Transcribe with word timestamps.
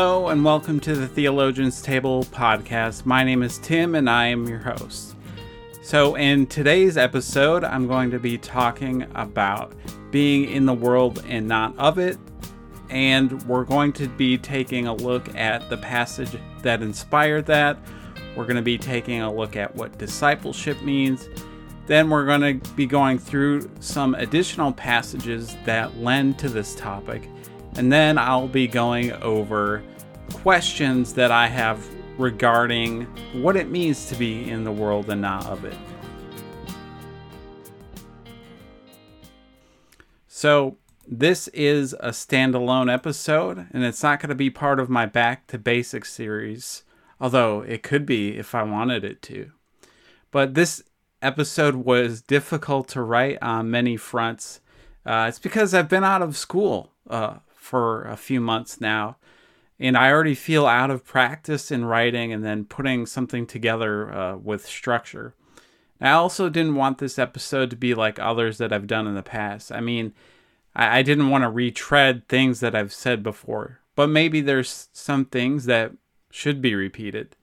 Hello, 0.00 0.28
and 0.28 0.44
welcome 0.44 0.78
to 0.78 0.94
the 0.94 1.08
Theologian's 1.08 1.82
Table 1.82 2.22
podcast. 2.22 3.04
My 3.04 3.24
name 3.24 3.42
is 3.42 3.58
Tim, 3.58 3.96
and 3.96 4.08
I 4.08 4.26
am 4.26 4.46
your 4.46 4.60
host. 4.60 5.16
So, 5.82 6.14
in 6.14 6.46
today's 6.46 6.96
episode, 6.96 7.64
I'm 7.64 7.88
going 7.88 8.12
to 8.12 8.20
be 8.20 8.38
talking 8.38 9.08
about 9.16 9.72
being 10.12 10.52
in 10.52 10.66
the 10.66 10.72
world 10.72 11.24
and 11.26 11.48
not 11.48 11.76
of 11.78 11.98
it. 11.98 12.16
And 12.90 13.42
we're 13.48 13.64
going 13.64 13.92
to 13.94 14.06
be 14.06 14.38
taking 14.38 14.86
a 14.86 14.94
look 14.94 15.34
at 15.34 15.68
the 15.68 15.76
passage 15.76 16.38
that 16.62 16.80
inspired 16.80 17.46
that. 17.46 17.76
We're 18.36 18.44
going 18.46 18.54
to 18.54 18.62
be 18.62 18.78
taking 18.78 19.22
a 19.22 19.34
look 19.34 19.56
at 19.56 19.74
what 19.74 19.98
discipleship 19.98 20.80
means. 20.80 21.28
Then 21.86 22.08
we're 22.08 22.24
going 22.24 22.60
to 22.60 22.74
be 22.74 22.86
going 22.86 23.18
through 23.18 23.68
some 23.80 24.14
additional 24.14 24.72
passages 24.72 25.56
that 25.64 25.98
lend 25.98 26.38
to 26.38 26.48
this 26.48 26.76
topic 26.76 27.28
and 27.78 27.92
then 27.92 28.18
I'll 28.18 28.48
be 28.48 28.66
going 28.66 29.12
over 29.12 29.82
questions 30.32 31.12
that 31.14 31.30
I 31.30 31.46
have 31.46 31.86
regarding 32.18 33.02
what 33.42 33.56
it 33.56 33.70
means 33.70 34.06
to 34.06 34.16
be 34.16 34.48
in 34.48 34.64
the 34.64 34.72
world 34.72 35.08
and 35.10 35.22
not 35.22 35.46
of 35.46 35.64
it. 35.64 35.76
So, 40.26 40.76
this 41.10 41.48
is 41.48 41.94
a 41.94 42.10
standalone 42.10 42.92
episode, 42.92 43.66
and 43.72 43.82
it's 43.82 44.02
not 44.02 44.20
going 44.20 44.28
to 44.28 44.34
be 44.34 44.50
part 44.50 44.78
of 44.78 44.90
my 44.90 45.06
Back 45.06 45.46
to 45.48 45.58
Basics 45.58 46.12
series, 46.12 46.84
although 47.18 47.62
it 47.62 47.82
could 47.82 48.04
be 48.04 48.36
if 48.36 48.54
I 48.54 48.62
wanted 48.62 49.04
it 49.04 49.22
to. 49.22 49.50
But 50.30 50.54
this 50.54 50.82
episode 51.22 51.76
was 51.76 52.20
difficult 52.20 52.88
to 52.88 53.02
write 53.02 53.38
on 53.42 53.70
many 53.70 53.96
fronts. 53.96 54.60
Uh, 55.04 55.26
it's 55.28 55.38
because 55.38 55.72
I've 55.72 55.88
been 55.88 56.04
out 56.04 56.22
of 56.22 56.36
school 56.36 56.92
uh, 57.08 57.38
for 57.54 58.04
a 58.04 58.16
few 58.16 58.40
months 58.40 58.80
now. 58.80 59.16
And 59.80 59.96
I 59.96 60.10
already 60.10 60.34
feel 60.34 60.66
out 60.66 60.90
of 60.90 61.04
practice 61.04 61.70
in 61.70 61.84
writing 61.84 62.32
and 62.32 62.44
then 62.44 62.64
putting 62.64 63.06
something 63.06 63.46
together 63.46 64.12
uh, 64.12 64.36
with 64.36 64.66
structure. 64.66 65.34
I 66.00 66.10
also 66.10 66.48
didn't 66.48 66.74
want 66.74 66.98
this 66.98 67.18
episode 67.18 67.70
to 67.70 67.76
be 67.76 67.94
like 67.94 68.18
others 68.18 68.58
that 68.58 68.72
I've 68.72 68.86
done 68.86 69.06
in 69.06 69.14
the 69.14 69.22
past. 69.22 69.72
I 69.72 69.80
mean, 69.80 70.14
I, 70.74 70.98
I 70.98 71.02
didn't 71.02 71.30
want 71.30 71.42
to 71.42 71.50
retread 71.50 72.28
things 72.28 72.60
that 72.60 72.74
I've 72.74 72.92
said 72.92 73.22
before, 73.22 73.80
but 73.94 74.08
maybe 74.08 74.40
there's 74.40 74.88
some 74.92 75.24
things 75.24 75.66
that 75.66 75.92
should 76.30 76.60
be 76.60 76.74
repeated. 76.74 77.36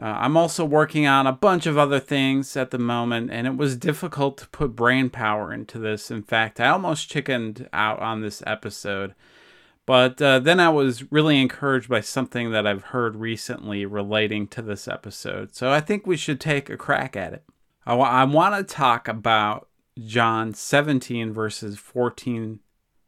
Uh, 0.00 0.06
I'm 0.06 0.36
also 0.36 0.64
working 0.64 1.06
on 1.06 1.26
a 1.26 1.32
bunch 1.32 1.66
of 1.66 1.76
other 1.76 2.00
things 2.00 2.56
at 2.56 2.70
the 2.70 2.78
moment, 2.78 3.30
and 3.30 3.46
it 3.46 3.56
was 3.56 3.76
difficult 3.76 4.38
to 4.38 4.48
put 4.48 4.74
brain 4.74 5.10
power 5.10 5.52
into 5.52 5.78
this. 5.78 6.10
In 6.10 6.22
fact, 6.22 6.58
I 6.58 6.68
almost 6.68 7.10
chickened 7.10 7.68
out 7.72 7.98
on 8.00 8.22
this 8.22 8.42
episode 8.46 9.14
but 9.90 10.22
uh, 10.22 10.38
then 10.38 10.60
I 10.60 10.68
was 10.68 11.10
really 11.10 11.40
encouraged 11.40 11.88
by 11.88 12.00
something 12.00 12.52
that 12.52 12.64
I've 12.64 12.84
heard 12.84 13.16
recently 13.16 13.84
relating 13.84 14.46
to 14.46 14.62
this 14.62 14.86
episode. 14.86 15.56
So 15.56 15.72
I 15.72 15.80
think 15.80 16.06
we 16.06 16.16
should 16.16 16.38
take 16.38 16.70
a 16.70 16.76
crack 16.76 17.16
at 17.16 17.32
it. 17.32 17.42
I, 17.84 17.90
w- 17.90 18.08
I 18.08 18.22
want 18.22 18.54
to 18.54 18.72
talk 18.72 19.08
about 19.08 19.66
John 19.98 20.54
17, 20.54 21.32
verses 21.32 21.76
14 21.76 22.60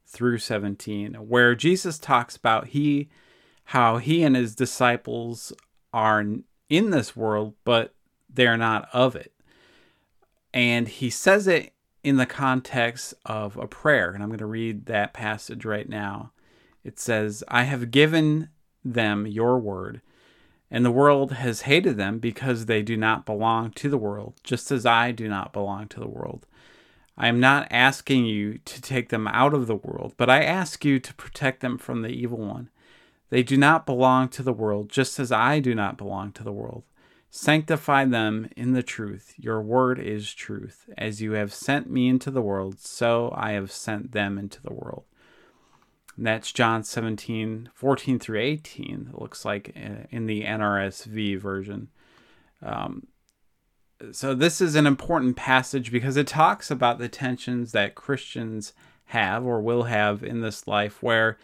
through 0.08 0.38
17, 0.38 1.14
where 1.14 1.54
Jesus 1.54 2.00
talks 2.00 2.34
about 2.34 2.66
he 2.66 3.08
how 3.66 3.98
he 3.98 4.24
and 4.24 4.34
his 4.34 4.56
disciples 4.56 5.52
are 5.92 6.20
in 6.68 6.90
this 6.90 7.14
world, 7.14 7.54
but 7.62 7.94
they're 8.28 8.56
not 8.56 8.88
of 8.92 9.14
it. 9.14 9.32
And 10.52 10.88
he 10.88 11.10
says 11.10 11.46
it 11.46 11.74
in 12.02 12.16
the 12.16 12.26
context 12.26 13.14
of 13.24 13.56
a 13.56 13.68
prayer. 13.68 14.10
And 14.10 14.20
I'm 14.20 14.30
going 14.30 14.38
to 14.40 14.46
read 14.46 14.86
that 14.86 15.12
passage 15.12 15.64
right 15.64 15.88
now 15.88 16.32
it 16.84 16.98
says, 16.98 17.44
I 17.48 17.64
have 17.64 17.90
given 17.90 18.48
them 18.84 19.26
your 19.26 19.58
word, 19.58 20.00
and 20.70 20.84
the 20.84 20.90
world 20.90 21.32
has 21.32 21.62
hated 21.62 21.96
them 21.96 22.18
because 22.18 22.66
they 22.66 22.82
do 22.82 22.96
not 22.96 23.26
belong 23.26 23.70
to 23.72 23.88
the 23.88 23.98
world, 23.98 24.34
just 24.42 24.70
as 24.70 24.86
I 24.86 25.12
do 25.12 25.28
not 25.28 25.52
belong 25.52 25.88
to 25.88 26.00
the 26.00 26.08
world. 26.08 26.46
I 27.16 27.28
am 27.28 27.40
not 27.40 27.68
asking 27.70 28.24
you 28.24 28.58
to 28.58 28.80
take 28.80 29.10
them 29.10 29.28
out 29.28 29.54
of 29.54 29.66
the 29.66 29.76
world, 29.76 30.14
but 30.16 30.30
I 30.30 30.42
ask 30.42 30.84
you 30.84 30.98
to 30.98 31.14
protect 31.14 31.60
them 31.60 31.78
from 31.78 32.02
the 32.02 32.08
evil 32.08 32.38
one. 32.38 32.70
They 33.28 33.42
do 33.42 33.56
not 33.56 33.86
belong 33.86 34.28
to 34.30 34.42
the 34.42 34.52
world, 34.52 34.88
just 34.88 35.20
as 35.20 35.30
I 35.30 35.60
do 35.60 35.74
not 35.74 35.96
belong 35.96 36.32
to 36.32 36.42
the 36.42 36.52
world. 36.52 36.84
Sanctify 37.30 38.04
them 38.04 38.50
in 38.56 38.72
the 38.72 38.82
truth. 38.82 39.34
Your 39.38 39.62
word 39.62 39.98
is 39.98 40.34
truth. 40.34 40.90
As 40.98 41.22
you 41.22 41.32
have 41.32 41.54
sent 41.54 41.90
me 41.90 42.08
into 42.08 42.30
the 42.30 42.42
world, 42.42 42.78
so 42.78 43.32
I 43.34 43.52
have 43.52 43.72
sent 43.72 44.12
them 44.12 44.36
into 44.36 44.60
the 44.60 44.74
world. 44.74 45.04
And 46.22 46.28
that's 46.28 46.52
John 46.52 46.84
17, 46.84 47.70
14 47.74 48.18
through 48.20 48.38
18, 48.38 49.10
it 49.12 49.20
looks 49.20 49.44
like 49.44 49.72
uh, 49.76 50.06
in 50.08 50.26
the 50.26 50.44
NRSV 50.44 51.36
version. 51.40 51.88
Um, 52.64 53.08
so, 54.12 54.32
this 54.32 54.60
is 54.60 54.76
an 54.76 54.86
important 54.86 55.34
passage 55.34 55.90
because 55.90 56.16
it 56.16 56.28
talks 56.28 56.70
about 56.70 57.00
the 57.00 57.08
tensions 57.08 57.72
that 57.72 57.96
Christians 57.96 58.72
have 59.06 59.44
or 59.44 59.60
will 59.60 59.82
have 59.82 60.22
in 60.22 60.42
this 60.42 60.68
life 60.68 61.02
where 61.02 61.38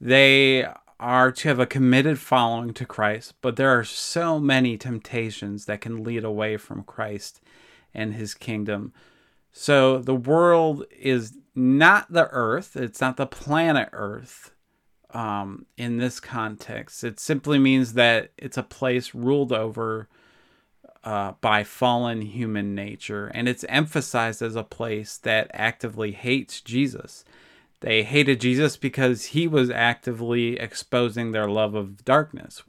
they 0.00 0.66
are 0.98 1.30
to 1.30 1.48
have 1.48 1.60
a 1.60 1.64
committed 1.64 2.18
following 2.18 2.74
to 2.74 2.84
Christ, 2.84 3.34
but 3.40 3.54
there 3.54 3.70
are 3.70 3.84
so 3.84 4.40
many 4.40 4.76
temptations 4.76 5.66
that 5.66 5.80
can 5.80 6.02
lead 6.02 6.24
away 6.24 6.56
from 6.56 6.82
Christ 6.82 7.40
and 7.94 8.14
his 8.14 8.34
kingdom. 8.34 8.92
So 9.52 9.98
the 9.98 10.14
world 10.14 10.84
is 10.98 11.36
not 11.54 12.12
the 12.12 12.28
Earth, 12.28 12.76
it's 12.76 13.00
not 13.00 13.16
the 13.16 13.26
planet 13.26 13.88
Earth 13.92 14.52
um, 15.10 15.66
in 15.76 15.96
this 15.96 16.20
context. 16.20 17.02
It 17.02 17.18
simply 17.18 17.58
means 17.58 17.94
that 17.94 18.30
it's 18.36 18.56
a 18.56 18.62
place 18.62 19.14
ruled 19.14 19.52
over 19.52 20.08
uh, 21.04 21.32
by 21.40 21.64
fallen 21.64 22.22
human 22.22 22.74
nature, 22.74 23.28
and 23.28 23.48
it's 23.48 23.64
emphasized 23.68 24.42
as 24.42 24.56
a 24.56 24.62
place 24.62 25.16
that 25.18 25.50
actively 25.54 26.12
hates 26.12 26.60
Jesus. 26.60 27.24
They 27.80 28.02
hated 28.02 28.40
Jesus 28.40 28.76
because 28.76 29.26
he 29.26 29.46
was 29.46 29.70
actively 29.70 30.58
exposing 30.58 31.30
their 31.30 31.48
love 31.48 31.74
of 31.74 32.04
darkness, 32.04 32.62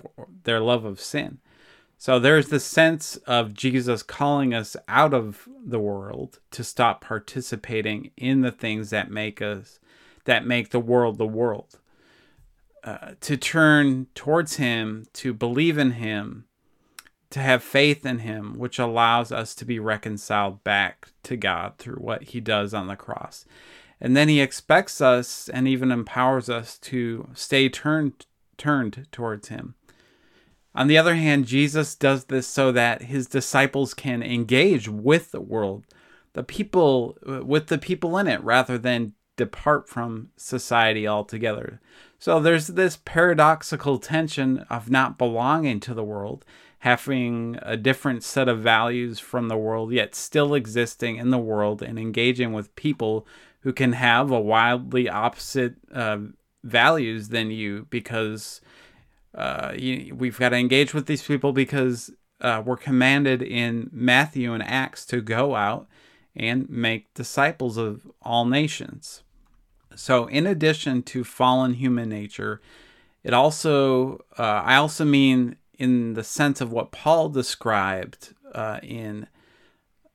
their 0.43 0.59
love 0.59 0.85
of 0.85 0.99
sin. 0.99 1.39
So 2.01 2.17
there's 2.17 2.47
the 2.47 2.61
sense 2.61 3.17
of 3.27 3.53
Jesus 3.53 4.03
calling 4.03 4.53
us 4.53 4.77
out 4.87 5.13
of 5.13 5.49
the 5.61 5.81
world 5.81 6.39
to 6.51 6.63
stop 6.63 7.01
participating 7.01 8.11
in 8.15 8.39
the 8.39 8.53
things 8.53 8.89
that 8.91 9.11
make 9.11 9.41
us 9.41 9.81
that 10.23 10.45
make 10.45 10.69
the 10.69 10.79
world 10.79 11.17
the 11.17 11.27
world. 11.27 11.77
Uh, 12.85 13.11
to 13.19 13.35
turn 13.35 14.07
towards 14.15 14.55
him, 14.55 15.07
to 15.11 15.33
believe 15.33 15.77
in 15.77 15.91
him, 15.91 16.45
to 17.31 17.41
have 17.41 17.61
faith 17.61 18.05
in 18.05 18.19
him, 18.19 18.57
which 18.57 18.79
allows 18.79 19.33
us 19.33 19.53
to 19.55 19.65
be 19.65 19.77
reconciled 19.77 20.63
back 20.63 21.09
to 21.23 21.35
God 21.35 21.73
through 21.77 21.97
what 21.97 22.23
he 22.23 22.39
does 22.39 22.73
on 22.73 22.87
the 22.87 22.95
cross. 22.95 23.43
And 23.99 24.15
then 24.15 24.29
he 24.29 24.39
expects 24.39 25.01
us 25.01 25.49
and 25.49 25.67
even 25.67 25.91
empowers 25.91 26.49
us 26.49 26.77
to 26.77 27.27
stay 27.33 27.67
turned 27.67 28.25
turned 28.57 29.05
towards 29.11 29.49
him. 29.49 29.75
On 30.79 30.87
the 30.87 30.97
other 30.97 31.15
hand, 31.15 31.45
Jesus 31.45 31.93
does 31.93 32.23
this 32.23 32.47
so 32.47 32.71
that 32.71 33.01
his 33.01 33.27
disciples 33.27 33.93
can 33.93 34.23
engage 34.23 34.87
with 34.87 35.31
the 35.31 35.41
world, 35.41 35.83
the 36.31 36.41
people, 36.41 37.17
with 37.25 37.67
the 37.67 37.77
people 37.77 38.17
in 38.17 38.27
it, 38.27 38.41
rather 38.41 38.77
than 38.77 39.11
depart 39.35 39.89
from 39.89 40.29
society 40.37 41.05
altogether. 41.05 41.81
So 42.17 42.39
there's 42.39 42.67
this 42.67 42.97
paradoxical 43.03 43.99
tension 43.99 44.59
of 44.69 44.89
not 44.89 45.17
belonging 45.17 45.81
to 45.81 45.93
the 45.93 46.03
world, 46.03 46.45
having 46.79 47.59
a 47.61 47.75
different 47.75 48.23
set 48.23 48.47
of 48.47 48.61
values 48.61 49.19
from 49.19 49.49
the 49.49 49.57
world, 49.57 49.91
yet 49.91 50.15
still 50.15 50.53
existing 50.53 51.17
in 51.17 51.29
the 51.29 51.37
world 51.37 51.81
and 51.81 51.99
engaging 51.99 52.53
with 52.53 52.73
people 52.77 53.27
who 53.63 53.73
can 53.73 53.91
have 53.91 54.31
a 54.31 54.39
wildly 54.39 55.09
opposite 55.09 55.75
uh, 55.93 56.19
values 56.63 57.27
than 57.29 57.51
you 57.51 57.85
because 57.89 58.61
uh, 59.39 59.73
you, 59.77 60.13
we've 60.13 60.37
got 60.37 60.49
to 60.49 60.57
engage 60.57 60.93
with 60.93 61.05
these 61.05 61.23
people 61.23 61.53
because 61.53 62.11
uh, 62.41 62.61
we're 62.65 62.77
commanded 62.77 63.41
in 63.41 63.89
Matthew 63.91 64.53
and 64.53 64.61
Acts 64.61 65.05
to 65.07 65.21
go 65.21 65.55
out 65.55 65.87
and 66.35 66.69
make 66.69 67.13
disciples 67.13 67.77
of 67.77 68.05
all 68.21 68.45
nations. 68.45 69.23
So, 69.95 70.25
in 70.27 70.45
addition 70.45 71.03
to 71.03 71.23
fallen 71.23 71.73
human 71.73 72.09
nature, 72.09 72.61
it 73.23 73.33
also, 73.33 74.19
uh, 74.37 74.61
I 74.65 74.75
also 74.75 75.05
mean 75.05 75.55
in 75.77 76.13
the 76.13 76.23
sense 76.23 76.59
of 76.59 76.71
what 76.71 76.91
Paul 76.91 77.29
described 77.29 78.33
uh, 78.53 78.79
in 78.83 79.27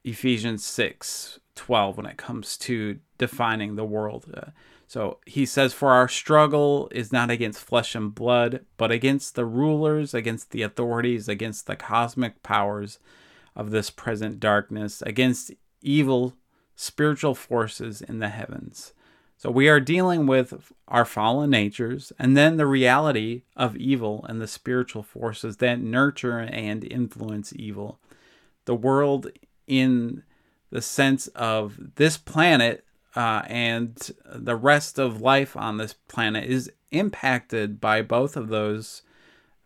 Ephesians 0.05 0.65
6 0.65 1.41
12 1.55 1.97
when 1.97 2.07
it 2.07 2.17
comes 2.17 2.57
to 2.59 2.99
defining 3.17 3.77
the 3.77 3.85
world. 3.85 4.27
Uh, 4.35 4.51
so 4.95 5.19
he 5.27 5.45
says, 5.45 5.75
For 5.75 5.91
our 5.91 6.07
struggle 6.07 6.89
is 6.93 7.11
not 7.11 7.29
against 7.29 7.65
flesh 7.65 7.97
and 7.97 8.15
blood, 8.15 8.65
but 8.77 8.93
against 8.93 9.35
the 9.35 9.45
rulers, 9.45 10.15
against 10.15 10.53
the 10.53 10.63
authorities, 10.63 11.29
against 11.29 11.67
the 11.67 11.75
cosmic 11.75 12.45
powers 12.45 13.01
of 13.57 13.73
this 13.73 13.91
present 13.91 14.39
darkness, 14.39 15.03
against 15.03 15.51
evil 15.83 16.37
spiritual 16.77 17.35
forces 17.35 18.03
in 18.03 18.21
the 18.21 18.29
heavens. 18.29 18.93
So 19.37 19.51
we 19.51 19.69
are 19.69 19.81
dealing 19.81 20.29
with 20.29 20.71
our 20.87 21.05
fallen 21.05 21.51
natures 21.51 22.13
and 22.17 22.37
then 22.37 22.57
the 22.57 22.65
reality 22.65 23.43
of 23.57 23.77
evil 23.77 24.25
and 24.29 24.41
the 24.41 24.47
spiritual 24.47 25.03
forces 25.03 25.57
that 25.57 25.81
nurture 25.81 26.39
and 26.39 26.85
influence 26.85 27.53
evil. 27.57 27.99
The 28.65 28.77
world, 28.77 29.27
in 29.67 30.23
the 30.71 30.81
sense 30.81 31.27
of 31.27 31.97
this 31.97 32.17
planet 32.17 32.85
uh, 33.17 33.43
and 33.47 34.11
the 34.25 34.57
rest 34.57 34.99
of 34.99 35.21
life 35.21 35.57
on 35.57 35.77
this 35.77 35.95
planet, 36.09 36.45
is 36.45 36.71
impacted 36.91 37.81
by 37.81 38.03
both 38.03 38.37
of 38.37 38.49
those 38.49 39.03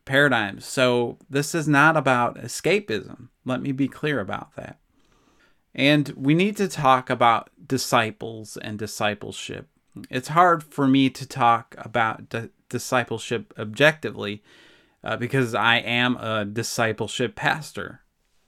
paradigms. 0.04 0.66
So 0.66 1.18
this 1.28 1.54
is 1.54 1.68
not 1.68 1.96
about 1.96 2.36
escapism. 2.36 3.28
Let 3.44 3.60
me 3.62 3.72
be 3.72 3.88
clear 3.88 4.20
about 4.20 4.54
that. 4.56 4.78
And 5.74 6.08
we 6.16 6.34
need 6.34 6.56
to 6.56 6.68
talk 6.68 7.10
about 7.10 7.50
disciples 7.64 8.56
and 8.56 8.78
discipleship. 8.78 9.68
It's 10.10 10.28
hard 10.28 10.64
for 10.64 10.86
me 10.88 11.10
to 11.10 11.26
talk 11.26 11.74
about 11.78 12.28
di- 12.30 12.48
discipleship 12.68 13.52
objectively 13.58 14.42
uh, 15.04 15.16
because 15.16 15.54
I 15.54 15.76
am 15.76 16.16
a 16.16 16.44
discipleship 16.44 17.36
pastor. 17.36 18.00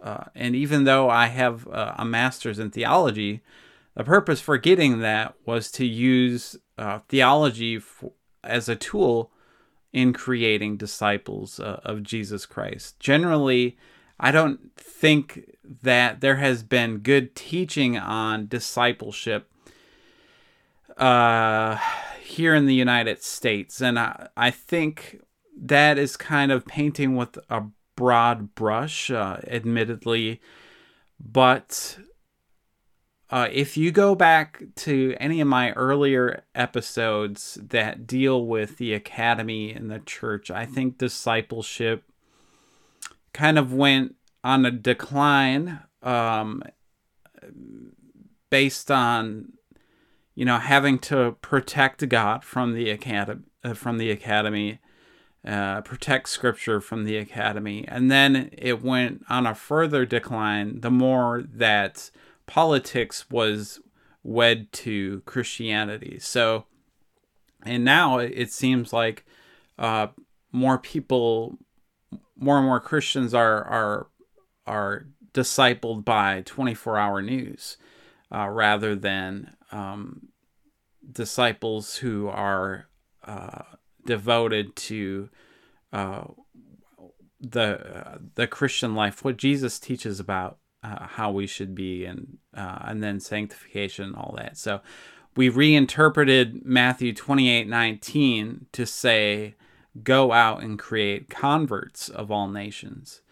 Uh, 0.03 0.25
and 0.35 0.57
even 0.57 0.85
though 0.85 1.11
I 1.11 1.27
have 1.27 1.69
uh, 1.69 1.95
a 1.99 2.05
master's 2.05 2.59
in 2.59 2.71
theology, 2.71 3.43
the 3.95 4.05
purpose 4.05 4.41
for 4.41 4.59
getting 4.59 5.01
that 5.01 5.35
was 5.45 5.71
to 5.73 5.85
use 5.85 6.57
uh, 6.79 7.01
theology 7.09 7.79
for, 7.79 8.13
as 8.43 8.69
a 8.69 8.77
tool 8.77 9.33
in 9.93 10.13
creating 10.13 10.77
disciples 10.77 11.59
uh, 11.59 11.81
of 11.85 12.03
Jesus 12.03 12.47
Christ. 12.47 12.99
Generally, 13.01 13.77
I 14.19 14.31
don't 14.31 14.75
think 14.77 15.57
that 15.83 16.21
there 16.21 16.37
has 16.37 16.63
been 16.63 16.99
good 16.99 17.35
teaching 17.35 17.97
on 17.97 18.47
discipleship 18.47 19.51
uh, 20.97 21.79
here 22.23 22.55
in 22.55 22.67
the 22.67 22.75
United 22.75 23.23
States. 23.23 23.81
And 23.81 23.99
I, 23.99 24.29
I 24.37 24.51
think 24.51 25.21
that 25.57 25.99
is 25.99 26.17
kind 26.17 26.53
of 26.53 26.67
painting 26.67 27.17
with 27.17 27.39
a 27.49 27.65
broad 27.97 28.55
brush, 28.55 29.11
uh, 29.11 29.39
admittedly. 29.47 30.41
But 31.19 31.99
uh, 33.31 33.49
if 33.53 33.77
you 33.77 33.93
go 33.93 34.15
back 34.15 34.63
to 34.75 35.15
any 35.21 35.41
of 35.41 35.47
my 35.47 35.71
earlier 35.73 36.43
episodes 36.55 37.59
that 37.63 38.07
deal 38.07 38.45
with 38.45 38.79
the 38.79 38.93
academy 38.93 39.73
and 39.73 39.91
the 39.91 40.01
church, 40.01 40.51
I 40.51 40.67
think 40.67 40.99
discipleship 40.99 42.03
kind 43.33 43.59
of 43.59 43.73
went 43.73 44.17
on 44.43 44.67
a 44.67 44.71
decline 44.73 45.81
um, 46.03 46.65
based 48.51 48.91
on 48.91 49.53
you 50.35 50.45
know 50.45 50.59
having 50.59 50.99
to 50.99 51.37
protect 51.41 52.09
God 52.09 52.43
from 52.43 52.75
the 52.75 52.91
academy 52.91 53.43
uh, 53.63 53.75
from 53.75 53.99
the 53.99 54.11
academy 54.11 54.81
uh, 55.47 55.81
protect 55.83 56.29
scripture 56.29 56.81
from 56.81 57.05
the 57.05 57.17
academy. 57.17 57.85
And 57.89 58.11
then 58.11 58.51
it 58.59 58.83
went 58.83 59.25
on 59.29 59.47
a 59.47 59.55
further 59.55 60.05
decline 60.05 60.81
the 60.81 60.91
more 60.91 61.43
that 61.43 62.11
politics 62.51 63.31
was 63.31 63.79
wed 64.25 64.73
to 64.73 65.23
Christianity. 65.25 66.19
So 66.19 66.67
and 67.63 67.85
now 67.85 68.19
it 68.19 68.51
seems 68.51 68.93
like 68.93 69.25
uh, 69.79 70.09
more 70.51 70.77
people 70.77 71.59
more 72.37 72.59
and 72.59 72.67
more 72.67 72.81
Christians 72.81 73.35
are 73.35 73.65
are 73.65 74.07
are 74.67 75.07
discipled 75.33 76.05
by 76.05 76.43
24 76.45 76.99
hour 76.99 77.23
news 77.23 77.77
uh, 78.35 78.49
rather 78.49 78.97
than 78.97 79.57
um, 79.71 80.29
disciples 81.13 81.97
who 81.97 82.27
are 82.27 82.89
uh, 83.25 83.63
devoted 84.07 84.75
to 84.75 85.29
uh, 85.93 86.25
the 87.41 88.21
the 88.35 88.49
Christian 88.49 88.97
life, 88.97 89.25
what 89.25 89.37
Jesus 89.37 89.79
teaches 89.79 90.19
about 90.19 90.59
uh, 90.83 91.07
how 91.07 91.31
we 91.31 91.47
should 91.47 91.75
be, 91.75 92.05
and 92.05 92.39
uh, 92.57 92.79
and 92.83 93.03
then 93.03 93.21
sanctification 93.21 94.07
and 94.07 94.17
all 94.17 94.35
that. 94.37 94.57
So 94.57 94.81
we 95.37 95.49
reinterpreted 95.49 96.65
Matthew 96.65 97.13
28 97.13 97.69
19 97.69 98.67
to 98.73 98.87
say, 98.87 99.55
Go 100.03 100.33
out 100.33 100.63
and 100.63 100.79
create 100.79 101.29
converts 101.29 102.09
of 102.09 102.31
all 102.31 102.49
nations. 102.49 103.23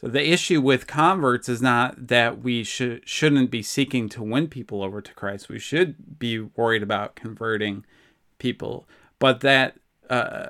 So 0.00 0.08
the 0.08 0.30
issue 0.30 0.62
with 0.62 0.86
converts 0.86 1.46
is 1.48 1.60
not 1.60 2.08
that 2.08 2.42
we 2.42 2.64
should 2.64 3.06
shouldn't 3.06 3.50
be 3.50 3.62
seeking 3.62 4.08
to 4.10 4.22
win 4.22 4.48
people 4.48 4.82
over 4.82 5.02
to 5.02 5.14
Christ. 5.14 5.50
We 5.50 5.58
should 5.58 6.18
be 6.18 6.40
worried 6.40 6.82
about 6.82 7.16
converting 7.16 7.84
people, 8.38 8.88
but 9.18 9.40
that 9.40 9.76
uh, 10.08 10.48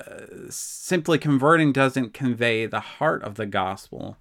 simply 0.48 1.18
converting 1.18 1.72
doesn't 1.72 2.14
convey 2.14 2.66
the 2.66 2.80
heart 2.80 3.24
of 3.24 3.34
the 3.34 3.46
gospel. 3.46 4.16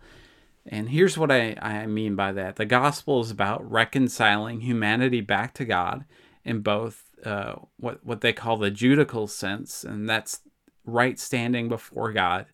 And 0.72 0.90
here's 0.90 1.18
what 1.18 1.32
I, 1.32 1.58
I 1.62 1.88
mean 1.88 2.16
by 2.16 2.32
that 2.32 2.56
the 2.56 2.66
gospel 2.66 3.22
is 3.22 3.32
about 3.32 3.70
reconciling 3.70 4.62
humanity 4.62 5.20
back 5.20 5.54
to 5.56 5.66
God 5.66 6.06
in 6.46 6.62
both 6.62 7.04
uh, 7.26 7.56
what, 7.78 8.06
what 8.06 8.22
they 8.22 8.32
call 8.32 8.58
the 8.58 8.72
judicial 8.72 9.28
sense, 9.28 9.84
and 9.84 10.08
that's 10.08 10.42
right 10.86 11.20
standing 11.20 11.68
before 11.70 12.14
God, 12.14 12.46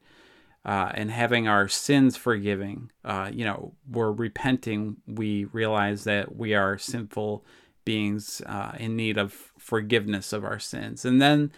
uh, 0.63 0.91
and 0.95 1.12
having 1.12 1.47
our 1.47 1.67
sins 1.67 2.15
forgiving. 2.15 2.89
Uh, 3.03 3.29
you 3.31 3.45
know, 3.45 3.73
we're 3.89 4.12
repenting. 4.12 4.97
We 5.06 5.45
realize 5.45 6.06
that 6.06 6.35
we 6.35 6.56
are 6.56 6.77
sinful 6.77 7.45
beings 7.83 8.41
uh, 8.45 8.71
in 8.79 8.95
need 8.95 9.17
of 9.17 9.51
forgiveness 9.59 10.33
of 10.33 10.44
our 10.44 10.59
sins. 10.59 11.06
And 11.06 11.21
then 11.21 11.51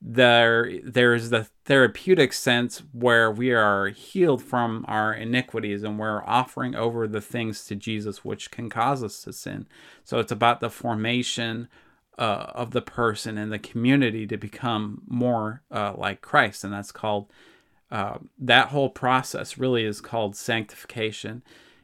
there 0.00 0.70
there's 0.84 1.30
the 1.30 1.48
therapeutic 1.64 2.32
sense 2.32 2.82
where 2.92 3.30
we 3.30 3.50
are 3.52 3.88
healed 3.88 4.42
from 4.42 4.84
our 4.86 5.12
iniquities 5.12 5.82
and 5.82 5.98
we're 5.98 6.22
offering 6.24 6.74
over 6.74 7.08
the 7.08 7.20
things 7.20 7.64
to 7.64 7.74
Jesus 7.74 8.24
which 8.24 8.50
can 8.50 8.68
cause 8.68 9.02
us 9.02 9.22
to 9.22 9.32
sin. 9.32 9.66
So 10.04 10.18
it's 10.18 10.32
about 10.32 10.60
the 10.60 10.70
formation 10.70 11.68
uh, 12.18 12.46
of 12.54 12.70
the 12.70 12.82
person 12.82 13.36
and 13.36 13.52
the 13.52 13.58
community 13.58 14.26
to 14.26 14.36
become 14.36 15.02
more 15.06 15.62
uh, 15.70 15.94
like 15.96 16.20
Christ, 16.20 16.64
and 16.64 16.72
that's 16.72 16.92
called 16.92 17.30
uh, 17.90 18.18
that 18.38 18.68
whole 18.68 18.90
process 18.90 19.58
really 19.58 19.84
is 19.84 20.00
called 20.00 20.34
sanctification. 20.34 21.42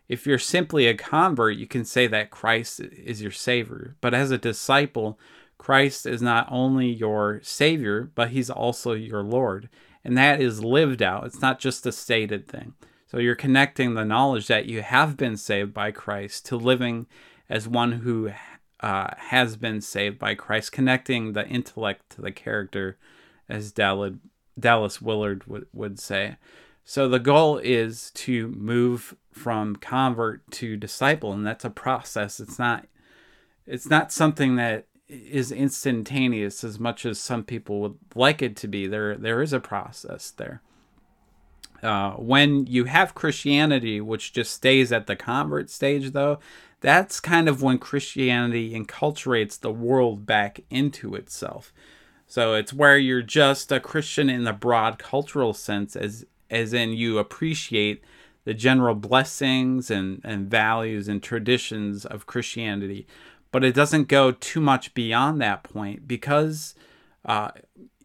If 0.09 0.27
you're 0.27 0.39
simply 0.39 0.87
a 0.87 0.95
convert, 0.95 1.57
you 1.57 1.67
can 1.67 1.85
say 1.85 2.07
that 2.09 2.31
Christ 2.31 2.81
is 2.81 3.23
your 3.23 3.31
Savior. 3.31 3.97
But 4.01 4.13
as 4.13 4.31
a 4.31 4.39
disciple, 4.39 5.19
Christ 5.63 6.07
is 6.07 6.21
not 6.21 6.49
only 6.51 6.89
your 6.89 7.39
Savior, 7.45 8.11
but 8.17 8.31
He's 8.31 8.51
also 8.51 8.95
your 8.95 9.23
Lord. 9.23 9.69
And 10.03 10.19
that 10.19 10.41
is 10.41 10.65
lived 10.65 11.01
out, 11.01 11.25
it's 11.25 11.41
not 11.41 11.61
just 11.61 11.87
a 11.87 11.93
stated 11.93 12.49
thing. 12.49 12.75
So 13.07 13.19
you're 13.19 13.37
connecting 13.37 13.95
the 13.95 14.05
knowledge 14.05 14.49
that 14.49 14.67
you 14.67 14.83
have 14.83 15.17
been 15.17 15.37
saved 15.37 15.73
by 15.73 15.93
Christ 15.93 16.47
to 16.47 16.57
living 16.57 17.07
as 17.49 17.69
one 17.69 17.93
who 17.93 18.33
uh, 18.81 19.15
has 19.17 19.57
been 19.57 19.81
saved 19.81 20.19
by 20.19 20.35
Christ, 20.35 20.73
connecting 20.73 21.33
the 21.33 21.47
intellect 21.47 22.11
to 22.11 22.23
the 22.23 22.33
character, 22.33 22.99
as 23.49 23.71
Dallas, 23.71 24.15
Dallas 24.59 25.01
Willard 25.01 25.47
would, 25.47 25.69
would 25.73 26.01
say. 26.01 26.39
So 26.85 27.09
the 27.09 27.21
goal 27.21 27.59
is 27.59 28.11
to 28.15 28.49
move 28.49 29.15
from 29.31 29.77
convert 29.77 30.51
to 30.53 30.77
disciple, 30.77 31.33
and 31.33 31.47
that's 31.47 31.65
a 31.65 31.71
process. 31.71 32.41
It's 32.41 32.59
not 32.59 32.89
it's 33.65 33.89
not 33.89 34.11
something 34.11 34.57
that 34.57 34.87
is 35.13 35.53
instantaneous 35.53 36.65
as 36.65 36.81
much 36.81 37.05
as 37.05 37.21
some 37.21 37.45
people 37.45 37.81
would 37.81 37.99
like 38.15 38.43
it 38.43 38.57
to 38.57 38.69
be. 38.69 38.87
There 38.87 39.17
there 39.17 39.43
is 39.43 39.53
a 39.53 39.61
process 39.61 40.31
there. 40.31 40.63
Uh, 41.83 42.13
when 42.13 42.67
you 42.67 42.85
have 42.85 43.15
Christianity, 43.15 44.01
which 44.01 44.33
just 44.33 44.53
stays 44.53 44.93
at 44.93 45.09
the 45.09 45.17
convert 45.17 45.69
stage, 45.69 46.13
though, 46.13 46.39
that's 46.81 47.19
kind 47.19 47.49
of 47.49 47.61
when 47.61 47.79
Christianity 47.79 48.73
enculturates 48.73 49.59
the 49.59 49.73
world 49.73 50.25
back 50.25 50.61
into 50.71 51.15
itself. 51.17 51.73
So 52.27 52.55
it's 52.55 52.73
where 52.73 52.97
you're 52.97 53.21
just 53.23 53.73
a 53.73 53.81
Christian 53.81 54.31
in 54.31 54.45
the 54.45 54.53
broad 54.53 54.99
cultural 54.99 55.53
sense, 55.53 55.97
as 55.97 56.25
as 56.51 56.73
in 56.73 56.93
you 56.93 57.19
appreciate 57.19 58.03
the 58.45 58.55
general 58.55 58.95
blessings 58.95 59.91
and, 59.91 60.21
and 60.25 60.51
values 60.51 61.09
and 61.09 61.23
traditions 61.23 62.05
of 62.05 62.27
Christianity. 62.27 63.07
But 63.53 63.65
it 63.65 63.75
doesn't 63.75 64.09
go 64.09 64.33
too 64.33 64.61
much 64.61 64.95
beyond 64.95 65.41
that 65.41 65.63
point 65.63 66.09
because 66.09 66.75
uh, 67.25 67.53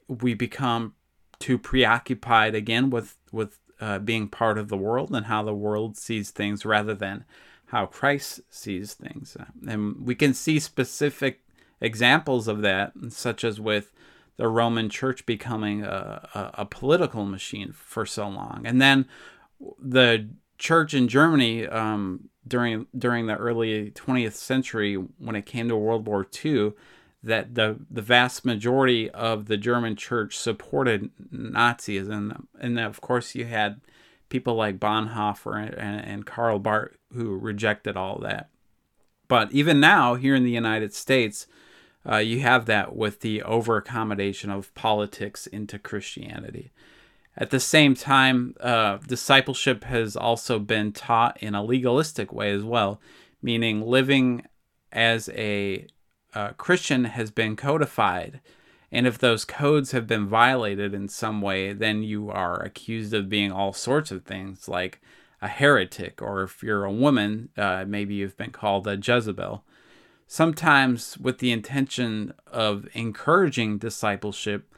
we 0.08 0.34
become 0.34 0.94
too 1.40 1.58
preoccupied 1.58 2.54
again 2.54 2.90
with 2.90 3.18
with 3.32 3.60
uh, 3.80 4.00
being 4.00 4.28
part 4.28 4.58
of 4.58 4.70
the 4.70 4.78
world 4.78 5.16
and 5.16 5.28
how 5.28 5.44
the 5.44 5.54
world 5.54 5.98
sees 5.98 6.32
things 6.32 6.66
rather 6.66 6.94
than 6.94 7.26
how 7.68 7.86
Christ 7.86 8.42
sees 8.50 8.94
things. 8.94 9.38
And 9.68 10.06
we 10.06 10.16
can 10.16 10.34
see 10.34 10.60
specific 10.60 11.42
examples 11.80 12.48
of 12.48 12.62
that, 12.62 12.94
such 13.10 13.44
as 13.44 13.60
with 13.60 13.92
the 14.38 14.48
Roman 14.48 14.90
Church 14.90 15.26
becoming 15.26 15.84
a, 15.84 16.28
a, 16.34 16.52
a 16.62 16.66
political 16.66 17.26
machine 17.26 17.72
for 17.74 18.06
so 18.06 18.28
long, 18.28 18.62
and 18.66 18.82
then 18.82 19.06
the 19.80 20.30
church 20.58 20.94
in 20.94 21.08
Germany 21.08 21.68
um, 21.68 22.30
during 22.48 22.88
during 22.98 23.28
the 23.28 23.36
early 23.36 23.92
20th 23.92 24.34
century, 24.34 24.96
when 24.96 25.36
it 25.36 25.46
came 25.46 25.68
to 25.70 25.76
World 25.76 26.08
War 26.08 26.26
II, 26.44 26.74
that 27.24 27.56
the 27.56 27.78
the 27.90 28.02
vast 28.02 28.46
majority 28.46 29.10
of 29.12 29.46
the 29.48 29.58
German 29.58 29.96
church 29.96 30.38
supported 30.38 31.10
Nazism, 31.34 32.46
and 32.60 32.80
of 32.80 33.02
course 33.02 33.36
you 33.36 33.46
had 33.46 33.82
people 34.30 34.56
like 34.56 34.80
Bonhoeffer 34.80 35.78
and, 35.78 36.02
and 36.02 36.26
Karl 36.26 36.60
Barth 36.60 36.98
who 37.14 37.38
rejected 37.38 37.96
all 37.96 38.20
that. 38.20 38.50
But 39.28 39.52
even 39.52 39.80
now, 39.80 40.16
here 40.16 40.36
in 40.36 40.44
the 40.44 40.52
United 40.52 40.94
States, 40.94 41.48
uh, 42.10 42.18
you 42.18 42.40
have 42.42 42.66
that 42.66 42.96
with 42.96 43.20
the 43.20 43.42
over 43.44 43.78
accommodation 43.78 44.50
of 44.50 44.74
politics 44.74 45.48
into 45.48 45.78
Christianity. 45.78 46.72
At 47.38 47.52
the 47.52 47.60
same 47.60 47.94
time, 47.94 48.56
uh, 48.60 48.98
discipleship 49.08 49.84
has 49.84 50.16
also 50.16 50.58
been 50.58 50.92
taught 50.92 51.42
in 51.42 51.54
a 51.54 51.64
legalistic 51.64 52.34
way 52.34 52.52
as 52.52 52.64
well, 52.64 53.00
meaning 53.42 53.82
living 53.82 54.48
as 54.92 55.30
a 55.30 55.86
uh, 56.34 56.50
Christian 56.54 57.06
has 57.06 57.30
been 57.30 57.56
codified. 57.56 58.42
And 58.92 59.06
if 59.06 59.20
those 59.20 59.46
codes 59.46 59.92
have 59.92 60.08
been 60.08 60.28
violated 60.28 60.94
in 60.96 61.10
some 61.10 61.42
way, 61.42 61.74
then 61.74 62.02
you 62.02 62.32
are 62.32 62.60
accused 62.62 63.14
of 63.14 63.30
being 63.30 63.52
all 63.52 63.74
sorts 63.74 64.12
of 64.12 64.24
things 64.24 64.68
like 64.68 65.00
a 65.40 65.48
heretic, 65.48 66.22
or 66.22 66.42
if 66.42 66.64
you're 66.64 66.86
a 66.86 66.92
woman, 66.92 67.50
uh, 67.56 67.86
maybe 67.88 68.16
you've 68.16 68.38
been 68.38 68.52
called 68.52 68.88
a 68.88 68.96
Jezebel. 68.96 69.64
Sometimes, 70.26 71.18
with 71.20 71.38
the 71.38 71.52
intention 71.52 72.34
of 72.48 72.88
encouraging 72.94 73.78
discipleship, 73.78 74.74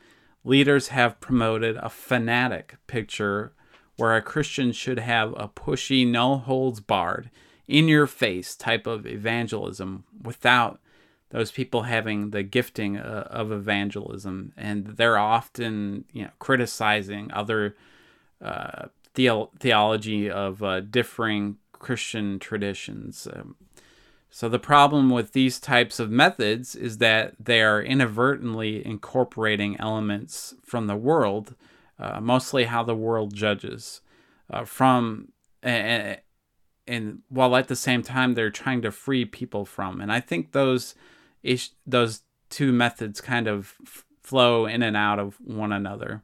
leaders 0.49 0.87
have 0.87 1.21
promoted 1.21 1.77
a 1.77 1.89
fanatic 1.89 2.77
picture 2.87 3.53
where 3.97 4.15
a 4.15 4.21
Christian 4.21 4.71
should 4.71 4.97
have 4.97 5.31
a 5.37 5.47
pushy, 5.47 6.09
no 6.09 6.37
holds 6.37 6.79
barred, 6.79 7.29
in 7.67 7.87
your 7.87 8.07
face 8.07 8.55
type 8.55 8.87
of 8.87 9.05
evangelism 9.05 10.05
without 10.23 10.79
those 11.29 11.51
people 11.51 11.83
having 11.83 12.31
the 12.31 12.41
gifting 12.41 12.97
uh, 12.97 13.27
of 13.29 13.51
evangelism. 13.51 14.51
And 14.57 14.87
they're 14.87 15.19
often, 15.19 16.05
you 16.11 16.23
know, 16.23 16.31
criticizing 16.39 17.31
other 17.31 17.75
uh, 18.41 18.87
the- 19.13 19.49
theology 19.59 20.31
of 20.31 20.63
uh, 20.63 20.79
differing 20.79 21.57
Christian 21.73 22.39
traditions. 22.39 23.27
Um, 23.31 23.55
so, 24.31 24.47
the 24.47 24.59
problem 24.59 25.09
with 25.09 25.33
these 25.33 25.59
types 25.59 25.99
of 25.99 26.11
methods 26.11 26.75
is 26.75 26.99
that 26.99 27.33
they 27.39 27.61
are 27.61 27.81
inadvertently 27.81 28.85
incorporating 28.85 29.79
elements 29.79 30.53
from 30.63 30.85
the 30.85 30.95
world, 30.95 31.55
uh, 31.97 32.21
mostly 32.21 32.65
how 32.65 32.83
the 32.83 32.95
world 32.95 33.33
judges, 33.33 34.01
uh, 34.51 34.65
from 34.65 35.29
and, 35.63 36.19
and 36.87 37.19
while 37.29 37.55
at 37.55 37.67
the 37.67 37.75
same 37.75 38.03
time 38.03 38.33
they're 38.33 38.51
trying 38.51 38.83
to 38.83 38.91
free 38.91 39.25
people 39.25 39.65
from. 39.65 39.99
And 39.99 40.11
I 40.11 40.19
think 40.19 40.51
those 40.51 40.93
ish, 41.41 41.71
those 41.87 42.21
two 42.49 42.71
methods 42.71 43.21
kind 43.21 43.47
of 43.47 43.75
flow 44.21 44.67
in 44.67 44.83
and 44.83 44.95
out 44.95 45.17
of 45.17 45.37
one 45.43 45.71
another. 45.71 46.21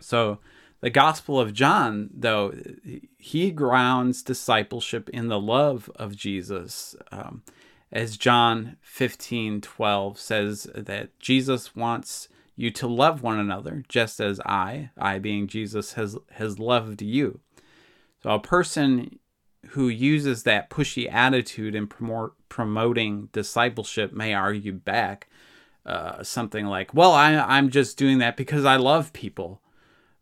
So, 0.00 0.38
the 0.80 0.90
Gospel 0.90 1.40
of 1.40 1.52
John, 1.52 2.10
though, 2.14 2.54
he 3.18 3.50
grounds 3.50 4.22
discipleship 4.22 5.08
in 5.10 5.28
the 5.28 5.40
love 5.40 5.90
of 5.96 6.14
Jesus. 6.14 6.94
Um, 7.10 7.42
as 7.90 8.16
John 8.16 8.76
15 8.82 9.60
12 9.60 10.18
says, 10.20 10.70
that 10.74 11.18
Jesus 11.18 11.74
wants 11.74 12.28
you 12.54 12.70
to 12.72 12.86
love 12.86 13.22
one 13.22 13.38
another, 13.38 13.82
just 13.88 14.20
as 14.20 14.40
I, 14.40 14.90
I 14.96 15.18
being 15.18 15.46
Jesus, 15.46 15.94
has, 15.94 16.16
has 16.32 16.58
loved 16.58 17.02
you. 17.02 17.40
So 18.22 18.30
a 18.30 18.40
person 18.40 19.18
who 19.70 19.88
uses 19.88 20.42
that 20.42 20.70
pushy 20.70 21.12
attitude 21.12 21.74
in 21.74 21.88
promoting 22.48 23.28
discipleship 23.32 24.12
may 24.12 24.34
argue 24.34 24.72
back 24.72 25.28
uh, 25.86 26.22
something 26.22 26.66
like, 26.66 26.92
well, 26.92 27.12
I, 27.12 27.34
I'm 27.34 27.70
just 27.70 27.96
doing 27.96 28.18
that 28.18 28.36
because 28.36 28.64
I 28.64 28.76
love 28.76 29.12
people. 29.12 29.60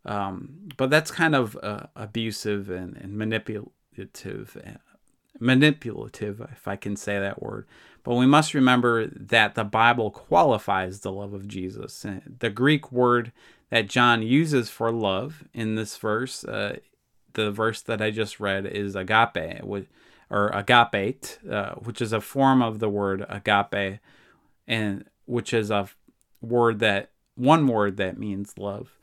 Um, 0.07 0.69
but 0.77 0.89
that's 0.89 1.11
kind 1.11 1.35
of 1.35 1.57
uh, 1.61 1.87
abusive 1.95 2.69
and, 2.69 2.95
and 2.95 3.17
manipulative, 3.17 4.57
uh, 4.65 4.77
manipulative, 5.39 6.41
if 6.51 6.67
I 6.67 6.75
can 6.77 6.95
say 6.95 7.19
that 7.19 7.41
word. 7.41 7.67
But 8.03 8.15
we 8.15 8.25
must 8.25 8.53
remember 8.53 9.07
that 9.07 9.55
the 9.55 9.65
Bible 9.65 10.11
qualifies 10.11 11.01
the 11.01 11.11
love 11.11 11.33
of 11.33 11.47
Jesus. 11.47 12.05
The 12.39 12.49
Greek 12.49 12.89
word 12.89 13.33
that 13.69 13.89
John 13.89 14.21
uses 14.21 14.69
for 14.69 14.91
love 14.93 15.43
in 15.53 15.75
this 15.75 15.97
verse, 15.97 16.45
uh, 16.45 16.77
the 17.33 17.51
verse 17.51 17.81
that 17.81 18.01
I 18.01 18.11
just 18.11 18.39
read, 18.39 18.65
is 18.65 18.95
agape, 18.95 19.61
or 20.29 20.49
agapete, 20.51 21.51
uh, 21.51 21.75
which 21.75 22.01
is 22.01 22.13
a 22.13 22.21
form 22.21 22.61
of 22.61 22.79
the 22.79 22.89
word 22.89 23.25
agape, 23.27 23.99
and 24.67 25.05
which 25.25 25.53
is 25.53 25.69
a 25.69 25.89
word 26.41 26.79
that 26.79 27.11
one 27.35 27.67
word 27.67 27.97
that 27.97 28.17
means 28.17 28.57
love. 28.57 28.96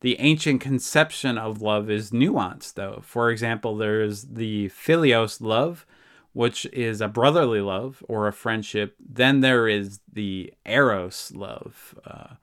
The 0.00 0.18
ancient 0.18 0.60
conception 0.60 1.36
of 1.36 1.60
love 1.60 1.90
is 1.90 2.10
nuanced, 2.10 2.74
though. 2.74 3.00
For 3.02 3.30
example, 3.30 3.76
there 3.76 4.00
is 4.00 4.28
the 4.28 4.70
philios 4.70 5.40
love, 5.40 5.84
which 6.32 6.64
is 6.66 7.00
a 7.00 7.08
brotherly 7.08 7.60
love 7.60 8.02
or 8.08 8.26
a 8.26 8.32
friendship. 8.32 8.96
Then 8.98 9.40
there 9.40 9.68
is 9.68 10.00
the 10.10 10.54
eros 10.64 11.32
love, 11.34 11.94
uh, 12.06 12.34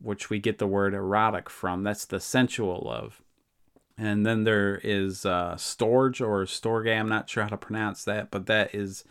which 0.00 0.30
we 0.30 0.38
get 0.38 0.58
the 0.58 0.66
word 0.66 0.94
erotic 0.94 1.50
from. 1.50 1.82
That's 1.82 2.06
the 2.06 2.20
sensual 2.20 2.82
love. 2.86 3.20
And 3.98 4.24
then 4.24 4.44
there 4.44 4.80
is 4.82 5.26
uh, 5.26 5.54
storge 5.56 6.20
or 6.20 6.44
storge. 6.44 6.98
I'm 6.98 7.08
not 7.08 7.28
sure 7.28 7.42
how 7.42 7.50
to 7.50 7.56
pronounce 7.56 8.04
that, 8.04 8.30
but 8.30 8.46
that 8.46 8.74
is 8.74 9.04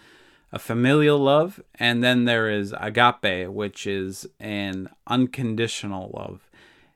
a 0.52 0.60
familial 0.60 1.20
love. 1.20 1.62
And 1.76 2.04
then 2.04 2.26
there 2.26 2.50
is 2.50 2.74
agape, 2.80 3.50
which 3.50 3.88
is 3.88 4.28
an 4.40 4.90
unconditional 5.08 6.12
love. 6.14 6.50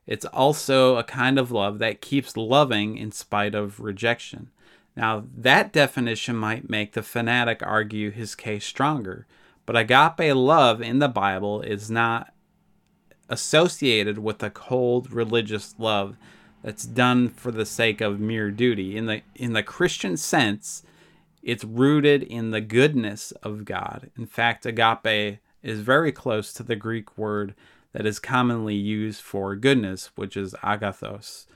It's 0.08 0.24
also 0.24 0.96
a 0.96 1.04
kind 1.04 1.38
of 1.38 1.52
love 1.52 1.78
that 1.78 2.00
keeps 2.00 2.34
loving 2.34 2.96
in 2.96 3.12
spite 3.12 3.54
of 3.54 3.78
rejection. 3.78 4.50
Now, 4.96 5.24
that 5.36 5.70
definition 5.70 6.34
might 6.34 6.70
make 6.70 6.94
the 6.94 7.02
fanatic 7.02 7.62
argue 7.62 8.10
his 8.10 8.34
case 8.34 8.64
stronger, 8.64 9.26
but 9.66 9.76
agape 9.76 10.34
love 10.34 10.80
in 10.80 10.98
the 10.98 11.08
Bible 11.08 11.60
is 11.60 11.90
not 11.90 12.32
associated 13.28 14.18
with 14.18 14.42
a 14.42 14.48
cold 14.48 15.12
religious 15.12 15.74
love 15.78 16.16
that's 16.62 16.86
done 16.86 17.28
for 17.28 17.52
the 17.52 17.66
sake 17.66 18.00
of 18.00 18.18
mere 18.18 18.50
duty. 18.50 18.96
In 18.96 19.04
the 19.04 19.20
in 19.34 19.52
the 19.52 19.62
Christian 19.62 20.16
sense, 20.16 20.82
it's 21.42 21.64
rooted 21.64 22.22
in 22.22 22.50
the 22.50 22.62
goodness 22.62 23.32
of 23.42 23.66
God. 23.66 24.10
In 24.16 24.24
fact, 24.24 24.64
agape 24.64 25.38
is 25.62 25.80
very 25.80 26.12
close 26.12 26.52
to 26.54 26.62
the 26.62 26.76
Greek 26.76 27.18
word 27.18 27.54
that 27.92 28.06
is 28.06 28.18
commonly 28.18 28.74
used 28.74 29.20
for 29.20 29.56
goodness, 29.56 30.10
which 30.14 30.36
is 30.36 30.54
agathos. 30.62 31.46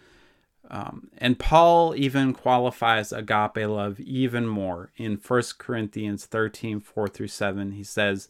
Um, 0.71 1.09
and 1.19 1.39
Paul 1.39 1.95
even 1.97 2.33
qualifies 2.33 3.13
agape 3.13 3.69
love 3.69 4.01
even 4.01 4.47
more. 4.47 4.91
In 4.97 5.17
1 5.17 5.43
Corinthians 5.59 6.25
13 6.25 6.81
4 6.81 7.09
through 7.09 7.29
7, 7.29 7.73
he 7.73 7.85
says, 7.85 8.29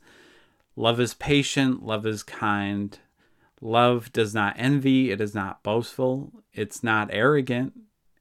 Love 0.75 0.99
is 0.99 1.15
patient, 1.15 1.85
love 1.85 2.07
is 2.07 2.23
kind. 2.23 2.99
Love 3.61 4.13
does 4.13 4.35
not 4.35 4.57
envy, 4.59 5.13
it 5.13 5.21
is 5.21 5.35
not 5.35 5.63
boastful, 5.63 6.33
it's 6.53 6.83
not 6.83 7.09
arrogant, 7.13 7.73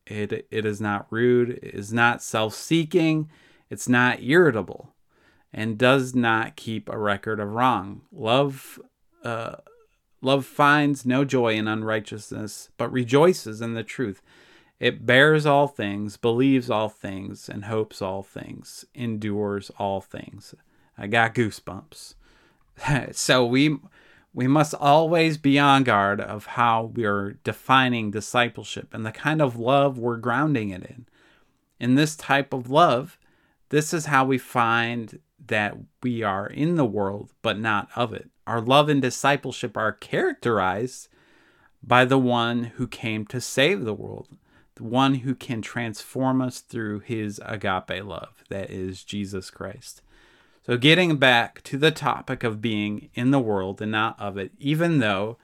it, 0.06 0.46
it 0.52 0.66
is 0.66 0.80
not 0.80 1.08
rude, 1.10 1.50
it 1.50 1.74
is 1.74 1.92
not 1.92 2.22
self 2.22 2.54
seeking, 2.54 3.28
it's 3.68 3.90
not 3.90 4.22
irritable, 4.22 4.94
and 5.52 5.80
does 5.80 6.14
not 6.14 6.56
keep 6.56 6.88
a 6.88 6.98
record 6.98 7.40
of 7.40 7.50
wrong. 7.50 8.02
Love 8.12 8.80
uh, 9.24 9.56
Love 10.22 10.46
finds 10.46 11.06
no 11.06 11.26
joy 11.26 11.56
in 11.56 11.68
unrighteousness, 11.68 12.70
but 12.78 12.92
rejoices 12.92 13.62
in 13.62 13.74
the 13.74 13.84
truth. 13.84 14.22
It 14.80 15.06
bears 15.06 15.46
all 15.46 15.68
things, 15.68 16.18
believes 16.18 16.70
all 16.70 16.90
things, 16.90 17.48
and 17.50 17.66
hopes 17.66 18.02
all 18.02 18.24
things, 18.24 18.86
endures 18.96 19.70
all 19.78 20.02
things. 20.02 20.56
I 20.98 21.08
got 21.08 21.36
goosebumps. 21.36 22.16
so 23.12 23.46
we 23.46 23.78
we 24.34 24.48
must 24.48 24.74
always 24.74 25.38
be 25.38 25.60
on 25.60 25.84
guard 25.84 26.22
of 26.22 26.46
how 26.46 26.92
we're 26.94 27.34
defining 27.44 28.12
discipleship 28.12 28.94
and 28.94 29.06
the 29.06 29.12
kind 29.12 29.42
of 29.42 29.58
love 29.58 29.98
we're 29.98 30.18
grounding 30.18 30.70
it 30.70 30.84
in. 30.84 31.06
In 31.80 31.96
this 31.96 32.16
type 32.16 32.54
of 32.54 32.70
love, 32.70 33.20
this 33.70 33.94
is 33.94 34.06
how 34.06 34.24
we 34.24 34.38
find 34.38 35.20
that 35.48 35.76
we 36.02 36.24
are 36.24 36.48
in 36.48 36.76
the 36.76 36.86
world 36.86 37.32
but 37.42 37.60
not 37.60 37.90
of 37.96 38.14
it. 38.14 38.31
Our 38.48 38.62
love 38.62 38.90
and 38.90 39.02
discipleship 39.02 39.78
are 39.78 39.92
characterized 39.92 41.08
by 41.84 42.06
the 42.06 42.18
one 42.18 42.66
who 42.76 42.88
came 42.88 43.26
to 43.28 43.42
save 43.42 43.86
the 43.86 43.94
world, 43.94 44.30
the 44.76 44.84
one 44.84 45.16
who 45.16 45.36
can 45.36 45.62
transform 45.62 46.42
us 46.42 46.60
through 46.60 47.00
his 47.00 47.40
agape 47.46 48.04
love, 48.04 48.44
that 48.50 48.70
is 48.70 49.04
Jesus 49.04 49.50
Christ. 49.50 50.02
So, 50.66 50.78
getting 50.78 51.18
back 51.18 51.64
to 51.64 51.78
the 51.78 51.92
topic 51.92 52.44
of 52.44 52.62
being 52.62 53.10
in 53.16 53.32
the 53.32 53.40
world 53.40 53.82
and 53.82 53.92
not 53.92 54.20
of 54.20 54.38
it, 54.38 54.52
even 54.60 55.00
though 55.00 55.38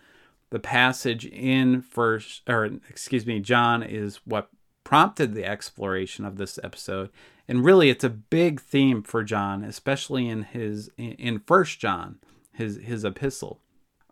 the 0.52 0.60
passage 0.60 1.26
in 1.26 1.82
first, 1.82 2.44
or 2.48 2.66
excuse 2.90 3.26
me, 3.26 3.40
John 3.40 3.82
is 3.82 4.18
what 4.26 4.50
prompted 4.84 5.34
the 5.34 5.46
exploration 5.46 6.24
of 6.24 6.38
this 6.38 6.60
episode, 6.64 7.10
and 7.48 7.66
really 7.66 7.90
it's 7.90 8.04
a 8.04 8.10
big 8.10 8.62
theme 8.62 9.02
for 9.02 9.24
John, 9.24 9.64
especially 9.64 10.30
in 10.30 10.44
his 10.44 10.92
in 10.98 11.40
First 11.40 11.80
John 11.80 12.20
his 12.58 12.78
his 12.78 13.04
epistle. 13.04 13.62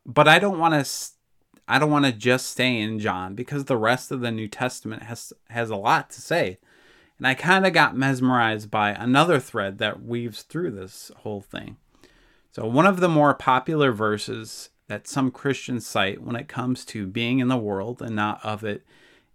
But 0.06 0.28
I 0.28 0.40
don't 0.40 0.60
want 0.60 0.74
to 0.74 0.92
I 1.68 1.80
don't 1.80 1.92
want 1.92 2.06
to 2.06 2.12
just 2.12 2.48
stay 2.48 2.80
in 2.80 3.00
John 3.00 3.34
because 3.34 3.66
the 3.66 3.78
rest 3.78 4.12
of 4.12 4.22
the 4.22 4.32
New 4.32 4.48
Testament 4.48 5.04
has 5.04 5.34
has 5.50 5.70
a 5.70 5.76
lot 5.76 6.10
to 6.12 6.22
say. 6.22 6.60
And 7.18 7.26
I 7.26 7.34
kind 7.34 7.66
of 7.66 7.74
got 7.74 7.96
mesmerized 7.96 8.70
by 8.70 8.92
another 8.92 9.40
thread 9.40 9.78
that 9.78 10.04
weaves 10.04 10.42
through 10.42 10.72
this 10.72 11.12
whole 11.18 11.42
thing. 11.42 11.78
So 12.52 12.68
one 12.68 12.86
of 12.86 13.00
the 13.00 13.10
more 13.10 13.34
popular 13.34 13.92
verses 13.92 14.70
that 14.88 15.08
some 15.08 15.32
Christians 15.32 15.88
cite 15.88 16.22
when 16.22 16.36
it 16.36 16.48
comes 16.48 16.86
to 16.86 17.08
being 17.08 17.40
in 17.40 17.48
the 17.48 17.58
world 17.58 18.02
and 18.02 18.16
not 18.16 18.44
of 18.46 18.64
it 18.64 18.86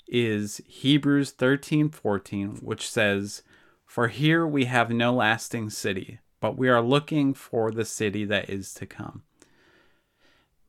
is 0.06 0.60
Hebrews 0.66 1.32
13:14, 1.32 2.58
which 2.62 2.88
says, 2.88 3.42
"For 3.86 4.08
here 4.08 4.46
we 4.46 4.66
have 4.66 4.90
no 4.90 5.14
lasting 5.14 5.70
city, 5.70 6.20
but 6.40 6.56
we 6.56 6.68
are 6.68 6.82
looking 6.82 7.34
for 7.34 7.70
the 7.70 7.84
city 7.84 8.24
that 8.24 8.50
is 8.50 8.74
to 8.74 8.86
come." 8.86 9.22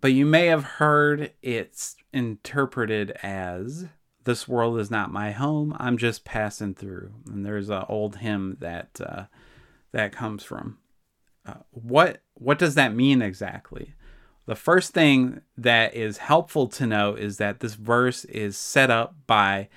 But 0.02 0.14
you 0.14 0.26
may 0.26 0.48
have 0.48 0.64
heard 0.64 1.32
it's 1.42 1.96
interpreted 2.12 3.12
as 3.22 3.86
this 4.24 4.48
world 4.48 4.80
is 4.80 4.92
not 4.92 5.12
my 5.12 5.32
home. 5.32 5.76
I'm 5.80 5.98
just 5.98 6.26
passing 6.26 6.74
through. 6.74 7.14
And 7.28 7.46
there's 7.46 7.70
an 7.70 7.86
old 7.88 8.18
hymn 8.18 8.58
that 8.60 9.00
uh, 9.04 9.26
that 9.92 10.12
comes 10.12 10.44
from. 10.44 10.80
Uh, 11.46 11.56
what 11.72 12.22
what 12.34 12.60
does 12.60 12.76
that 12.76 12.96
mean 12.96 13.22
exactly? 13.22 13.94
The 14.48 14.56
first 14.56 14.94
thing 14.94 15.42
that 15.58 15.94
is 15.94 16.18
helpful 16.18 16.68
to 16.70 16.88
know 16.88 17.14
is 17.14 17.38
that 17.38 17.60
this 17.60 17.76
verse 17.76 18.26
is 18.26 18.58
set 18.58 18.90
up 18.90 19.16
by 19.28 19.70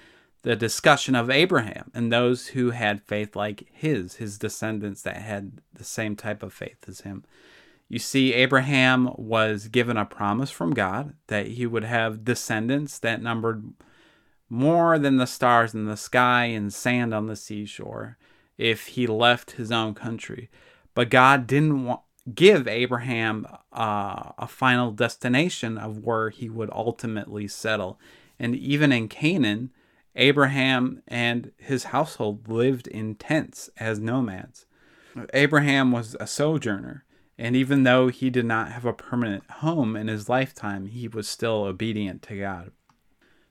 the 0.44 0.54
discussion 0.54 1.14
of 1.14 1.30
Abraham 1.30 1.90
and 1.94 2.12
those 2.12 2.48
who 2.48 2.70
had 2.70 3.02
faith 3.02 3.34
like 3.34 3.66
his, 3.72 4.16
his 4.16 4.38
descendants 4.38 5.00
that 5.02 5.16
had 5.16 5.62
the 5.72 5.84
same 5.84 6.14
type 6.14 6.42
of 6.42 6.52
faith 6.52 6.84
as 6.86 7.00
him. 7.00 7.24
You 7.88 7.98
see, 7.98 8.34
Abraham 8.34 9.10
was 9.16 9.68
given 9.68 9.96
a 9.96 10.04
promise 10.04 10.50
from 10.50 10.74
God 10.74 11.14
that 11.28 11.48
he 11.48 11.66
would 11.66 11.84
have 11.84 12.26
descendants 12.26 12.98
that 12.98 13.22
numbered 13.22 13.72
more 14.50 14.98
than 14.98 15.16
the 15.16 15.26
stars 15.26 15.72
in 15.72 15.86
the 15.86 15.96
sky 15.96 16.44
and 16.44 16.72
sand 16.72 17.14
on 17.14 17.26
the 17.26 17.36
seashore 17.36 18.18
if 18.58 18.88
he 18.88 19.06
left 19.06 19.52
his 19.52 19.72
own 19.72 19.94
country. 19.94 20.50
But 20.94 21.08
God 21.08 21.46
didn't 21.46 21.86
want, 21.86 22.02
give 22.34 22.68
Abraham 22.68 23.46
uh, 23.72 24.32
a 24.36 24.46
final 24.46 24.90
destination 24.90 25.78
of 25.78 26.04
where 26.04 26.28
he 26.28 26.50
would 26.50 26.70
ultimately 26.70 27.48
settle. 27.48 27.98
And 28.38 28.54
even 28.54 28.92
in 28.92 29.08
Canaan, 29.08 29.70
Abraham 30.16 31.02
and 31.08 31.52
his 31.56 31.84
household 31.84 32.48
lived 32.48 32.86
in 32.86 33.14
tents 33.14 33.70
as 33.76 33.98
nomads. 33.98 34.66
Abraham 35.32 35.92
was 35.92 36.16
a 36.18 36.26
sojourner, 36.26 37.04
and 37.38 37.56
even 37.56 37.82
though 37.82 38.08
he 38.08 38.30
did 38.30 38.44
not 38.44 38.72
have 38.72 38.84
a 38.84 38.92
permanent 38.92 39.48
home 39.50 39.96
in 39.96 40.08
his 40.08 40.28
lifetime, 40.28 40.86
he 40.86 41.08
was 41.08 41.28
still 41.28 41.64
obedient 41.64 42.22
to 42.22 42.38
God. 42.38 42.72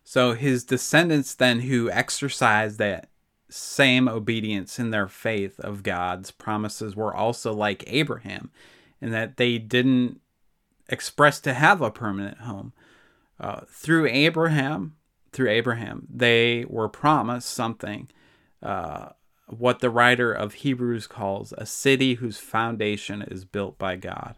So 0.03 0.33
his 0.33 0.63
descendants 0.63 1.33
then 1.33 1.61
who 1.61 1.89
exercised 1.89 2.77
that 2.79 3.09
same 3.49 4.07
obedience 4.07 4.79
in 4.79 4.89
their 4.89 5.07
faith 5.07 5.59
of 5.59 5.83
God's 5.83 6.31
promises 6.31 6.95
were 6.95 7.15
also 7.15 7.53
like 7.53 7.83
Abraham, 7.87 8.51
in 8.99 9.11
that 9.11 9.37
they 9.37 9.57
didn't 9.57 10.19
express 10.89 11.39
to 11.41 11.53
have 11.53 11.81
a 11.81 11.91
permanent 11.91 12.39
home. 12.39 12.73
Uh, 13.39 13.61
through 13.67 14.07
Abraham, 14.07 14.95
through 15.33 15.49
Abraham, 15.49 16.07
they 16.09 16.65
were 16.69 16.89
promised 16.89 17.49
something. 17.49 18.09
Uh, 18.61 19.09
what 19.47 19.79
the 19.79 19.89
writer 19.89 20.31
of 20.31 20.53
Hebrews 20.55 21.07
calls 21.07 21.53
a 21.57 21.65
city 21.65 22.15
whose 22.15 22.37
foundation 22.37 23.21
is 23.21 23.45
built 23.45 23.77
by 23.77 23.97
God. 23.97 24.35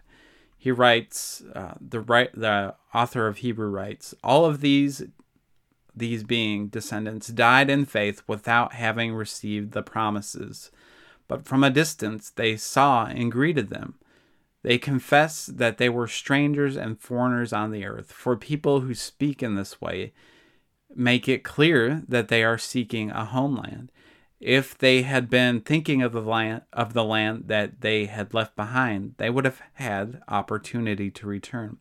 He 0.58 0.72
writes, 0.72 1.44
uh, 1.54 1.76
the 1.80 2.00
right, 2.00 2.32
the 2.34 2.74
author 2.94 3.28
of 3.28 3.38
Hebrew 3.38 3.68
writes, 3.68 4.16
all 4.24 4.46
of 4.46 4.62
these 4.62 5.04
these 5.98 6.24
being 6.24 6.68
descendants, 6.68 7.28
died 7.28 7.70
in 7.70 7.86
faith 7.86 8.22
without 8.28 8.74
having 8.74 9.14
received 9.14 9.72
the 9.72 9.82
promises. 9.82 10.70
But 11.28 11.46
from 11.46 11.64
a 11.64 11.70
distance 11.70 12.30
they 12.30 12.58
saw 12.58 13.06
and 13.06 13.32
greeted 13.32 13.70
them. 13.70 13.96
They 14.62 14.78
confessed 14.78 15.58
that 15.58 15.78
they 15.78 15.90
were 15.90 16.08
strangers 16.08 16.76
and 16.76 17.00
foreigners 17.00 17.54
on 17.54 17.72
the 17.72 17.86
earth. 17.86 18.12
For 18.12 18.36
people 18.36 18.82
who 18.82 18.94
speak 18.94 19.44
in 19.44 19.56
this 19.56 19.80
way 19.80 20.12
make 20.94 21.28
it 21.28 21.44
clear 21.44 22.04
that 22.08 22.28
they 22.28 22.44
are 22.44 22.58
seeking 22.58 23.12
a 23.12 23.26
homeland. 23.26 23.92
If 24.40 24.78
they 24.78 25.04
had 25.04 25.30
been 25.30 25.62
thinking 25.62 26.02
of 26.02 26.12
the 26.12 26.22
land 26.22 26.64
of 26.74 26.94
the 26.94 27.04
land 27.04 27.46
that 27.48 27.82
they 27.82 28.06
had 28.06 28.34
left 28.34 28.56
behind, 28.56 29.16
they 29.18 29.30
would 29.30 29.46
have 29.46 29.62
had 29.74 30.22
opportunity 30.28 31.10
to 31.12 31.28
return. 31.28 31.78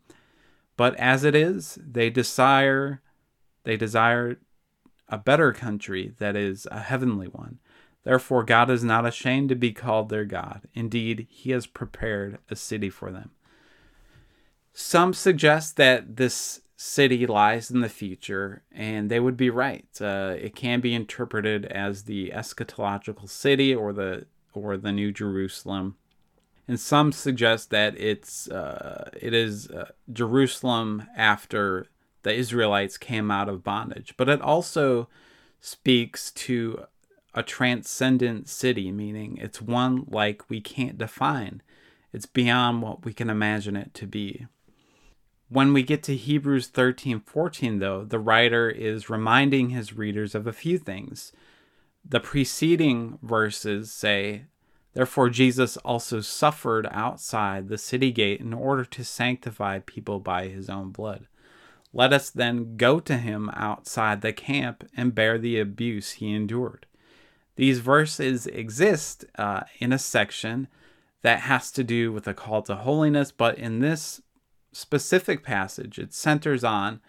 But 0.77 0.95
as 0.97 1.25
it 1.25 1.35
is, 1.35 1.79
they 1.85 2.11
desire 2.11 3.03
they 3.65 3.77
desire 3.77 4.39
a 5.09 5.19
better 5.19 5.53
country 5.53 6.13
that 6.19 6.37
is 6.37 6.67
a 6.71 6.81
heavenly 6.81 7.27
one. 7.27 7.59
Therefore, 8.05 8.45
God 8.45 8.71
is 8.71 8.85
not 8.85 9.07
ashamed 9.07 9.49
to 9.49 9.55
be 9.55 9.73
called 9.73 10.11
their 10.11 10.27
God. 10.27 10.63
Indeed, 10.75 11.27
He 11.31 11.51
has 11.53 11.67
prepared 11.67 12.39
a 12.51 12.57
city 12.57 12.91
for 12.91 13.11
them. 13.11 13.31
Some 14.75 15.15
suggest 15.15 15.77
that 15.77 16.17
this 16.17 16.61
city 16.77 17.27
lies 17.27 17.71
in 17.71 17.81
the 17.81 17.89
future, 17.89 18.63
and 18.73 19.11
they 19.11 19.21
would 19.21 19.37
be 19.37 19.51
right. 19.51 19.89
Uh, 20.01 20.35
it 20.39 20.55
can 20.55 20.81
be 20.81 20.95
interpreted 20.95 21.65
as 21.67 22.05
the 22.05 22.31
eschatological 22.31 23.29
city 23.29 23.75
or 23.75 23.93
the 23.93 24.27
or 24.53 24.77
the 24.77 24.93
New 24.93 25.13
Jerusalem. 25.13 25.97
And 26.67 26.81
some 26.81 27.13
suggest 27.13 27.71
that 27.71 27.99
it's 27.99 28.49
uh, 28.49 29.11
it 29.21 29.35
is 29.35 29.69
uh, 29.69 29.91
Jerusalem 30.13 31.07
after 31.17 31.87
the 32.23 32.35
Israelites 32.35 32.97
came 32.97 33.31
out 33.31 33.49
of 33.49 33.63
bondage, 33.63 34.15
but 34.17 34.29
it 34.29 34.41
also 34.41 35.09
speaks 35.61 36.31
to 36.33 36.85
a 37.35 37.43
transcendent 37.43 38.49
city, 38.49 38.91
meaning 38.91 39.37
it's 39.39 39.61
one 39.61 40.05
like 40.09 40.49
we 40.49 40.61
can't 40.61 40.97
define. 40.97 41.63
It's 42.13 42.27
beyond 42.27 42.81
what 42.81 43.05
we 43.05 43.13
can 43.13 43.29
imagine 43.29 43.77
it 43.77 43.93
to 43.95 44.07
be. 44.07 44.47
When 45.55 45.73
we 45.73 45.85
get 45.85 46.03
to 46.03 46.17
Hebrews 46.17 46.67
13 46.67 47.21
14, 47.21 47.79
though, 47.79 48.03
the 48.03 48.19
writer 48.19 48.69
is 48.69 49.09
reminding 49.09 49.71
his 49.71 49.93
readers 49.93 50.35
of 50.35 50.49
a 50.49 50.53
few 50.53 50.79
things. 50.79 51.31
The 52.05 52.19
preceding 52.19 53.21
verses 53.23 53.93
say, 53.93 54.47
Therefore, 54.95 55.31
Jesus 55.31 55.77
also 55.77 56.21
suffered 56.23 56.89
outside 56.91 57.69
the 57.69 57.79
city 57.79 58.11
gate 58.11 58.41
in 58.41 58.53
order 58.53 58.85
to 58.85 59.05
sanctify 59.05 59.79
people 59.79 60.19
by 60.19 60.49
his 60.49 60.69
own 60.69 60.91
blood. 60.91 61.29
Let 61.93 62.13
us 62.13 62.31
then 62.31 62.77
go 62.77 62.99
to 62.99 63.17
him 63.17 63.49
outside 63.51 64.23
the 64.23 64.33
camp 64.33 64.83
and 64.97 65.15
bear 65.15 65.39
the 65.39 65.61
abuse 65.61 66.15
he 66.15 66.35
endured. 66.35 66.85
These 67.55 67.79
verses 67.79 68.49
exist 68.49 69.25
uh, 69.39 69.61
in 69.79 69.93
a 69.93 70.01
section 70.01 70.67
that 71.23 71.43
has 71.43 71.71
to 71.71 71.85
do 71.85 72.11
with 72.11 72.27
a 72.27 72.35
call 72.35 72.63
to 72.63 72.75
holiness, 72.75 73.31
but 73.31 73.57
in 73.57 73.79
this 73.79 74.21
specific 74.75 75.43
passage, 75.43 75.99
it 75.99 76.13
centers 76.13 76.65
on 76.65 77.01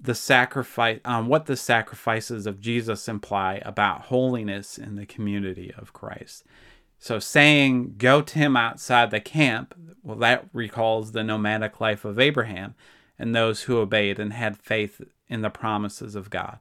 the 0.00 0.14
sacrifice 0.14 1.00
on 1.04 1.28
what 1.28 1.46
the 1.46 1.56
sacrifices 1.56 2.46
of 2.46 2.60
Jesus 2.60 3.08
imply 3.08 3.62
about 3.64 4.02
holiness 4.02 4.76
in 4.76 4.96
the 4.96 5.06
community 5.06 5.72
of 5.78 5.92
Christ. 5.92 6.44
So 6.98 7.18
saying 7.18 7.94
go 7.98 8.20
to 8.22 8.38
him 8.38 8.56
outside 8.56 9.10
the 9.10 9.20
camp, 9.20 9.74
well 10.02 10.18
that 10.18 10.46
recalls 10.52 11.12
the 11.12 11.24
nomadic 11.24 11.80
life 11.80 12.04
of 12.04 12.18
Abraham 12.18 12.74
and 13.18 13.34
those 13.34 13.62
who 13.62 13.78
obeyed 13.78 14.18
and 14.18 14.32
had 14.32 14.56
faith 14.56 15.00
in 15.28 15.42
the 15.42 15.50
promises 15.50 16.14
of 16.14 16.30
God. 16.30 16.58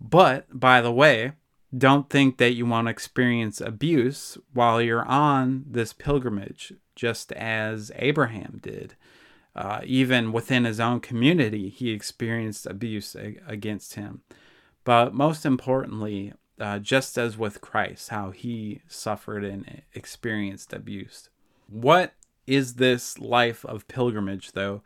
But, 0.00 0.46
by 0.58 0.80
the 0.80 0.92
way, 0.92 1.32
don't 1.76 2.08
think 2.08 2.38
that 2.38 2.54
you 2.54 2.66
won't 2.66 2.88
experience 2.88 3.60
abuse 3.60 4.38
while 4.52 4.80
you're 4.80 5.06
on 5.06 5.64
this 5.68 5.92
pilgrimage, 5.92 6.72
just 6.96 7.30
as 7.32 7.92
Abraham 7.96 8.58
did. 8.62 8.94
Uh, 9.54 9.80
even 9.84 10.32
within 10.32 10.64
his 10.64 10.80
own 10.80 11.00
community, 11.00 11.68
he 11.68 11.90
experienced 11.90 12.66
abuse 12.66 13.14
against 13.46 13.94
him. 13.94 14.22
But 14.84 15.14
most 15.14 15.46
importantly, 15.46 16.32
uh, 16.58 16.80
just 16.80 17.16
as 17.16 17.38
with 17.38 17.60
Christ, 17.60 18.08
how 18.08 18.32
he 18.32 18.82
suffered 18.88 19.44
and 19.44 19.82
experienced 19.94 20.72
abuse. 20.72 21.30
What 21.68 22.14
is 22.46 22.74
this 22.74 23.18
life 23.18 23.64
of 23.64 23.88
pilgrimage, 23.88 24.52
though? 24.52 24.82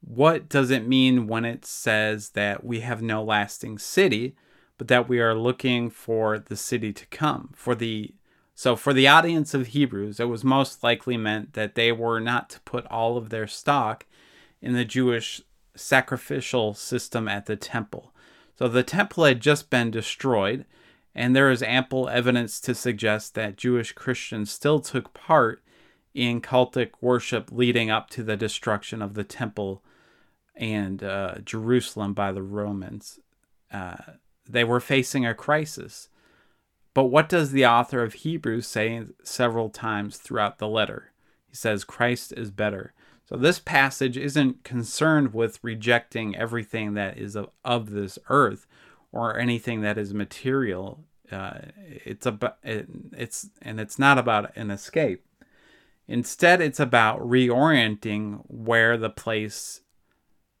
what 0.00 0.48
does 0.48 0.70
it 0.70 0.86
mean 0.86 1.26
when 1.26 1.44
it 1.44 1.64
says 1.64 2.30
that 2.30 2.64
we 2.64 2.80
have 2.80 3.02
no 3.02 3.22
lasting 3.22 3.78
city, 3.78 4.34
but 4.78 4.88
that 4.88 5.08
we 5.08 5.20
are 5.20 5.34
looking 5.34 5.90
for 5.90 6.38
the 6.38 6.56
city 6.56 6.92
to 6.92 7.06
come? 7.06 7.50
For 7.54 7.74
the 7.74 8.14
so 8.60 8.76
for 8.76 8.92
the 8.92 9.08
audience 9.08 9.54
of 9.54 9.68
Hebrews, 9.68 10.20
it 10.20 10.28
was 10.28 10.44
most 10.44 10.82
likely 10.82 11.16
meant 11.16 11.54
that 11.54 11.76
they 11.76 11.92
were 11.92 12.20
not 12.20 12.50
to 12.50 12.60
put 12.60 12.84
all 12.88 13.16
of 13.16 13.30
their 13.30 13.46
stock 13.46 14.04
in 14.60 14.74
the 14.74 14.84
Jewish 14.84 15.40
sacrificial 15.74 16.74
system 16.74 17.26
at 17.26 17.46
the 17.46 17.56
temple. 17.56 18.12
So 18.58 18.68
the 18.68 18.82
temple 18.82 19.24
had 19.24 19.40
just 19.40 19.70
been 19.70 19.90
destroyed, 19.90 20.66
and 21.14 21.34
there 21.34 21.50
is 21.50 21.62
ample 21.62 22.10
evidence 22.10 22.60
to 22.60 22.74
suggest 22.74 23.34
that 23.34 23.56
Jewish 23.56 23.92
Christians 23.92 24.50
still 24.50 24.80
took 24.80 25.14
part 25.14 25.62
in 26.12 26.42
cultic 26.42 26.90
worship 27.00 27.48
leading 27.50 27.90
up 27.90 28.10
to 28.10 28.22
the 28.22 28.36
destruction 28.36 29.00
of 29.00 29.14
the 29.14 29.24
temple 29.24 29.82
and 30.54 31.02
uh, 31.02 31.36
Jerusalem 31.46 32.12
by 32.12 32.30
the 32.30 32.42
Romans. 32.42 33.20
Uh, 33.72 33.96
they 34.46 34.64
were 34.64 34.80
facing 34.80 35.24
a 35.24 35.32
crisis. 35.32 36.10
But 36.92 37.04
what 37.04 37.28
does 37.28 37.52
the 37.52 37.66
author 37.66 38.02
of 38.02 38.14
Hebrews 38.14 38.66
say 38.66 39.04
several 39.22 39.70
times 39.70 40.16
throughout 40.16 40.58
the 40.58 40.68
letter? 40.68 41.12
He 41.48 41.54
says, 41.54 41.84
Christ 41.84 42.32
is 42.36 42.50
better. 42.50 42.92
So 43.28 43.36
this 43.36 43.60
passage 43.60 44.16
isn't 44.16 44.64
concerned 44.64 45.32
with 45.32 45.60
rejecting 45.62 46.36
everything 46.36 46.94
that 46.94 47.16
is 47.16 47.36
of, 47.36 47.50
of 47.64 47.90
this 47.90 48.18
earth 48.28 48.66
or 49.12 49.38
anything 49.38 49.82
that 49.82 49.98
is 49.98 50.12
material. 50.12 51.04
Uh, 51.30 51.60
it's 51.78 52.26
about 52.26 52.56
it, 52.64 52.88
it's 53.12 53.48
and 53.62 53.78
it's 53.78 54.00
not 54.00 54.18
about 54.18 54.56
an 54.56 54.70
escape. 54.72 55.24
Instead, 56.08 56.60
it's 56.60 56.80
about 56.80 57.20
reorienting 57.20 58.42
where 58.48 58.96
the 58.96 59.10
place 59.10 59.82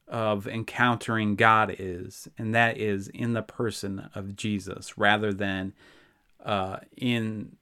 of 0.06 0.46
encountering 0.46 1.34
God 1.34 1.74
is, 1.76 2.28
and 2.38 2.54
that 2.54 2.78
is 2.78 3.08
in 3.08 3.32
the 3.32 3.42
person 3.42 4.08
of 4.14 4.36
Jesus 4.36 4.96
rather 4.96 5.32
than 5.32 5.72
uh, 6.44 6.78
in 6.96 7.56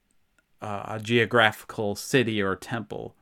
uh, 0.61 0.83
a 0.87 1.01
geographical 1.01 1.95
city 1.95 2.43
or 2.43 2.57
temple. 2.57 3.15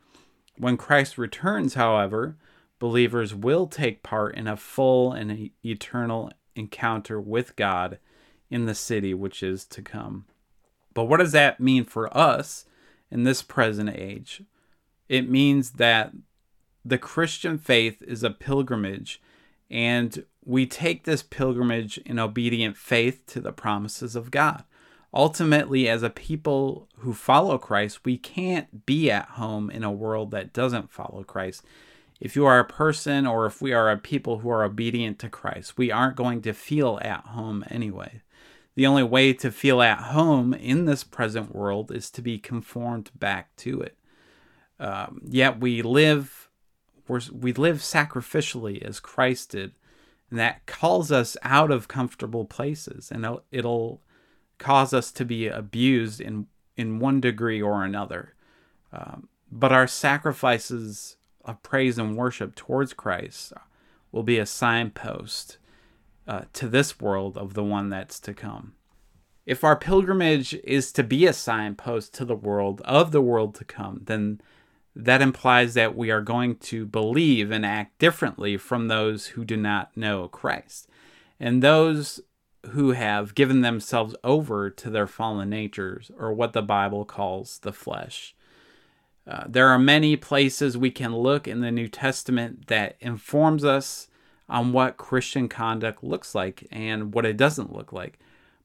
When 0.58 0.76
Christ 0.76 1.18
returns, 1.18 1.74
however, 1.74 2.36
believers 2.78 3.34
will 3.34 3.66
take 3.66 4.02
part 4.02 4.34
in 4.34 4.46
a 4.46 4.56
full 4.56 5.12
and 5.12 5.50
eternal 5.64 6.30
encounter 6.54 7.20
with 7.20 7.56
God 7.56 7.98
in 8.50 8.66
the 8.66 8.74
city 8.74 9.12
which 9.12 9.42
is 9.42 9.64
to 9.66 9.82
come. 9.82 10.26
But 10.94 11.04
what 11.04 11.18
does 11.18 11.32
that 11.32 11.60
mean 11.60 11.84
for 11.84 12.14
us 12.16 12.64
in 13.10 13.24
this 13.24 13.42
present 13.42 13.90
age? 13.90 14.42
It 15.08 15.28
means 15.28 15.72
that 15.72 16.12
the 16.84 16.98
Christian 16.98 17.58
faith 17.58 18.02
is 18.02 18.22
a 18.22 18.30
pilgrimage, 18.30 19.20
and 19.70 20.24
we 20.44 20.64
take 20.64 21.04
this 21.04 21.22
pilgrimage 21.22 21.98
in 21.98 22.18
obedient 22.18 22.76
faith 22.76 23.26
to 23.26 23.40
the 23.40 23.52
promises 23.52 24.16
of 24.16 24.30
God 24.30 24.64
ultimately, 25.12 25.88
as 25.88 26.02
a 26.02 26.10
people 26.10 26.88
who 26.98 27.14
follow 27.14 27.58
Christ, 27.58 28.04
we 28.04 28.16
can't 28.16 28.86
be 28.86 29.10
at 29.10 29.30
home 29.30 29.70
in 29.70 29.84
a 29.84 29.92
world 29.92 30.30
that 30.32 30.52
doesn't 30.52 30.90
follow 30.90 31.22
Christ. 31.24 31.64
If 32.20 32.34
you 32.34 32.46
are 32.46 32.58
a 32.58 32.64
person 32.64 33.26
or 33.26 33.46
if 33.46 33.60
we 33.60 33.72
are 33.72 33.90
a 33.90 33.98
people 33.98 34.38
who 34.38 34.48
are 34.50 34.64
obedient 34.64 35.18
to 35.20 35.28
Christ, 35.28 35.76
we 35.76 35.90
aren't 35.90 36.16
going 36.16 36.42
to 36.42 36.52
feel 36.52 36.98
at 37.02 37.20
home 37.26 37.64
anyway. 37.68 38.22
The 38.74 38.86
only 38.86 39.02
way 39.02 39.32
to 39.34 39.50
feel 39.50 39.80
at 39.82 39.98
home 39.98 40.52
in 40.52 40.84
this 40.84 41.04
present 41.04 41.54
world 41.54 41.90
is 41.90 42.10
to 42.10 42.22
be 42.22 42.38
conformed 42.38 43.10
back 43.14 43.54
to 43.56 43.80
it. 43.80 43.96
Um, 44.78 45.22
yet 45.26 45.60
we 45.60 45.80
live, 45.80 46.50
we 47.08 47.52
live 47.52 47.78
sacrificially 47.78 48.82
as 48.82 49.00
Christ 49.00 49.52
did, 49.52 49.72
and 50.30 50.38
that 50.38 50.66
calls 50.66 51.10
us 51.10 51.36
out 51.42 51.70
of 51.70 51.88
comfortable 51.88 52.44
places, 52.44 53.10
and 53.10 53.26
it'll 53.50 54.02
cause 54.58 54.92
us 54.92 55.12
to 55.12 55.24
be 55.24 55.48
abused 55.48 56.20
in 56.20 56.46
in 56.76 56.98
one 56.98 57.20
degree 57.20 57.62
or 57.62 57.84
another. 57.84 58.34
Um, 58.92 59.28
but 59.50 59.72
our 59.72 59.86
sacrifices 59.86 61.16
of 61.44 61.62
praise 61.62 61.98
and 61.98 62.16
worship 62.16 62.54
towards 62.54 62.92
Christ 62.92 63.52
will 64.12 64.22
be 64.22 64.38
a 64.38 64.46
signpost 64.46 65.58
uh, 66.26 66.42
to 66.52 66.68
this 66.68 67.00
world 67.00 67.38
of 67.38 67.54
the 67.54 67.64
one 67.64 67.88
that's 67.88 68.20
to 68.20 68.34
come. 68.34 68.74
If 69.46 69.62
our 69.62 69.76
pilgrimage 69.76 70.54
is 70.64 70.90
to 70.92 71.04
be 71.04 71.26
a 71.26 71.32
signpost 71.32 72.12
to 72.14 72.24
the 72.24 72.34
world 72.34 72.80
of 72.84 73.12
the 73.12 73.22
world 73.22 73.54
to 73.56 73.64
come, 73.64 74.00
then 74.04 74.40
that 74.94 75.22
implies 75.22 75.74
that 75.74 75.94
we 75.94 76.10
are 76.10 76.22
going 76.22 76.56
to 76.56 76.84
believe 76.84 77.50
and 77.50 77.64
act 77.64 77.98
differently 77.98 78.56
from 78.56 78.88
those 78.88 79.28
who 79.28 79.44
do 79.44 79.56
not 79.56 79.96
know 79.96 80.26
Christ. 80.26 80.88
And 81.38 81.62
those 81.62 82.20
who 82.70 82.92
have 82.92 83.34
given 83.34 83.60
themselves 83.60 84.14
over 84.24 84.70
to 84.70 84.90
their 84.90 85.06
fallen 85.06 85.50
natures, 85.50 86.10
or 86.18 86.32
what 86.32 86.52
the 86.52 86.62
Bible 86.62 87.04
calls 87.04 87.58
the 87.58 87.72
flesh. 87.72 88.34
Uh, 89.26 89.44
there 89.48 89.68
are 89.68 89.78
many 89.78 90.16
places 90.16 90.78
we 90.78 90.90
can 90.90 91.16
look 91.16 91.48
in 91.48 91.60
the 91.60 91.72
New 91.72 91.88
Testament 91.88 92.68
that 92.68 92.96
informs 93.00 93.64
us 93.64 94.08
on 94.48 94.72
what 94.72 94.96
Christian 94.96 95.48
conduct 95.48 96.04
looks 96.04 96.34
like 96.34 96.66
and 96.70 97.12
what 97.12 97.26
it 97.26 97.36
doesn't 97.36 97.72
look 97.72 97.92
like. 97.92 98.18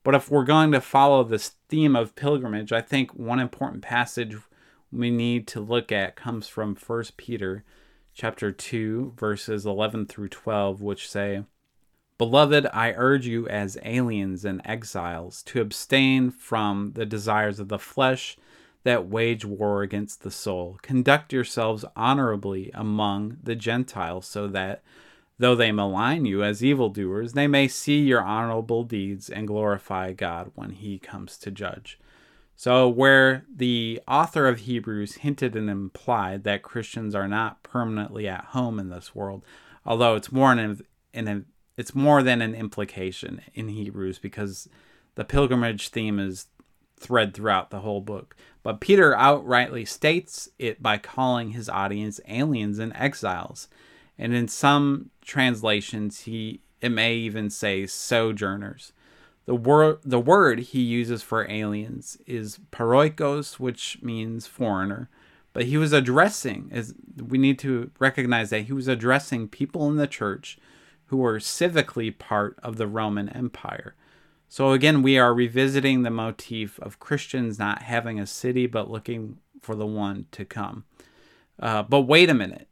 But 0.04 0.16
if 0.16 0.30
we're 0.30 0.44
going 0.44 0.72
to 0.72 0.82
follow 0.82 1.24
this 1.24 1.56
theme 1.70 1.96
of 1.96 2.16
pilgrimage, 2.16 2.72
I 2.72 2.82
think 2.82 3.14
one 3.14 3.40
important 3.40 3.82
passage 3.82 4.38
we 4.92 5.10
need 5.10 5.48
to 5.48 5.60
look 5.60 5.92
at 5.92 6.16
comes 6.16 6.48
from 6.48 6.76
1 6.76 7.04
Peter 7.18 7.64
chapter 8.14 8.52
2 8.52 9.14
verses 9.18 9.66
11 9.66 10.06
through 10.06 10.28
12 10.28 10.82
which 10.82 11.10
say 11.10 11.44
Beloved, 12.22 12.68
I 12.72 12.94
urge 12.96 13.26
you 13.26 13.48
as 13.48 13.80
aliens 13.84 14.46
and 14.46 14.62
exiles 14.64 15.42
to 15.42 15.60
abstain 15.60 16.30
from 16.30 16.92
the 16.94 17.04
desires 17.04 17.60
of 17.60 17.68
the 17.68 17.80
flesh 17.80 18.38
that 18.84 19.08
wage 19.08 19.44
war 19.44 19.82
against 19.82 20.22
the 20.22 20.30
soul. 20.30 20.78
Conduct 20.84 21.34
yourselves 21.34 21.84
honorably 21.96 22.70
among 22.76 23.38
the 23.42 23.56
Gentiles, 23.56 24.28
so 24.28 24.46
that, 24.50 24.84
though 25.40 25.56
they 25.56 25.72
malign 25.72 26.26
you 26.26 26.44
as 26.44 26.64
evildoers, 26.64 27.34
they 27.34 27.48
may 27.48 27.68
see 27.68 28.02
your 28.02 28.22
honorable 28.22 28.84
deeds 28.84 29.28
and 29.28 29.48
glorify 29.48 30.14
God 30.14 30.52
when 30.54 30.70
he 30.70 31.00
comes 31.00 31.40
to 31.40 31.50
judge. 31.50 31.98
So, 32.56 32.88
where 32.88 33.46
the 33.52 34.00
author 34.08 34.48
of 34.48 34.60
Hebrews 34.60 35.16
hinted 35.16 35.56
and 35.56 35.72
implied 35.72 36.44
that 36.44 36.62
Christians 36.62 37.16
are 37.16 37.28
not 37.28 37.64
permanently 37.64 38.28
at 38.28 38.46
home 38.50 38.78
in 38.78 38.90
this 38.90 39.16
world, 39.16 39.44
although 39.88 40.14
it's 40.14 40.32
more 40.32 40.52
an, 40.52 40.80
an 41.16 41.46
it's 41.78 41.96
more 41.96 42.22
than 42.22 42.42
an 42.42 42.56
implication 42.56 43.42
in 43.54 43.70
Hebrews 43.70 44.20
because 44.20 44.68
the 45.16 45.26
pilgrimage 45.26 45.90
theme 45.90 46.20
is 46.20 46.48
thread 46.98 47.34
throughout 47.34 47.70
the 47.70 47.80
whole 47.80 48.02
book. 48.02 48.36
But 48.64 48.80
Peter 48.80 49.14
outrightly 49.14 49.88
states 49.88 50.50
it 50.60 50.84
by 50.84 50.98
calling 50.98 51.52
his 51.52 51.68
audience 51.68 52.20
aliens 52.28 52.78
and 52.80 52.96
exiles. 52.96 53.68
And 54.18 54.34
in 54.34 54.48
some 54.48 55.10
translations 55.22 56.22
he 56.22 56.62
it 56.80 56.90
may 56.90 57.16
even 57.16 57.50
say 57.50 57.86
sojourners. 57.86 58.94
The 59.46 59.56
word 59.56 60.00
the 60.04 60.20
word 60.20 60.60
he 60.60 60.82
uses 60.82 61.24
for 61.24 61.50
aliens 61.50 62.18
is 62.28 62.60
paroikos, 62.72 63.60
which 63.60 64.00
means 64.02 64.48
foreigner. 64.48 65.10
But 65.54 65.66
he 65.66 65.78
was 65.78 65.92
addressing 65.92 66.70
as 66.72 66.94
we 67.18 67.38
need 67.38 67.60
to 67.60 67.92
recognize 68.00 68.52
that 68.52 68.62
he 68.62 68.74
was 68.74 68.88
addressing 68.88 69.48
people 69.48 69.90
in 69.90 69.98
the 69.98 70.08
church 70.08 70.58
who 71.12 71.18
were 71.18 71.40
civically 71.40 72.18
part 72.18 72.58
of 72.64 72.78
the 72.78 72.88
Roman 72.88 73.28
Empire. 73.28 73.96
So 74.48 74.72
again, 74.72 75.02
we 75.02 75.18
are 75.18 75.34
revisiting 75.34 76.04
the 76.04 76.10
motif 76.10 76.80
of 76.80 77.00
Christians 77.00 77.60
not 77.60 77.82
having 77.82 78.18
a 78.18 78.26
city 78.26 78.66
but 78.66 78.90
looking 78.90 79.38
for 79.62 79.76
the 79.76 79.86
one 79.86 80.28
to 80.32 80.46
come. 80.46 80.86
Uh, 81.60 81.84
but 81.84 82.02
wait 82.02 82.30
a 82.30 82.34
minute. 82.34 82.70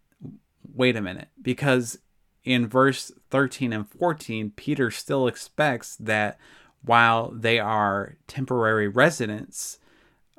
Wait 0.73 0.95
a 0.95 1.01
minute. 1.01 1.27
Because 1.41 1.99
in 2.45 2.65
verse 2.65 3.11
13 3.29 3.73
and 3.73 3.89
14, 3.89 4.53
Peter 4.55 4.89
still 4.89 5.27
expects 5.27 5.97
that 5.97 6.39
while 6.81 7.31
they 7.31 7.59
are 7.59 8.15
temporary 8.25 8.87
residents, 8.87 9.79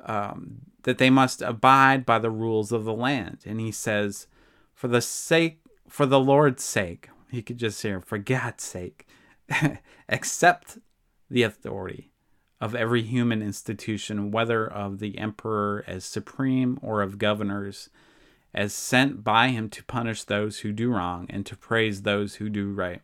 um, 0.06 0.62
that 0.84 0.96
they 0.96 1.10
must 1.10 1.42
abide 1.42 2.06
by 2.06 2.18
the 2.18 2.30
rules 2.30 2.72
of 2.72 2.84
the 2.84 2.94
land. 2.94 3.40
And 3.44 3.60
he 3.60 3.70
says, 3.70 4.26
for 4.72 4.88
the 4.88 5.02
sake, 5.02 5.60
for 5.86 6.06
the 6.06 6.18
Lord's 6.18 6.64
sake, 6.64 7.10
he 7.30 7.42
could 7.42 7.58
just 7.58 7.78
say, 7.78 7.98
for 8.00 8.18
God's 8.18 8.64
sake, 8.64 9.06
accept 10.08 10.78
the 11.30 11.42
authority 11.42 12.10
of 12.60 12.74
every 12.74 13.02
human 13.02 13.42
institution, 13.42 14.30
whether 14.30 14.66
of 14.66 14.98
the 14.98 15.16
emperor 15.18 15.84
as 15.86 16.04
supreme 16.04 16.78
or 16.82 17.00
of 17.00 17.18
governors, 17.18 17.88
as 18.52 18.74
sent 18.74 19.24
by 19.24 19.48
him 19.48 19.68
to 19.70 19.84
punish 19.84 20.24
those 20.24 20.60
who 20.60 20.72
do 20.72 20.90
wrong 20.90 21.26
and 21.30 21.46
to 21.46 21.56
praise 21.56 22.02
those 22.02 22.36
who 22.36 22.50
do 22.50 22.72
right. 22.72 23.00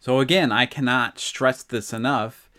So, 0.00 0.20
again, 0.20 0.50
I 0.50 0.66
cannot 0.66 1.18
stress 1.18 1.62
this 1.62 1.92
enough. 1.92 2.50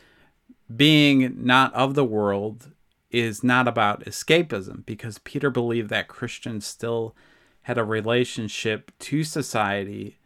Being 0.74 1.45
not 1.45 1.74
of 1.74 1.93
the 1.93 2.06
world 2.06 2.71
is 3.12 3.43
not 3.43 3.67
about 3.67 4.06
escapism 4.06 4.86
because 4.86 5.19
Peter 5.19 5.50
believed 5.50 5.89
that 5.89 6.08
Christians 6.08 6.65
still 6.65 7.15
had 7.63 7.78
a 7.78 7.84
relationship 7.84 8.91
to 9.00 9.24
society 9.24 10.17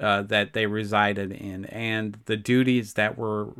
uh, 0.00 0.22
that 0.22 0.52
they 0.52 0.66
resided 0.66 1.30
in 1.30 1.66
and 1.66 2.18
the 2.24 2.36
duties 2.36 2.94
that 2.94 3.18
were 3.18 3.50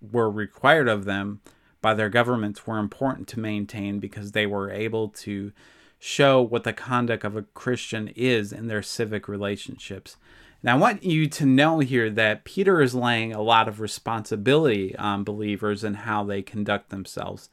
were 0.00 0.30
required 0.30 0.88
of 0.88 1.04
them 1.04 1.40
by 1.80 1.94
their 1.94 2.08
governments 2.08 2.66
were 2.66 2.78
important 2.78 3.28
to 3.28 3.40
maintain 3.40 3.98
because 3.98 4.32
they 4.32 4.46
were 4.46 4.70
able 4.70 5.08
to 5.08 5.52
show 5.98 6.40
what 6.40 6.64
the 6.64 6.72
conduct 6.72 7.24
of 7.24 7.36
a 7.36 7.42
Christian 7.42 8.08
is 8.16 8.52
in 8.52 8.66
their 8.66 8.82
civic 8.82 9.28
relationships. 9.28 10.16
Now, 10.62 10.76
I 10.76 10.78
want 10.78 11.02
you 11.02 11.26
to 11.28 11.44
know 11.44 11.80
here 11.80 12.08
that 12.08 12.44
Peter 12.44 12.80
is 12.80 12.94
laying 12.94 13.34
a 13.34 13.42
lot 13.42 13.68
of 13.68 13.80
responsibility 13.80 14.96
on 14.96 15.24
believers 15.24 15.84
and 15.84 15.98
how 15.98 16.24
they 16.24 16.40
conduct 16.40 16.88
themselves. 16.88 17.50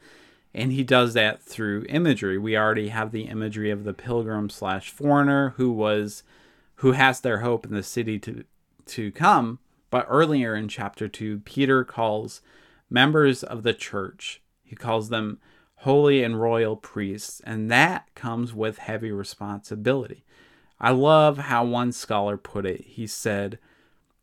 And 0.53 0.71
he 0.71 0.83
does 0.83 1.13
that 1.13 1.41
through 1.41 1.85
imagery. 1.89 2.37
We 2.37 2.57
already 2.57 2.87
have 2.87 3.11
the 3.11 3.23
imagery 3.23 3.69
of 3.69 3.83
the 3.83 3.93
pilgrim 3.93 4.49
slash 4.49 4.89
foreigner 4.89 5.53
who 5.57 5.71
was 5.71 6.23
who 6.81 6.93
has 6.93 7.21
their 7.21 7.39
hope 7.39 7.63
in 7.63 7.73
the 7.73 7.83
city 7.83 8.17
to 8.17 8.43
to 8.85 9.11
come. 9.11 9.59
But 9.91 10.07
earlier 10.09 10.55
in 10.55 10.67
chapter 10.67 11.07
two, 11.07 11.39
Peter 11.39 11.83
calls 11.83 12.41
members 12.89 13.43
of 13.43 13.63
the 13.63 13.73
church, 13.73 14.41
he 14.63 14.75
calls 14.75 15.09
them 15.09 15.39
holy 15.77 16.23
and 16.23 16.41
royal 16.41 16.75
priests, 16.75 17.39
and 17.45 17.69
that 17.69 18.07
comes 18.15 18.53
with 18.53 18.79
heavy 18.79 19.11
responsibility. 19.11 20.23
I 20.79 20.91
love 20.91 21.37
how 21.37 21.65
one 21.65 21.91
scholar 21.91 22.37
put 22.37 22.65
it. 22.65 22.81
He 22.81 23.05
said, 23.05 23.59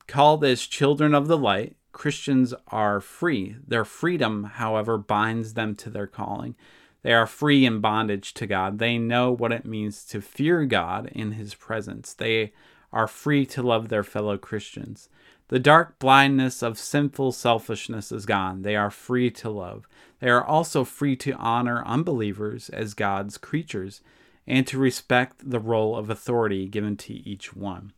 Called 0.08 0.44
as 0.44 0.66
children 0.66 1.14
of 1.14 1.28
the 1.28 1.38
light, 1.38 1.76
Christians 1.92 2.54
are 2.68 3.00
free. 3.00 3.56
Their 3.64 3.84
freedom, 3.84 4.44
however, 4.44 4.98
binds 4.98 5.54
them 5.54 5.76
to 5.76 5.90
their 5.90 6.06
calling. 6.08 6.56
They 7.02 7.12
are 7.12 7.26
free 7.26 7.64
in 7.64 7.80
bondage 7.80 8.34
to 8.34 8.46
God. 8.46 8.78
They 8.78 8.98
know 8.98 9.30
what 9.30 9.52
it 9.52 9.64
means 9.64 10.04
to 10.06 10.20
fear 10.20 10.64
God 10.64 11.10
in 11.12 11.32
His 11.32 11.54
presence. 11.54 12.12
They 12.12 12.52
are 12.92 13.06
free 13.06 13.46
to 13.46 13.62
love 13.62 13.88
their 13.88 14.02
fellow 14.02 14.36
Christians. 14.36 15.08
The 15.48 15.58
dark 15.58 15.98
blindness 15.98 16.62
of 16.62 16.78
sinful 16.78 17.32
selfishness 17.32 18.12
is 18.12 18.26
gone. 18.26 18.62
They 18.62 18.76
are 18.76 18.90
free 18.90 19.30
to 19.30 19.48
love. 19.48 19.88
They 20.20 20.28
are 20.28 20.44
also 20.44 20.84
free 20.84 21.16
to 21.16 21.32
honor 21.34 21.82
unbelievers 21.86 22.68
as 22.68 22.94
God's 22.94 23.38
creatures 23.38 24.02
and 24.46 24.66
to 24.66 24.78
respect 24.78 25.50
the 25.50 25.60
role 25.60 25.96
of 25.96 26.10
authority 26.10 26.66
given 26.66 26.96
to 26.98 27.14
each 27.14 27.54
one. 27.54 27.92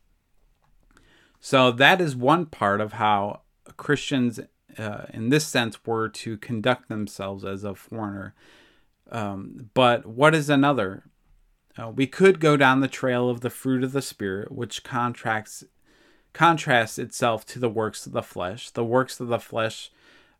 So, 1.40 1.72
that 1.72 2.00
is 2.00 2.14
one 2.14 2.46
part 2.46 2.80
of 2.80 2.94
how 2.94 3.40
Christians, 3.76 4.40
uh, 4.76 5.06
in 5.12 5.30
this 5.30 5.46
sense, 5.46 5.84
were 5.86 6.08
to 6.08 6.36
conduct 6.36 6.88
themselves 6.88 7.44
as 7.44 7.64
a 7.64 7.74
foreigner. 7.74 8.34
Um, 9.10 9.70
but 9.74 10.06
what 10.06 10.34
is 10.34 10.48
another? 10.48 11.04
Uh, 11.76 11.90
we 11.90 12.06
could 12.06 12.40
go 12.40 12.56
down 12.56 12.80
the 12.80 12.88
trail 12.88 13.28
of 13.28 13.40
the 13.40 13.50
fruit 13.50 13.84
of 13.84 13.92
the 13.92 14.02
Spirit, 14.02 14.52
which 14.52 14.84
contracts 14.84 15.64
contrasts 16.32 16.98
itself 16.98 17.44
to 17.44 17.58
the 17.58 17.68
works 17.68 18.06
of 18.06 18.12
the 18.12 18.22
flesh. 18.22 18.70
The 18.70 18.84
works 18.84 19.18
of 19.18 19.28
the 19.28 19.40
flesh 19.40 19.90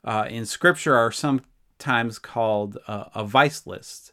uh, 0.05 0.27
in 0.29 0.47
Scripture 0.47 0.95
are 0.95 1.11
sometimes 1.11 2.19
called 2.19 2.79
uh, 2.87 3.07
a 3.15 3.25
vice 3.25 3.67
list 3.67 4.13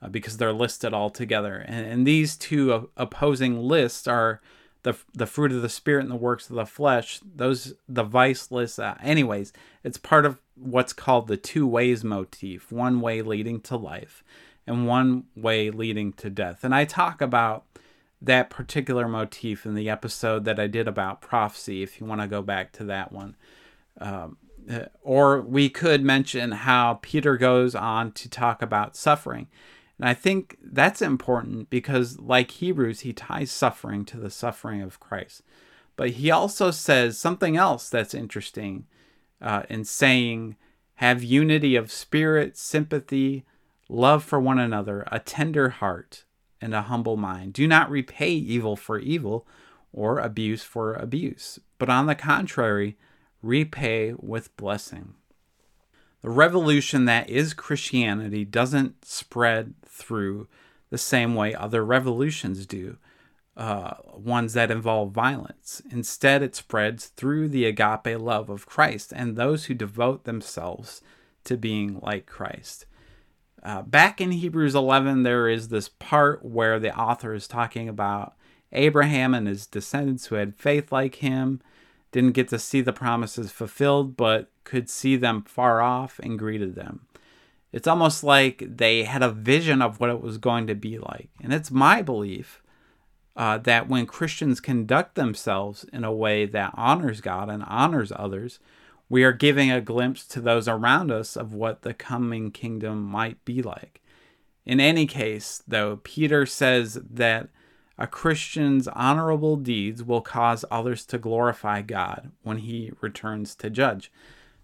uh, 0.00 0.08
because 0.08 0.36
they're 0.36 0.52
listed 0.52 0.94
all 0.94 1.10
together. 1.10 1.56
And, 1.56 1.84
and 1.86 2.06
these 2.06 2.36
two 2.36 2.90
opposing 2.96 3.58
lists 3.58 4.06
are 4.06 4.40
the 4.86 4.96
the 5.12 5.26
fruit 5.26 5.50
of 5.50 5.62
the 5.62 5.68
spirit 5.68 6.02
and 6.02 6.12
the 6.12 6.16
works 6.16 6.48
of 6.48 6.54
the 6.54 6.64
flesh. 6.64 7.18
Those 7.34 7.74
the 7.88 8.04
vice 8.04 8.52
lists. 8.52 8.78
Uh, 8.78 8.94
anyways, 9.02 9.52
it's 9.82 9.98
part 9.98 10.24
of 10.24 10.40
what's 10.54 10.92
called 10.92 11.26
the 11.26 11.36
two 11.36 11.66
ways 11.66 12.04
motif: 12.04 12.70
one 12.70 13.00
way 13.00 13.20
leading 13.20 13.60
to 13.62 13.76
life, 13.76 14.22
and 14.64 14.86
one 14.86 15.24
way 15.34 15.70
leading 15.70 16.12
to 16.12 16.30
death. 16.30 16.62
And 16.62 16.72
I 16.72 16.84
talk 16.84 17.20
about 17.20 17.64
that 18.22 18.48
particular 18.48 19.08
motif 19.08 19.66
in 19.66 19.74
the 19.74 19.90
episode 19.90 20.44
that 20.44 20.60
I 20.60 20.68
did 20.68 20.86
about 20.86 21.20
prophecy. 21.20 21.82
If 21.82 22.00
you 22.00 22.06
want 22.06 22.20
to 22.20 22.28
go 22.28 22.40
back 22.40 22.70
to 22.74 22.84
that 22.84 23.10
one. 23.10 23.34
Um, 24.00 24.36
uh, 24.70 24.86
or 25.02 25.40
we 25.40 25.68
could 25.68 26.02
mention 26.02 26.50
how 26.50 26.98
Peter 27.00 27.36
goes 27.36 27.74
on 27.74 28.12
to 28.12 28.28
talk 28.28 28.62
about 28.62 28.96
suffering 28.96 29.46
and 29.98 30.08
I 30.08 30.14
think 30.14 30.58
that's 30.62 31.00
important 31.00 31.70
because, 31.70 32.18
like 32.18 32.50
Hebrews, 32.50 33.00
he 33.00 33.12
ties 33.12 33.50
suffering 33.50 34.04
to 34.06 34.18
the 34.18 34.30
suffering 34.30 34.82
of 34.82 35.00
Christ. 35.00 35.42
But 35.96 36.10
he 36.10 36.30
also 36.30 36.70
says 36.70 37.18
something 37.18 37.56
else 37.56 37.88
that's 37.88 38.14
interesting 38.14 38.86
uh, 39.40 39.62
in 39.70 39.84
saying, 39.84 40.56
have 40.96 41.22
unity 41.22 41.76
of 41.76 41.90
spirit, 41.90 42.56
sympathy, 42.56 43.44
love 43.88 44.22
for 44.22 44.38
one 44.38 44.58
another, 44.58 45.06
a 45.10 45.18
tender 45.18 45.70
heart, 45.70 46.24
and 46.60 46.74
a 46.74 46.82
humble 46.82 47.16
mind. 47.16 47.54
Do 47.54 47.66
not 47.66 47.90
repay 47.90 48.30
evil 48.30 48.76
for 48.76 48.98
evil 48.98 49.46
or 49.92 50.18
abuse 50.18 50.62
for 50.62 50.94
abuse, 50.94 51.58
but 51.78 51.88
on 51.88 52.06
the 52.06 52.14
contrary, 52.14 52.98
repay 53.42 54.14
with 54.18 54.54
blessing. 54.56 55.14
The 56.26 56.32
revolution 56.32 57.04
that 57.04 57.30
is 57.30 57.54
Christianity 57.54 58.44
doesn't 58.44 59.04
spread 59.04 59.74
through 59.84 60.48
the 60.90 60.98
same 60.98 61.36
way 61.36 61.54
other 61.54 61.84
revolutions 61.84 62.66
do, 62.66 62.96
uh, 63.56 63.94
ones 64.12 64.52
that 64.54 64.72
involve 64.72 65.12
violence. 65.12 65.82
Instead, 65.88 66.42
it 66.42 66.56
spreads 66.56 67.06
through 67.06 67.50
the 67.50 67.64
agape 67.64 68.18
love 68.18 68.50
of 68.50 68.66
Christ 68.66 69.12
and 69.14 69.36
those 69.36 69.66
who 69.66 69.74
devote 69.74 70.24
themselves 70.24 71.00
to 71.44 71.56
being 71.56 72.00
like 72.02 72.26
Christ. 72.26 72.86
Uh, 73.62 73.82
back 73.82 74.20
in 74.20 74.32
Hebrews 74.32 74.74
11, 74.74 75.22
there 75.22 75.48
is 75.48 75.68
this 75.68 75.88
part 75.88 76.44
where 76.44 76.80
the 76.80 76.92
author 76.98 77.34
is 77.34 77.46
talking 77.46 77.88
about 77.88 78.34
Abraham 78.72 79.32
and 79.32 79.46
his 79.46 79.64
descendants 79.64 80.26
who 80.26 80.34
had 80.34 80.56
faith 80.56 80.90
like 80.90 81.14
him, 81.14 81.60
didn't 82.12 82.32
get 82.32 82.48
to 82.48 82.58
see 82.58 82.80
the 82.80 82.92
promises 82.92 83.52
fulfilled, 83.52 84.16
but 84.16 84.50
could 84.64 84.88
see 84.88 85.16
them 85.16 85.42
far 85.42 85.80
off 85.80 86.18
and 86.22 86.38
greeted 86.38 86.74
them. 86.74 87.06
It's 87.72 87.88
almost 87.88 88.24
like 88.24 88.62
they 88.66 89.04
had 89.04 89.22
a 89.22 89.30
vision 89.30 89.82
of 89.82 90.00
what 90.00 90.10
it 90.10 90.20
was 90.20 90.38
going 90.38 90.66
to 90.68 90.74
be 90.74 90.98
like. 90.98 91.28
And 91.42 91.52
it's 91.52 91.70
my 91.70 92.00
belief 92.00 92.62
uh, 93.36 93.58
that 93.58 93.88
when 93.88 94.06
Christians 94.06 94.60
conduct 94.60 95.14
themselves 95.14 95.84
in 95.92 96.04
a 96.04 96.12
way 96.12 96.46
that 96.46 96.72
honors 96.74 97.20
God 97.20 97.50
and 97.50 97.62
honors 97.64 98.12
others, 98.14 98.58
we 99.08 99.24
are 99.24 99.32
giving 99.32 99.70
a 99.70 99.80
glimpse 99.80 100.26
to 100.28 100.40
those 100.40 100.66
around 100.66 101.12
us 101.12 101.36
of 101.36 101.52
what 101.52 101.82
the 101.82 101.94
coming 101.94 102.50
kingdom 102.50 103.02
might 103.02 103.44
be 103.44 103.62
like. 103.62 104.00
In 104.64 104.80
any 104.80 105.06
case, 105.06 105.62
though, 105.68 106.00
Peter 106.02 106.44
says 106.46 106.98
that 107.08 107.48
a 107.98 108.06
Christian's 108.06 108.88
honorable 108.88 109.56
deeds 109.56 110.02
will 110.02 110.20
cause 110.20 110.64
others 110.70 111.06
to 111.06 111.18
glorify 111.18 111.82
God 111.82 112.30
when 112.42 112.58
he 112.58 112.92
returns 113.00 113.54
to 113.56 113.70
judge. 113.70 114.12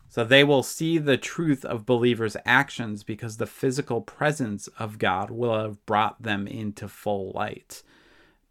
So 0.09 0.25
they 0.25 0.45
will 0.45 0.63
see 0.63 0.99
the 0.99 1.17
truth 1.17 1.65
of 1.65 1.87
believers' 1.87 2.37
actions 2.45 3.03
because 3.03 3.39
the 3.39 3.47
physical 3.47 4.03
presence 4.03 4.69
of 4.79 4.99
God 4.99 5.31
will 5.31 5.59
have 5.59 5.85
brought 5.87 6.23
them 6.23 6.47
into 6.47 6.87
full 6.87 7.33
light. 7.33 7.83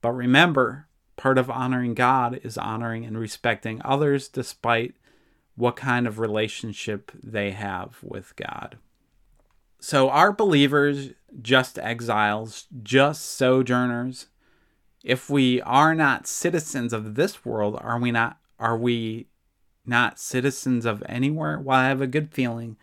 But 0.01 0.13
remember, 0.13 0.87
part 1.17 1.37
of 1.37 1.51
honoring 1.51 1.93
God 1.93 2.39
is 2.43 2.57
honoring 2.57 3.05
and 3.05 3.15
respecting 3.15 3.79
others 3.85 4.27
despite 4.27 4.95
what 5.55 5.75
kind 5.75 6.07
of 6.07 6.17
relationship 6.17 7.11
they 7.21 7.51
have 7.51 7.97
with 8.01 8.35
God. 8.35 8.79
So, 9.79 10.09
are 10.09 10.31
believers 10.31 11.11
just 11.39 11.77
exiles, 11.77 12.65
just 12.81 13.23
sojourners? 13.23 14.25
If 15.03 15.29
we 15.29 15.61
are 15.61 15.95
not 15.95 16.27
citizens 16.27 16.93
of 16.93 17.15
this 17.15 17.43
world, 17.43 17.77
are 17.81 17.99
we 17.99 18.11
not 18.11 18.37
are 18.59 18.77
we 18.77 19.27
not 19.85 20.19
citizens 20.19 20.85
of 20.85 21.03
anywhere? 21.07 21.59
Well, 21.59 21.79
I 21.79 21.87
have 21.87 22.01
a 22.01 22.07
good 22.07 22.31
feeling 22.31 22.77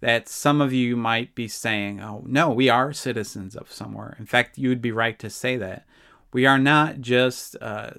that 0.00 0.28
some 0.28 0.60
of 0.60 0.72
you 0.72 0.96
might 0.96 1.34
be 1.34 1.48
saying, 1.48 2.00
oh, 2.00 2.22
no, 2.26 2.50
we 2.50 2.68
are 2.68 2.92
citizens 2.92 3.56
of 3.56 3.72
somewhere. 3.72 4.16
In 4.18 4.26
fact, 4.26 4.56
you 4.56 4.68
would 4.68 4.80
be 4.80 4.92
right 4.92 5.18
to 5.18 5.28
say 5.28 5.56
that. 5.56 5.86
We 6.32 6.46
are 6.46 6.58
not 6.58 7.00
just 7.00 7.56
uh, 7.60 7.90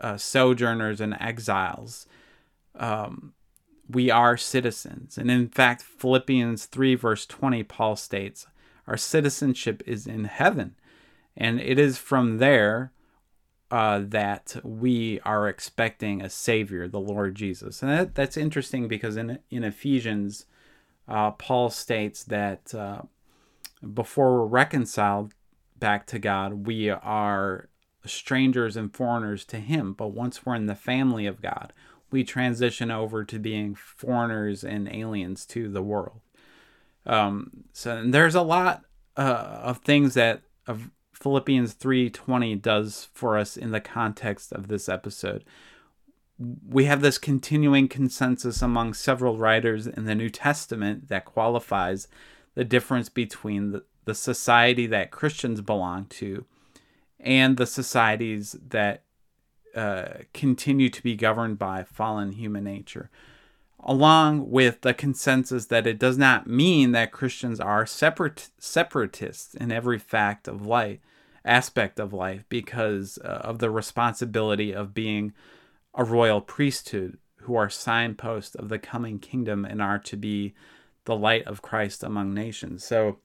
uh, 0.00 0.16
sojourners 0.16 1.00
and 1.00 1.16
exiles. 1.20 2.06
Um, 2.74 3.32
we 3.88 4.10
are 4.10 4.36
citizens. 4.36 5.16
And 5.16 5.30
in 5.30 5.48
fact, 5.48 5.82
Philippians 5.82 6.66
3, 6.66 6.94
verse 6.96 7.24
20, 7.26 7.62
Paul 7.64 7.96
states, 7.96 8.46
Our 8.86 8.96
citizenship 8.96 9.82
is 9.86 10.06
in 10.06 10.24
heaven, 10.24 10.76
and 11.36 11.60
it 11.60 11.78
is 11.78 11.98
from 11.98 12.38
there 12.38 12.92
uh, 13.70 14.02
that 14.04 14.56
we 14.62 15.18
are 15.20 15.48
expecting 15.48 16.20
a 16.20 16.28
Savior, 16.28 16.86
the 16.86 17.00
Lord 17.00 17.34
Jesus. 17.34 17.82
And 17.82 17.90
that, 17.90 18.14
that's 18.14 18.36
interesting 18.36 18.86
because 18.86 19.16
in, 19.16 19.38
in 19.50 19.64
Ephesians, 19.64 20.44
uh, 21.08 21.30
Paul 21.30 21.70
states 21.70 22.22
that 22.24 22.74
uh, 22.74 23.02
before 23.94 24.34
we're 24.34 24.46
reconciled 24.46 25.32
back 25.78 26.06
to 26.08 26.18
God, 26.18 26.66
we 26.66 26.90
are 26.90 27.68
strangers 28.04 28.76
and 28.76 28.94
foreigners 28.94 29.44
to 29.46 29.56
Him. 29.56 29.94
But 29.94 30.08
once 30.08 30.44
we're 30.44 30.54
in 30.54 30.66
the 30.66 30.74
family 30.74 31.26
of 31.26 31.40
God, 31.40 31.72
we 32.10 32.24
transition 32.24 32.90
over 32.90 33.24
to 33.24 33.38
being 33.38 33.74
foreigners 33.74 34.62
and 34.64 34.86
aliens 34.86 35.46
to 35.46 35.68
the 35.68 35.82
world. 35.82 36.20
Um, 37.06 37.64
so 37.72 38.04
there's 38.04 38.34
a 38.34 38.42
lot 38.42 38.84
uh, 39.16 39.60
of 39.62 39.78
things 39.78 40.14
that 40.14 40.42
of 40.66 40.90
Philippians 41.22 41.74
3:20 41.74 42.56
does 42.56 43.08
for 43.14 43.38
us 43.38 43.56
in 43.56 43.70
the 43.70 43.80
context 43.80 44.52
of 44.52 44.66
this 44.66 44.88
episode. 44.88 45.44
We 46.68 46.86
have 46.86 47.00
this 47.00 47.16
continuing 47.16 47.86
consensus 47.86 48.60
among 48.60 48.94
several 48.94 49.38
writers 49.38 49.86
in 49.86 50.06
the 50.06 50.16
New 50.16 50.30
Testament 50.30 51.06
that 51.08 51.24
qualifies 51.24 52.08
the 52.56 52.64
difference 52.64 53.08
between 53.08 53.70
the, 53.70 53.84
the 54.04 54.16
society 54.16 54.86
that 54.88 55.12
Christians 55.12 55.60
belong 55.60 56.06
to 56.06 56.44
and 57.20 57.56
the 57.56 57.66
societies 57.66 58.56
that 58.70 59.04
uh, 59.76 60.24
continue 60.34 60.88
to 60.88 61.02
be 61.04 61.14
governed 61.14 61.56
by 61.56 61.84
fallen 61.84 62.32
human 62.32 62.64
nature. 62.64 63.10
along 63.84 64.48
with 64.48 64.82
the 64.82 64.94
consensus 64.94 65.66
that 65.66 65.88
it 65.88 65.98
does 65.98 66.16
not 66.16 66.46
mean 66.46 66.92
that 66.92 67.10
Christians 67.10 67.58
are 67.58 67.84
separate 67.84 68.48
separatists 68.58 69.54
in 69.54 69.72
every 69.72 69.98
fact 69.98 70.46
of 70.46 70.64
life 70.64 71.00
aspect 71.44 71.98
of 71.98 72.12
life 72.12 72.44
because 72.48 73.18
uh, 73.24 73.28
of 73.42 73.58
the 73.58 73.70
responsibility 73.70 74.72
of 74.72 74.94
being 74.94 75.32
a 75.94 76.04
royal 76.04 76.40
priesthood 76.40 77.18
who 77.42 77.54
are 77.54 77.68
signposts 77.68 78.54
of 78.54 78.68
the 78.68 78.78
coming 78.78 79.18
kingdom 79.18 79.64
and 79.64 79.82
are 79.82 79.98
to 79.98 80.16
be 80.16 80.54
the 81.04 81.16
light 81.16 81.44
of 81.46 81.62
Christ 81.62 82.02
among 82.02 82.32
nations. 82.32 82.84
So 82.84 83.18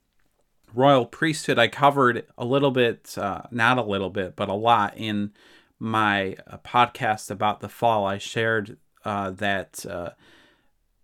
royal 0.74 1.06
priesthood 1.06 1.60
I 1.60 1.68
covered 1.68 2.26
a 2.38 2.46
little 2.46 2.72
bit 2.72 3.18
uh, 3.18 3.44
not 3.52 3.78
a 3.78 3.84
little 3.84 4.10
bit 4.10 4.36
but 4.36 4.50
a 4.50 4.54
lot 4.54 4.98
in 4.98 5.32
my 5.80 6.36
uh, 6.48 6.58
podcast 6.58 7.30
about 7.30 7.62
the 7.62 7.70
fall. 7.70 8.06
I 8.06 8.18
shared 8.18 8.78
uh, 9.06 9.32
that 9.32 9.86
uh, 9.86 10.10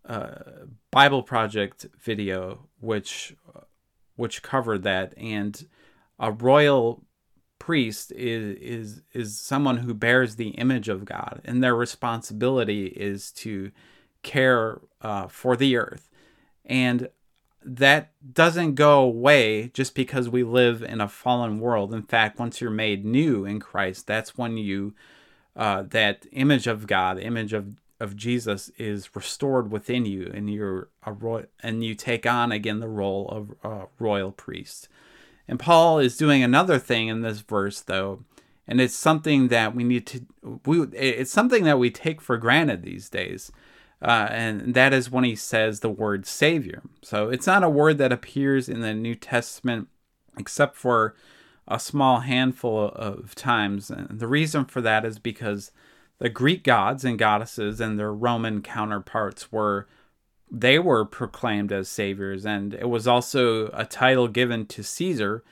uh, 0.06 0.36
Bible 0.91 1.23
Project 1.23 1.86
video, 2.02 2.67
which 2.80 3.36
which 4.15 4.41
covered 4.41 4.84
that, 4.84 5.13
and 5.17 5.67
a 6.23 6.31
royal 6.31 7.03
priest 7.59 8.12
is 8.13 8.57
is 8.57 9.01
is 9.13 9.39
someone 9.39 9.77
who 9.77 9.93
bears 9.93 10.36
the 10.36 10.49
image 10.49 10.88
of 10.88 11.05
God, 11.05 11.41
and 11.43 11.62
their 11.62 11.75
responsibility 11.75 12.88
is 12.88 13.31
to 13.33 13.71
care 14.23 14.79
uh, 15.01 15.27
for 15.27 15.57
the 15.57 15.75
earth, 15.75 16.09
and 16.65 17.09
that 17.65 18.12
doesn't 18.33 18.75
go 18.75 19.01
away 19.01 19.69
just 19.73 19.95
because 19.95 20.29
we 20.29 20.43
live 20.43 20.81
in 20.81 21.01
a 21.01 21.07
fallen 21.09 21.59
world. 21.59 21.93
In 21.93 22.03
fact, 22.03 22.39
once 22.39 22.59
you're 22.59 22.71
made 22.71 23.05
new 23.05 23.45
in 23.45 23.59
Christ, 23.59 24.07
that's 24.07 24.38
when 24.38 24.57
you 24.57 24.93
uh, 25.55 25.83
that 25.83 26.25
image 26.31 26.67
of 26.67 26.88
God, 26.88 27.19
image 27.19 27.51
of 27.51 27.75
of 27.99 28.15
Jesus 28.15 28.69
is 28.77 29.13
restored 29.13 29.71
within 29.71 30.05
you, 30.05 30.31
and 30.33 30.49
you're 30.49 30.88
a 31.05 31.12
roy- 31.12 31.47
and 31.62 31.83
you 31.83 31.95
take 31.95 32.25
on 32.25 32.53
again 32.53 32.79
the 32.79 32.88
role 32.88 33.27
of 33.27 33.53
a 33.63 33.88
royal 33.99 34.31
priest. 34.31 34.88
And 35.47 35.60
Paul 35.60 35.99
is 35.99 36.17
doing 36.17 36.41
another 36.43 36.79
thing 36.79 37.08
in 37.08 37.21
this 37.21 37.41
verse, 37.41 37.82
though, 37.82 38.23
and 38.67 38.79
it's 38.79 38.95
something 38.95 39.49
that 39.49 39.75
we 39.75 39.84
need 39.84 40.08
to 40.08 40.25
we 40.65 40.82
it's 40.93 41.32
something 41.32 41.63
that 41.65 41.79
we 41.79 41.91
take 41.91 42.21
for 42.21 42.38
granted 42.38 42.84
these 42.84 43.10
days. 43.10 43.51
Uh, 44.01 44.27
and 44.29 44.73
that 44.73 44.93
is 44.93 45.10
when 45.10 45.23
he 45.23 45.36
says 45.36 45.79
the 45.79 45.89
word 45.89 46.25
Savior. 46.25 46.82
So 47.01 47.29
it's 47.29 47.47
not 47.47 47.63
a 47.63 47.69
word 47.69 47.97
that 47.99 48.12
appears 48.12 48.67
in 48.67 48.82
the 48.82 48.93
New 48.93 49.15
Testament 49.15 49.88
except 50.38 50.75
for 50.75 51.15
a 51.67 51.79
small 51.79 52.19
handful 52.19 52.89
of 52.89 53.34
times. 53.36 53.89
And 53.89 54.19
the 54.19 54.27
reason 54.27 54.65
for 54.65 54.82
that 54.82 55.06
is 55.06 55.19
because 55.19 55.71
the 56.19 56.29
Greek 56.29 56.63
gods 56.63 57.06
and 57.06 57.17
goddesses 57.17 57.79
and 57.79 57.97
their 57.97 58.13
Roman 58.13 58.62
counterparts 58.62 59.51
were 59.51 59.88
they 60.55 60.77
were 60.77 61.03
proclaimed 61.03 61.71
as 61.71 61.89
saviors, 61.89 62.45
and 62.45 62.75
it 62.75 62.87
was 62.87 63.07
also 63.07 63.67
a 63.73 63.85
title 63.85 64.27
given 64.27 64.67
to 64.67 64.83
Caesar 64.83 65.43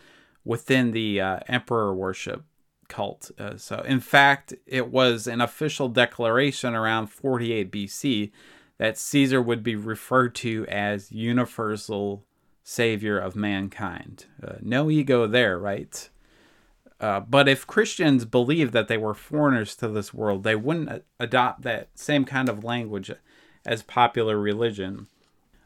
within 0.45 0.91
the 0.91 1.19
uh, 1.19 1.39
emperor 1.47 1.93
worship 1.93 2.43
cult. 2.87 3.31
Uh, 3.39 3.57
so, 3.57 3.79
in 3.79 3.99
fact, 3.99 4.53
it 4.67 4.89
was 4.89 5.25
an 5.25 5.41
official 5.41 5.89
declaration 5.89 6.75
around 6.75 7.07
48 7.07 7.71
BC 7.71 8.31
that 8.77 8.97
Caesar 8.97 9.41
would 9.41 9.63
be 9.63 9.75
referred 9.75 10.35
to 10.35 10.67
as 10.67 11.11
universal 11.11 12.23
savior 12.63 13.17
of 13.17 13.35
mankind. 13.35 14.27
Uh, 14.45 14.53
no 14.61 14.91
ego 14.91 15.25
there, 15.25 15.57
right? 15.57 16.09
Uh, 16.99 17.19
but 17.21 17.49
if 17.49 17.65
Christians 17.65 18.25
believed 18.25 18.73
that 18.73 18.87
they 18.87 18.97
were 18.97 19.15
foreigners 19.15 19.75
to 19.77 19.87
this 19.87 20.13
world, 20.13 20.43
they 20.43 20.55
wouldn't 20.55 21.03
adopt 21.19 21.63
that 21.63 21.89
same 21.95 22.23
kind 22.23 22.47
of 22.47 22.63
language 22.63 23.09
as 23.65 23.83
popular 23.83 24.37
religion. 24.37 25.07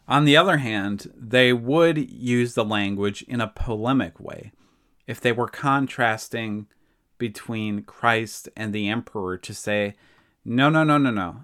On 0.07 0.25
the 0.25 0.37
other 0.37 0.57
hand, 0.57 1.11
they 1.15 1.51
would 1.51 1.97
use 1.97 2.53
the 2.53 2.65
language 2.65 3.23
in 3.23 3.41
a 3.41 3.47
polemic 3.47 4.19
way 4.19 4.51
if 5.07 5.19
they 5.19 5.31
were 5.31 5.47
contrasting 5.47 6.67
between 7.17 7.83
Christ 7.83 8.49
and 8.55 8.73
the 8.73 8.89
emperor 8.89 9.37
to 9.37 9.53
say, 9.53 9.95
no, 10.43 10.69
no, 10.69 10.83
no, 10.83 10.97
no, 10.97 11.11
no. 11.11 11.43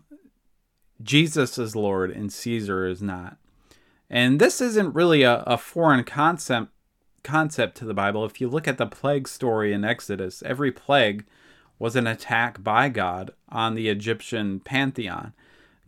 Jesus 1.02 1.58
is 1.58 1.76
Lord 1.76 2.12
and 2.12 2.32
Caesar 2.32 2.86
is 2.86 3.02
not. 3.02 3.38
And 4.10 4.40
this 4.40 4.62
isn't 4.62 4.94
really 4.94 5.24
a, 5.24 5.42
a 5.48 5.58
foreign 5.58 6.04
concept 6.04 6.72
concept 7.24 7.78
to 7.78 7.86
the 7.86 7.94
Bible. 7.94 8.26
If 8.26 8.42
you 8.42 8.50
look 8.50 8.68
at 8.68 8.78
the 8.78 8.88
plague 8.88 9.28
story 9.28 9.74
in 9.74 9.86
Exodus, 9.86 10.42
every 10.44 10.72
plague 10.72 11.24
was 11.78 11.96
an 11.96 12.08
attack 12.08 12.64
by 12.64 12.90
God 12.90 13.32
on 13.50 13.76
the 13.76 13.90
Egyptian 13.90 14.60
pantheon. 14.60 15.34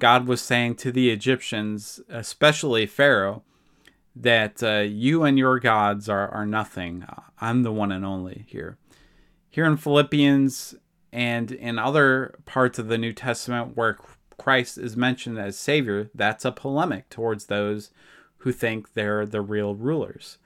God 0.03 0.27
was 0.27 0.41
saying 0.41 0.75
to 0.75 0.91
the 0.91 1.09
Egyptians, 1.09 2.01
especially 2.09 2.85
Pharaoh, 2.85 3.43
that 4.13 4.61
uh, 4.61 4.79
you 4.79 5.23
and 5.23 5.37
your 5.37 5.61
gods 5.61 6.09
are, 6.09 6.27
are 6.27 6.45
nothing. 6.45 7.05
I'm 7.39 7.63
the 7.63 7.71
one 7.71 7.91
and 7.93 8.05
only 8.05 8.43
here. 8.47 8.77
Here 9.49 9.63
in 9.63 9.77
Philippians 9.77 10.75
and 11.13 11.51
in 11.51 11.79
other 11.79 12.35
parts 12.45 12.77
of 12.77 12.89
the 12.89 12.97
New 12.97 13.13
Testament 13.13 13.77
where 13.77 13.97
Christ 14.37 14.77
is 14.77 14.97
mentioned 14.97 15.39
as 15.39 15.57
Savior, 15.57 16.09
that's 16.13 16.43
a 16.43 16.51
polemic 16.51 17.09
towards 17.09 17.45
those 17.45 17.91
who 18.39 18.51
think 18.51 18.95
they're 18.95 19.25
the 19.25 19.39
real 19.39 19.73
rulers 19.73 20.37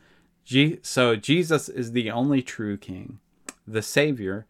so 0.82 1.16
Jesus 1.16 1.68
is 1.68 1.92
the 1.92 2.10
only 2.10 2.42
true 2.42 2.78
king, 2.78 3.20
the 3.68 3.82
Savior, 3.82 4.46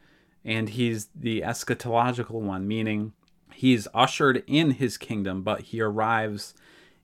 and 0.46 0.70
he's 0.70 1.08
the 1.16 1.42
eschatological 1.42 2.40
one, 2.42 2.68
meaning 2.68 3.14
he's 3.58 3.88
ushered 3.92 4.44
in 4.46 4.70
his 4.70 5.00
kingdom, 5.00 5.42
but 5.42 5.62
he 5.62 5.82
arrives 5.82 6.54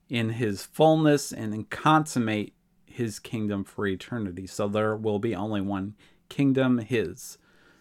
in 0.07 0.29
his 0.29 0.63
fullness 0.63 1.31
and 1.31 1.67
consummate 1.71 2.53
his 2.85 3.17
kingdom 3.17 3.63
for 3.63 3.87
eternity. 3.87 4.45
So 4.45 4.67
there 4.67 4.95
will 4.95 5.17
be 5.17 5.33
only 5.33 5.61
one 5.61 5.95
kingdom, 6.29 6.77
his, 6.77 7.39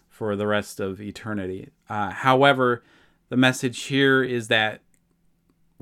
for 0.08 0.37
the 0.37 0.46
rest 0.46 0.80
of 0.80 1.02
eternity. 1.02 1.68
Uh, 1.90 2.12
however, 2.12 2.82
the 3.28 3.37
message 3.37 3.82
here 3.85 4.22
is 4.22 4.48
that 4.48 4.80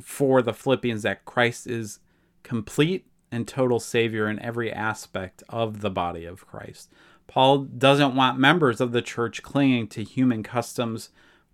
for 0.01 0.43
the 0.43 0.53
Philippians, 0.53 1.03
that 1.03 1.25
Christ 1.25 1.69
is 1.69 2.01
complete 2.43 3.07
and 3.31 3.47
total 3.47 3.79
Savior 3.79 4.29
in 4.29 4.41
every 4.41 4.73
aspect 4.73 5.45
of 5.49 5.81
the 5.81 5.91
body 5.91 6.25
of 6.25 6.45
Christ. 6.45 6.91
Paul 7.29 7.59
doesn't 7.59 8.17
want 8.17 8.41
members 8.41 8.81
of 8.81 8.91
the 8.91 9.03
church 9.03 9.45
clinging 9.45 9.87
to 9.89 10.03
human 10.03 10.43
customs 10.43 11.11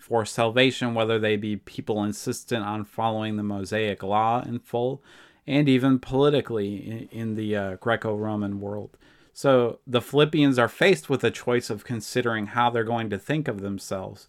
for 0.07 0.25
salvation, 0.25 0.95
whether 0.95 1.19
they 1.19 1.35
be 1.35 1.57
people 1.57 2.05
insistent 2.05 2.65
on 2.65 2.85
following 2.85 3.37
the 3.37 3.43
Mosaic 3.43 4.05
law 4.05 4.41
in 4.41 4.61
full, 4.61 5.03
and 5.49 5.69
even 5.69 5.99
politically 5.99 7.09
in, 7.11 7.35
the 7.35 7.57
uh, 7.57 7.77
Greco 7.81 8.15
Roman 8.15 8.61
world. 8.61 8.97
So 9.33 9.81
the 9.85 10.01
Philippians 10.01 10.61
are 10.61 10.69
faced 10.69 11.11
with 11.11 11.25
a 11.25 11.33
choice 11.33 11.71
of 11.71 11.83
considering 11.83 12.47
how 12.47 12.71
they're 12.71 12.85
going 12.85 13.11
to 13.11 13.19
think 13.19 13.49
of 13.49 13.63
themselves. 13.63 14.29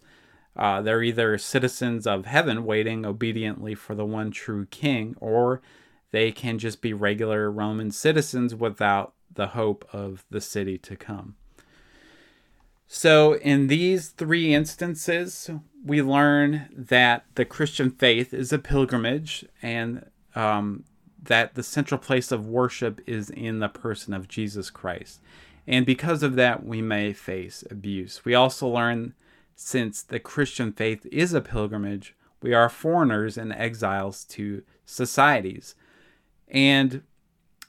Uh, 0.56 0.82
they're 0.82 1.04
either 1.04 1.38
citizens 1.38 2.08
of 2.08 2.26
heaven 2.26 2.64
waiting 2.64 3.06
obediently 3.06 3.76
for 3.76 3.94
the 3.94 4.04
one 4.04 4.32
true 4.32 4.66
king, 4.66 5.14
or 5.20 5.62
they 6.10 6.32
can 6.32 6.58
just 6.58 6.82
be 6.82 6.92
regular 6.92 7.52
Roman 7.52 7.92
citizens 7.92 8.52
without 8.52 9.14
the 9.32 9.48
hope 9.48 9.88
of 9.92 10.24
the 10.28 10.40
city 10.40 10.76
to 10.78 10.96
come. 10.96 11.36
So, 12.90 13.34
in 13.34 13.66
these 13.66 14.08
three 14.08 14.54
instances, 14.54 15.50
we 15.84 16.00
learn 16.00 16.68
that 16.74 17.26
the 17.34 17.44
Christian 17.44 17.90
faith 17.90 18.32
is 18.32 18.50
a 18.50 18.58
pilgrimage 18.58 19.44
and 19.60 20.06
um, 20.34 20.84
that 21.22 21.54
the 21.54 21.62
central 21.62 21.98
place 21.98 22.32
of 22.32 22.46
worship 22.46 23.02
is 23.06 23.28
in 23.28 23.58
the 23.58 23.68
person 23.68 24.14
of 24.14 24.26
Jesus 24.26 24.70
Christ. 24.70 25.20
And 25.66 25.84
because 25.84 26.22
of 26.22 26.34
that, 26.36 26.64
we 26.64 26.80
may 26.80 27.12
face 27.12 27.62
abuse. 27.70 28.24
We 28.24 28.34
also 28.34 28.66
learn 28.66 29.12
since 29.54 30.02
the 30.02 30.18
Christian 30.18 30.72
faith 30.72 31.04
is 31.12 31.34
a 31.34 31.42
pilgrimage, 31.42 32.14
we 32.40 32.54
are 32.54 32.70
foreigners 32.70 33.36
and 33.36 33.52
exiles 33.52 34.24
to 34.24 34.62
societies 34.86 35.74
and 36.46 37.02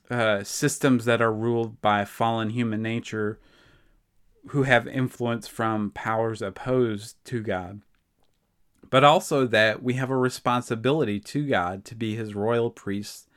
uh, 0.10 0.44
systems 0.44 1.06
that 1.06 1.22
are 1.22 1.34
ruled 1.34 1.82
by 1.82 2.06
fallen 2.06 2.52
human 2.52 2.82
nature 2.82 3.40
who 4.48 4.64
have 4.64 4.88
influence 4.88 5.48
from 5.48 5.92
powers 5.92 6.42
opposed 6.42 7.24
to 7.26 7.42
God. 7.42 7.82
But 8.90 9.04
also 9.04 9.46
that 9.48 9.84
we 9.84 9.94
have 9.96 10.10
a 10.10 10.18
responsibility 10.18 11.20
to 11.20 11.48
God 11.48 11.86
to 11.86 11.96
be 11.96 12.16
his 12.16 12.34
royal 12.34 12.72
priests 12.72 13.28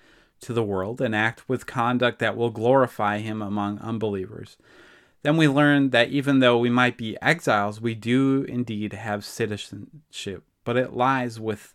to 0.40 0.52
the 0.52 0.62
world 0.62 1.00
and 1.00 1.14
act 1.14 1.48
with 1.48 1.66
conduct 1.66 2.18
that 2.18 2.36
will 2.36 2.50
glorify 2.50 3.18
him 3.18 3.42
among 3.42 3.78
unbelievers. 3.78 4.56
Then 5.22 5.36
we 5.36 5.46
learn 5.46 5.90
that 5.90 6.08
even 6.08 6.40
though 6.40 6.58
we 6.58 6.70
might 6.70 6.96
be 6.96 7.16
exiles, 7.22 7.80
we 7.80 7.94
do 7.94 8.44
indeed 8.48 8.92
have 8.92 9.24
citizenship, 9.24 10.44
but 10.64 10.76
it 10.76 10.94
lies 10.94 11.38
with 11.38 11.74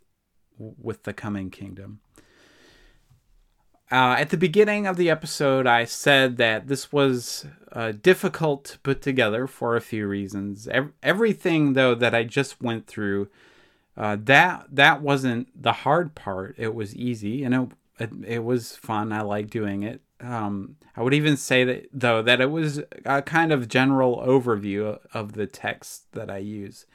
with 0.59 1.03
the 1.03 1.13
coming 1.13 1.51
kingdom. 1.51 1.99
Uh, 3.89 4.15
at 4.19 4.29
the 4.31 4.37
beginning 4.37 4.85
of 4.85 4.97
the 4.97 5.09
episode, 5.09 5.65
I 5.65 5.85
said 5.85 6.37
that 6.37 6.67
this 6.67 6.91
was 6.91 7.45
uh, 7.71 7.93
difficult 7.93 8.65
to 8.65 8.79
put 8.79 9.01
together 9.01 9.47
for 9.47 9.75
a 9.75 9.81
few 9.81 10.07
reasons. 10.07 10.67
everything, 11.01 11.73
though, 11.73 11.95
that 11.95 12.13
I 12.15 12.23
just 12.23 12.61
went 12.61 12.87
through 12.87 13.29
Uh, 13.97 14.15
that 14.25 14.67
that 14.71 15.01
wasn't 15.01 15.47
the 15.61 15.73
hard 15.73 16.13
part. 16.15 16.55
It 16.57 16.75
was 16.75 16.95
easy 16.95 17.43
and 17.43 17.53
it 17.55 17.71
it, 17.99 18.11
it 18.25 18.43
was 18.43 18.75
fun. 18.75 19.11
I 19.11 19.21
like 19.21 19.49
doing 19.49 19.83
it. 19.83 20.01
Um, 20.21 20.77
I 20.95 21.01
would 21.01 21.15
even 21.15 21.35
say 21.37 21.63
that 21.65 21.87
though 21.93 22.21
that 22.21 22.39
it 22.41 22.51
was 22.51 22.81
a 23.05 23.21
kind 23.23 23.51
of 23.51 23.67
general 23.67 24.17
overview 24.17 24.99
of 25.13 25.33
the 25.33 25.47
text 25.47 26.11
that 26.13 26.29
I 26.29 26.37
use. 26.37 26.85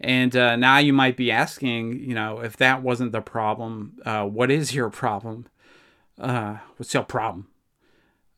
And 0.00 0.36
uh, 0.36 0.56
now 0.56 0.78
you 0.78 0.92
might 0.92 1.16
be 1.16 1.30
asking, 1.32 2.00
you 2.00 2.14
know, 2.14 2.40
if 2.40 2.56
that 2.58 2.82
wasn't 2.82 3.12
the 3.12 3.22
problem, 3.22 3.98
uh, 4.04 4.24
what 4.26 4.50
is 4.50 4.74
your 4.74 4.90
problem? 4.90 5.46
Uh, 6.18 6.58
what's 6.76 6.94
your 6.94 7.02
problem? 7.02 7.48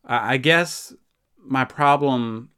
I 0.04 0.36
guess 0.38 0.94
my 1.36 1.64
problem 1.64 2.50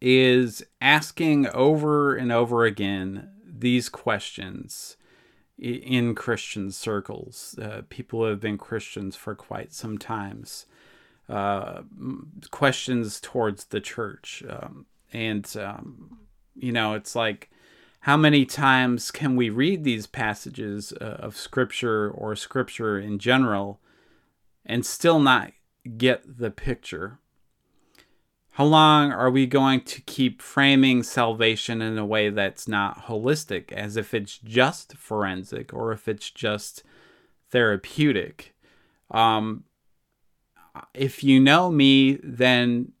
is 0.00 0.64
asking 0.80 1.46
over 1.48 2.16
and 2.16 2.32
over 2.32 2.64
again 2.64 3.28
these 3.46 3.88
questions 3.88 4.96
in 5.58 6.14
Christian 6.14 6.72
circles. 6.72 7.56
Uh, 7.60 7.82
people 7.88 8.20
who 8.20 8.26
have 8.26 8.40
been 8.40 8.58
Christians 8.58 9.14
for 9.16 9.34
quite 9.34 9.72
some 9.72 9.98
times. 9.98 10.66
Uh, 11.28 11.82
questions 12.50 13.20
towards 13.20 13.66
the 13.66 13.80
church. 13.80 14.42
Um, 14.48 14.86
and, 15.12 15.54
um, 15.56 16.18
you 16.54 16.72
know, 16.72 16.94
it's 16.94 17.14
like, 17.14 17.50
how 18.00 18.16
many 18.16 18.44
times 18.44 19.12
can 19.12 19.36
we 19.36 19.48
read 19.48 19.84
these 19.84 20.08
passages 20.08 20.92
uh, 21.00 21.04
of 21.20 21.36
Scripture 21.36 22.10
or 22.10 22.34
Scripture 22.34 22.98
in 22.98 23.20
general 23.20 23.78
and 24.64 24.84
still 24.86 25.20
not 25.20 25.52
get 25.96 26.38
the 26.38 26.50
picture? 26.50 27.18
How 28.56 28.64
long 28.64 29.12
are 29.12 29.30
we 29.30 29.46
going 29.46 29.80
to 29.82 30.02
keep 30.02 30.42
framing 30.42 31.02
salvation 31.02 31.80
in 31.80 31.96
a 31.96 32.04
way 32.04 32.28
that's 32.28 32.68
not 32.68 33.06
holistic, 33.06 33.72
as 33.72 33.96
if 33.96 34.12
it's 34.12 34.36
just 34.36 34.94
forensic 34.96 35.72
or 35.72 35.90
if 35.92 36.06
it's 36.06 36.30
just 36.30 36.82
therapeutic? 37.50 38.54
Um, 39.10 39.64
if 40.92 41.24
you 41.24 41.40
know 41.40 41.70
me, 41.70 42.18
then 42.22 42.92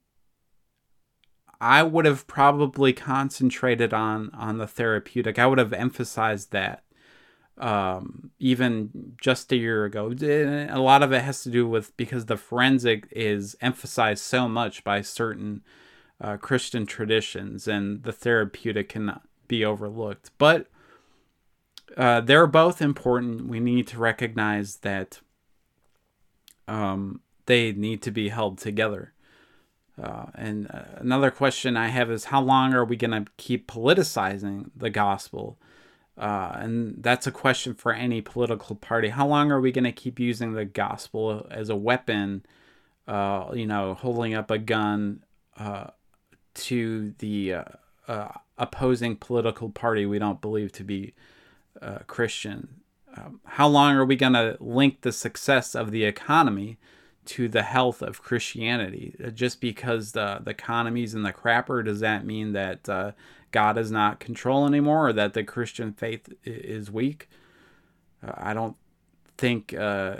I 1.60 1.82
would 1.82 2.06
have 2.06 2.26
probably 2.26 2.92
concentrated 2.92 3.94
on 3.94 4.30
on 4.34 4.58
the 4.58 4.66
therapeutic. 4.66 5.38
I 5.38 5.46
would 5.46 5.58
have 5.58 5.72
emphasized 5.72 6.50
that 6.52 6.81
um, 7.62 8.32
even 8.40 9.14
just 9.20 9.52
a 9.52 9.56
year 9.56 9.84
ago. 9.84 10.12
A 10.20 10.80
lot 10.80 11.02
of 11.04 11.12
it 11.12 11.22
has 11.22 11.44
to 11.44 11.48
do 11.48 11.66
with 11.66 11.96
because 11.96 12.26
the 12.26 12.36
forensic 12.36 13.06
is 13.12 13.54
emphasized 13.60 14.24
so 14.24 14.48
much 14.48 14.82
by 14.82 15.00
certain 15.00 15.62
uh, 16.20 16.36
Christian 16.36 16.86
traditions, 16.86 17.68
and 17.68 18.02
the 18.02 18.12
therapeutic 18.12 18.88
cannot 18.88 19.22
be 19.46 19.64
overlooked. 19.64 20.32
But 20.38 20.66
uh, 21.96 22.20
they're 22.20 22.48
both 22.48 22.82
important. 22.82 23.46
We 23.46 23.60
need 23.60 23.86
to 23.88 23.98
recognize 23.98 24.78
that 24.78 25.20
um, 26.66 27.20
they 27.46 27.70
need 27.70 28.02
to 28.02 28.10
be 28.10 28.30
held 28.30 28.58
together. 28.58 29.12
Uh, 30.02 30.26
and 30.34 30.68
uh, 30.70 30.82
another 30.96 31.30
question 31.30 31.76
I 31.76 31.88
have 31.88 32.10
is 32.10 32.26
how 32.26 32.40
long 32.40 32.74
are 32.74 32.84
we 32.84 32.96
going 32.96 33.24
to 33.24 33.30
keep 33.36 33.70
politicizing 33.70 34.70
the 34.74 34.90
gospel? 34.90 35.58
Uh, 36.16 36.52
and 36.56 37.02
that's 37.02 37.26
a 37.26 37.32
question 37.32 37.74
for 37.74 37.92
any 37.92 38.20
political 38.20 38.76
party. 38.76 39.08
How 39.08 39.26
long 39.26 39.50
are 39.50 39.60
we 39.60 39.72
going 39.72 39.84
to 39.84 39.92
keep 39.92 40.20
using 40.20 40.52
the 40.52 40.64
gospel 40.64 41.46
as 41.50 41.70
a 41.70 41.76
weapon? 41.76 42.44
Uh, 43.08 43.50
you 43.54 43.66
know, 43.66 43.94
holding 43.94 44.34
up 44.34 44.50
a 44.50 44.58
gun 44.58 45.24
uh, 45.58 45.86
to 46.54 47.14
the 47.18 47.54
uh, 47.54 47.64
uh, 48.06 48.28
opposing 48.58 49.16
political 49.16 49.70
party 49.70 50.06
we 50.06 50.18
don't 50.18 50.40
believe 50.40 50.70
to 50.72 50.84
be 50.84 51.14
uh, 51.80 51.98
Christian. 52.06 52.68
Um, 53.16 53.40
how 53.44 53.68
long 53.68 53.96
are 53.96 54.04
we 54.04 54.16
going 54.16 54.32
to 54.34 54.56
link 54.60 55.00
the 55.00 55.12
success 55.12 55.74
of 55.74 55.90
the 55.90 56.04
economy 56.04 56.78
to 57.24 57.48
the 57.48 57.62
health 57.62 58.02
of 58.02 58.22
Christianity? 58.22 59.16
Just 59.34 59.60
because 59.60 60.12
the 60.12 60.40
the 60.44 60.50
economy's 60.50 61.14
in 61.14 61.22
the 61.22 61.32
crapper, 61.32 61.84
does 61.84 62.00
that 62.00 62.24
mean 62.24 62.52
that 62.52 63.14
God 63.52 63.78
is 63.78 63.90
not 63.90 64.20
control 64.20 64.66
anymore 64.66 65.08
or 65.08 65.12
that 65.12 65.34
the 65.34 65.44
Christian 65.44 65.92
faith 65.92 66.28
is 66.44 66.90
weak. 66.90 67.28
Uh, 68.26 68.32
I 68.36 68.54
don't 68.54 68.76
think 69.36 69.74
uh, 69.74 70.16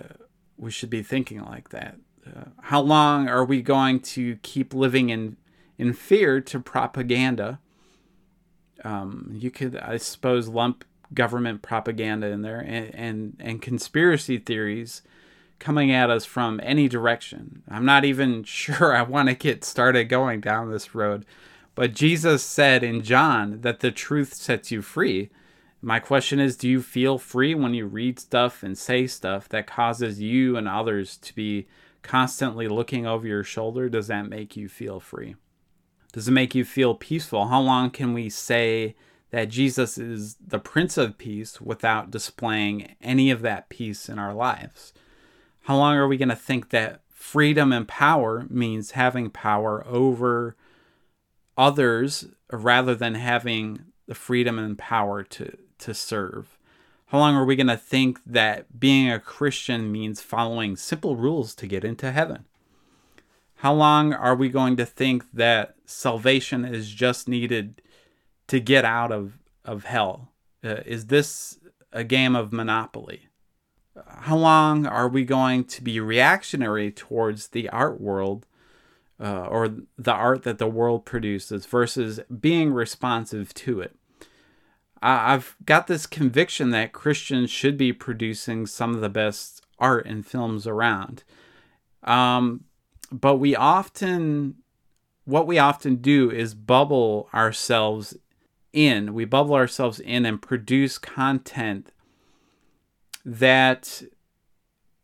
we 0.56 0.70
should 0.70 0.90
be 0.90 1.02
thinking 1.02 1.44
like 1.44 1.70
that. 1.70 1.96
Uh, 2.26 2.44
how 2.60 2.80
long 2.80 3.28
are 3.28 3.44
we 3.44 3.62
going 3.62 4.00
to 4.00 4.36
keep 4.42 4.72
living 4.72 5.08
in 5.08 5.36
in 5.78 5.92
fear 5.92 6.40
to 6.40 6.60
propaganda? 6.60 7.58
Um, 8.84 9.30
you 9.32 9.50
could, 9.50 9.76
I 9.76 9.96
suppose, 9.96 10.48
lump 10.48 10.84
government 11.12 11.62
propaganda 11.62 12.28
in 12.28 12.42
there 12.42 12.60
and, 12.60 12.94
and 12.94 13.36
and 13.40 13.62
conspiracy 13.62 14.38
theories 14.38 15.02
coming 15.58 15.92
at 15.92 16.10
us 16.10 16.24
from 16.24 16.60
any 16.62 16.88
direction. 16.88 17.62
I'm 17.68 17.84
not 17.84 18.04
even 18.04 18.42
sure 18.44 18.94
I 18.94 19.02
want 19.02 19.28
to 19.28 19.34
get 19.34 19.64
started 19.64 20.04
going 20.04 20.40
down 20.40 20.70
this 20.70 20.94
road 20.94 21.24
but 21.74 21.94
Jesus 21.94 22.42
said 22.42 22.82
in 22.84 23.02
John 23.02 23.60
that 23.62 23.80
the 23.80 23.90
truth 23.90 24.34
sets 24.34 24.70
you 24.70 24.82
free. 24.82 25.30
My 25.80 25.98
question 25.98 26.38
is 26.38 26.56
do 26.56 26.68
you 26.68 26.82
feel 26.82 27.18
free 27.18 27.54
when 27.54 27.74
you 27.74 27.86
read 27.86 28.18
stuff 28.18 28.62
and 28.62 28.76
say 28.76 29.06
stuff 29.06 29.48
that 29.48 29.66
causes 29.66 30.20
you 30.20 30.56
and 30.56 30.68
others 30.68 31.16
to 31.18 31.34
be 31.34 31.66
constantly 32.02 32.68
looking 32.68 33.06
over 33.06 33.26
your 33.26 33.44
shoulder? 33.44 33.88
Does 33.88 34.08
that 34.08 34.28
make 34.28 34.56
you 34.56 34.68
feel 34.68 35.00
free? 35.00 35.36
Does 36.12 36.28
it 36.28 36.32
make 36.32 36.54
you 36.54 36.64
feel 36.64 36.94
peaceful? 36.94 37.46
How 37.46 37.60
long 37.60 37.90
can 37.90 38.12
we 38.12 38.28
say 38.28 38.94
that 39.30 39.48
Jesus 39.48 39.96
is 39.96 40.36
the 40.46 40.58
Prince 40.58 40.98
of 40.98 41.16
Peace 41.16 41.60
without 41.60 42.10
displaying 42.10 42.94
any 43.00 43.30
of 43.30 43.40
that 43.42 43.70
peace 43.70 44.10
in 44.10 44.18
our 44.18 44.34
lives? 44.34 44.92
How 45.62 45.76
long 45.76 45.96
are 45.96 46.06
we 46.06 46.18
going 46.18 46.28
to 46.28 46.36
think 46.36 46.68
that 46.68 47.00
freedom 47.08 47.72
and 47.72 47.88
power 47.88 48.46
means 48.50 48.90
having 48.90 49.30
power 49.30 49.86
over 49.86 50.54
others 51.56 52.26
rather 52.50 52.94
than 52.94 53.14
having 53.14 53.84
the 54.06 54.14
freedom 54.14 54.58
and 54.58 54.78
power 54.78 55.22
to, 55.22 55.56
to 55.78 55.94
serve? 55.94 56.58
How 57.06 57.18
long 57.18 57.34
are 57.34 57.44
we 57.44 57.56
going 57.56 57.66
to 57.66 57.76
think 57.76 58.20
that 58.24 58.80
being 58.80 59.10
a 59.10 59.20
Christian 59.20 59.92
means 59.92 60.22
following 60.22 60.76
simple 60.76 61.14
rules 61.14 61.54
to 61.56 61.66
get 61.66 61.84
into 61.84 62.10
heaven? 62.10 62.46
How 63.56 63.74
long 63.74 64.12
are 64.12 64.34
we 64.34 64.48
going 64.48 64.76
to 64.78 64.86
think 64.86 65.30
that 65.32 65.74
salvation 65.84 66.64
is 66.64 66.90
just 66.90 67.28
needed 67.28 67.82
to 68.48 68.58
get 68.58 68.84
out 68.84 69.12
of, 69.12 69.38
of 69.64 69.84
hell? 69.84 70.30
Uh, 70.64 70.76
is 70.86 71.06
this 71.06 71.58
a 71.92 72.02
game 72.02 72.34
of 72.34 72.52
Monopoly? 72.52 73.28
How 74.08 74.36
long 74.36 74.86
are 74.86 75.08
we 75.08 75.24
going 75.24 75.64
to 75.64 75.82
be 75.82 76.00
reactionary 76.00 76.90
towards 76.90 77.48
the 77.48 77.68
art 77.68 78.00
world 78.00 78.46
uh, 79.20 79.46
or 79.46 79.74
the 79.96 80.12
art 80.12 80.42
that 80.42 80.58
the 80.58 80.68
world 80.68 81.04
produces 81.04 81.66
versus 81.66 82.20
being 82.40 82.72
responsive 82.72 83.54
to 83.54 83.80
it. 83.80 83.96
I've 85.04 85.56
got 85.64 85.88
this 85.88 86.06
conviction 86.06 86.70
that 86.70 86.92
Christians 86.92 87.50
should 87.50 87.76
be 87.76 87.92
producing 87.92 88.66
some 88.66 88.94
of 88.94 89.00
the 89.00 89.08
best 89.08 89.60
art 89.78 90.06
and 90.06 90.24
films 90.24 90.64
around. 90.64 91.24
Um, 92.04 92.64
but 93.10 93.36
we 93.36 93.56
often, 93.56 94.54
what 95.24 95.48
we 95.48 95.58
often 95.58 95.96
do 95.96 96.30
is 96.30 96.54
bubble 96.54 97.28
ourselves 97.34 98.16
in. 98.72 99.12
We 99.12 99.24
bubble 99.24 99.54
ourselves 99.54 99.98
in 99.98 100.24
and 100.24 100.40
produce 100.40 100.98
content 100.98 101.90
that 103.24 104.02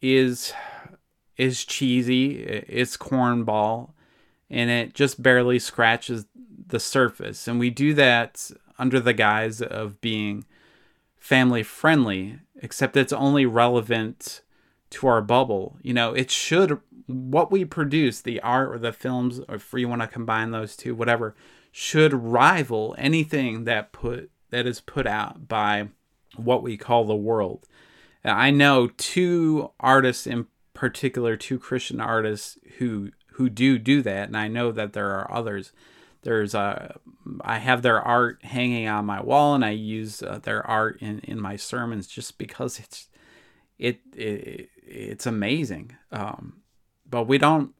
is 0.00 0.52
is 1.36 1.64
cheesy, 1.64 2.40
it's 2.40 2.96
cornball, 2.96 3.92
and 4.50 4.70
it 4.70 4.94
just 4.94 5.22
barely 5.22 5.58
scratches 5.58 6.26
the 6.66 6.80
surface. 6.80 7.48
And 7.48 7.58
we 7.58 7.70
do 7.70 7.94
that 7.94 8.50
under 8.78 9.00
the 9.00 9.12
guise 9.12 9.60
of 9.60 10.00
being 10.00 10.44
family 11.16 11.62
friendly, 11.62 12.38
except 12.62 12.96
it's 12.96 13.12
only 13.12 13.46
relevant 13.46 14.42
to 14.90 15.06
our 15.06 15.20
bubble. 15.20 15.76
You 15.82 15.94
know, 15.94 16.14
it 16.14 16.30
should, 16.30 16.80
what 17.06 17.50
we 17.50 17.64
produce, 17.64 18.20
the 18.20 18.40
art 18.40 18.74
or 18.74 18.78
the 18.78 18.92
films, 18.92 19.40
or 19.48 19.56
if 19.56 19.72
you 19.72 19.88
want 19.88 20.02
to 20.02 20.08
combine 20.08 20.50
those 20.50 20.76
two, 20.76 20.94
whatever, 20.94 21.34
should 21.72 22.14
rival 22.14 22.94
anything 22.98 23.64
that 23.64 23.92
put 23.92 24.30
that 24.50 24.66
is 24.66 24.80
put 24.80 25.06
out 25.06 25.46
by 25.46 25.88
what 26.36 26.62
we 26.62 26.78
call 26.78 27.04
the 27.04 27.14
world. 27.14 27.66
I 28.24 28.50
know 28.50 28.88
two 28.96 29.70
artists 29.78 30.26
in 30.26 30.46
particular, 30.72 31.36
two 31.36 31.58
Christian 31.58 32.00
artists 32.00 32.58
who 32.78 33.10
who 33.38 33.48
do 33.48 33.78
do 33.78 34.02
that, 34.02 34.26
and 34.26 34.36
I 34.36 34.48
know 34.48 34.72
that 34.72 34.94
there 34.94 35.10
are 35.12 35.32
others. 35.32 35.70
There's 36.22 36.56
uh, 36.56 36.94
I 37.40 37.58
have 37.58 37.82
their 37.82 38.00
art 38.00 38.44
hanging 38.44 38.88
on 38.88 39.06
my 39.06 39.22
wall, 39.22 39.54
and 39.54 39.64
I 39.64 39.70
use 39.70 40.22
uh, 40.24 40.40
their 40.42 40.66
art 40.66 41.00
in, 41.00 41.20
in 41.20 41.40
my 41.40 41.54
sermons 41.54 42.08
just 42.08 42.36
because 42.36 42.80
it's 42.80 43.08
it, 43.78 44.00
it 44.16 44.70
it's 44.84 45.24
amazing. 45.24 45.96
Um, 46.10 46.62
but 47.08 47.28
we 47.28 47.38
don't 47.38 47.74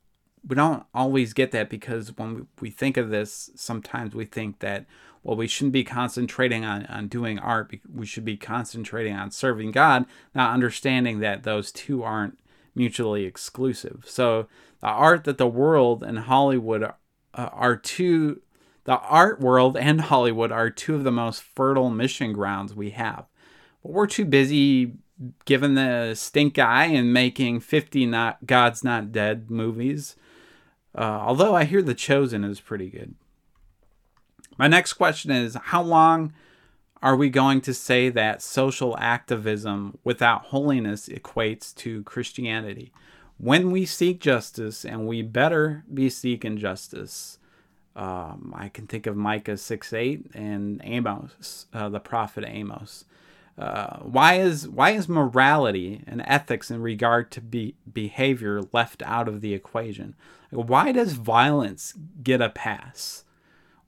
we 0.47 0.55
don't 0.55 0.85
always 0.95 1.33
get 1.33 1.51
that 1.51 1.69
because 1.69 2.17
when 2.17 2.47
we 2.61 2.71
think 2.71 2.97
of 2.97 3.11
this, 3.11 3.51
sometimes 3.57 4.15
we 4.15 4.27
think 4.27 4.61
that 4.61 4.87
well, 5.25 5.37
we 5.37 5.49
shouldn't 5.49 5.73
be 5.73 5.83
concentrating 5.83 6.65
on, 6.65 6.87
on 6.87 7.09
doing 7.09 7.41
art. 7.41 7.75
We 7.93 8.07
should 8.07 8.25
be 8.25 8.37
concentrating 8.37 9.17
on 9.17 9.33
serving 9.33 9.73
God, 9.73 10.07
not 10.37 10.55
understanding 10.55 11.19
that 11.19 11.43
those 11.43 11.73
two 11.73 12.05
aren't 12.05 12.39
mutually 12.79 13.25
exclusive. 13.25 14.05
So 14.07 14.47
the 14.81 14.89
art 14.89 15.25
that 15.25 15.39
the 15.39 15.47
world 15.47 16.03
and 16.03 16.21
Hollywood 16.21 16.83
uh, 16.83 16.93
are 17.35 17.77
two, 17.77 18.41
the 18.85 18.99
art 18.99 19.41
world 19.41 19.77
and 19.77 20.01
Hollywood 20.03 20.53
are 20.53 20.71
two 20.71 20.95
of 20.95 21.05
the 21.05 21.13
most 21.13 21.43
fertile 21.43 21.91
mission 21.91 22.33
grounds 22.33 22.75
we 22.75 22.91
have. 22.91 23.27
But 23.83 23.93
we're 23.93 24.07
too 24.07 24.25
busy 24.25 24.95
giving 25.45 25.75
the 25.75 26.15
stink 26.15 26.59
eye 26.59 26.87
and 26.87 27.13
making 27.13 27.61
50 27.61 28.07
not 28.07 28.47
God's 28.47 28.85
Not 28.85 29.13
Dead 29.13 29.51
movies. 29.51 30.17
Uh, 30.95 31.03
although 31.03 31.55
I 31.55 31.65
hear 31.65 31.83
The 31.83 31.95
Chosen 31.95 32.45
is 32.45 32.61
pretty 32.61 32.91
good. 32.91 33.15
My 34.57 34.69
next 34.69 34.95
question 34.95 35.31
is 35.31 35.55
How 35.55 35.83
long 35.83 36.33
are 37.03 37.17
we 37.17 37.31
going 37.31 37.61
to 37.63 37.75
say 37.75 38.09
that 38.11 38.43
social 38.43 38.97
activism 38.99 39.99
without 40.03 40.47
holiness 40.47 41.09
equates 41.09 41.75
to 41.77 42.03
Christianity? 42.03 42.93
When 43.39 43.71
we 43.71 43.87
seek 43.87 44.21
justice, 44.21 44.85
and 44.85 45.07
we 45.07 45.23
better 45.23 45.85
be 45.93 46.11
seeking 46.11 46.59
justice, 46.59 47.39
um, 47.95 48.53
I 48.57 48.69
can 48.69 48.87
think 48.87 49.07
of 49.07 49.17
Micah 49.17 49.57
6 49.57 49.93
8 49.93 50.31
and 50.35 50.81
Amos, 50.85 51.67
uh, 51.73 51.89
the 51.89 52.01
prophet 52.01 52.45
Amos. 52.47 53.05
Uh, 53.57 53.99
why 53.99 54.35
is 54.35 54.69
why 54.69 54.91
is 54.91 55.09
morality 55.09 56.05
and 56.07 56.23
ethics 56.25 56.71
in 56.71 56.81
regard 56.81 57.31
to 57.33 57.41
be, 57.41 57.75
behavior 57.93 58.63
left 58.73 59.03
out 59.03 59.27
of 59.27 59.41
the 59.41 59.53
equation? 59.53 60.15
Why 60.51 60.93
does 60.93 61.15
violence 61.15 61.95
get 62.23 62.41
a 62.41 62.51
pass? 62.51 63.25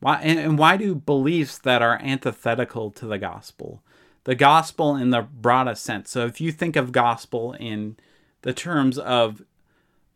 Why 0.01 0.21
and, 0.23 0.41
and 0.41 0.59
why 0.59 0.77
do 0.77 0.95
beliefs 0.95 1.59
that 1.59 1.83
are 1.83 2.01
antithetical 2.03 2.91
to 2.93 3.07
the 3.07 3.19
gospel, 3.19 3.81
the 4.25 4.35
gospel 4.35 4.97
in 4.97 5.11
the 5.11 5.23
broadest 5.23 5.85
sense? 5.85 6.11
So 6.11 6.27
if 6.27 6.41
you 6.41 6.51
think 6.51 6.75
of 6.75 6.91
gospel 6.91 7.53
in 7.53 7.97
the 8.43 8.53
terms 8.53 8.99
of 8.99 9.43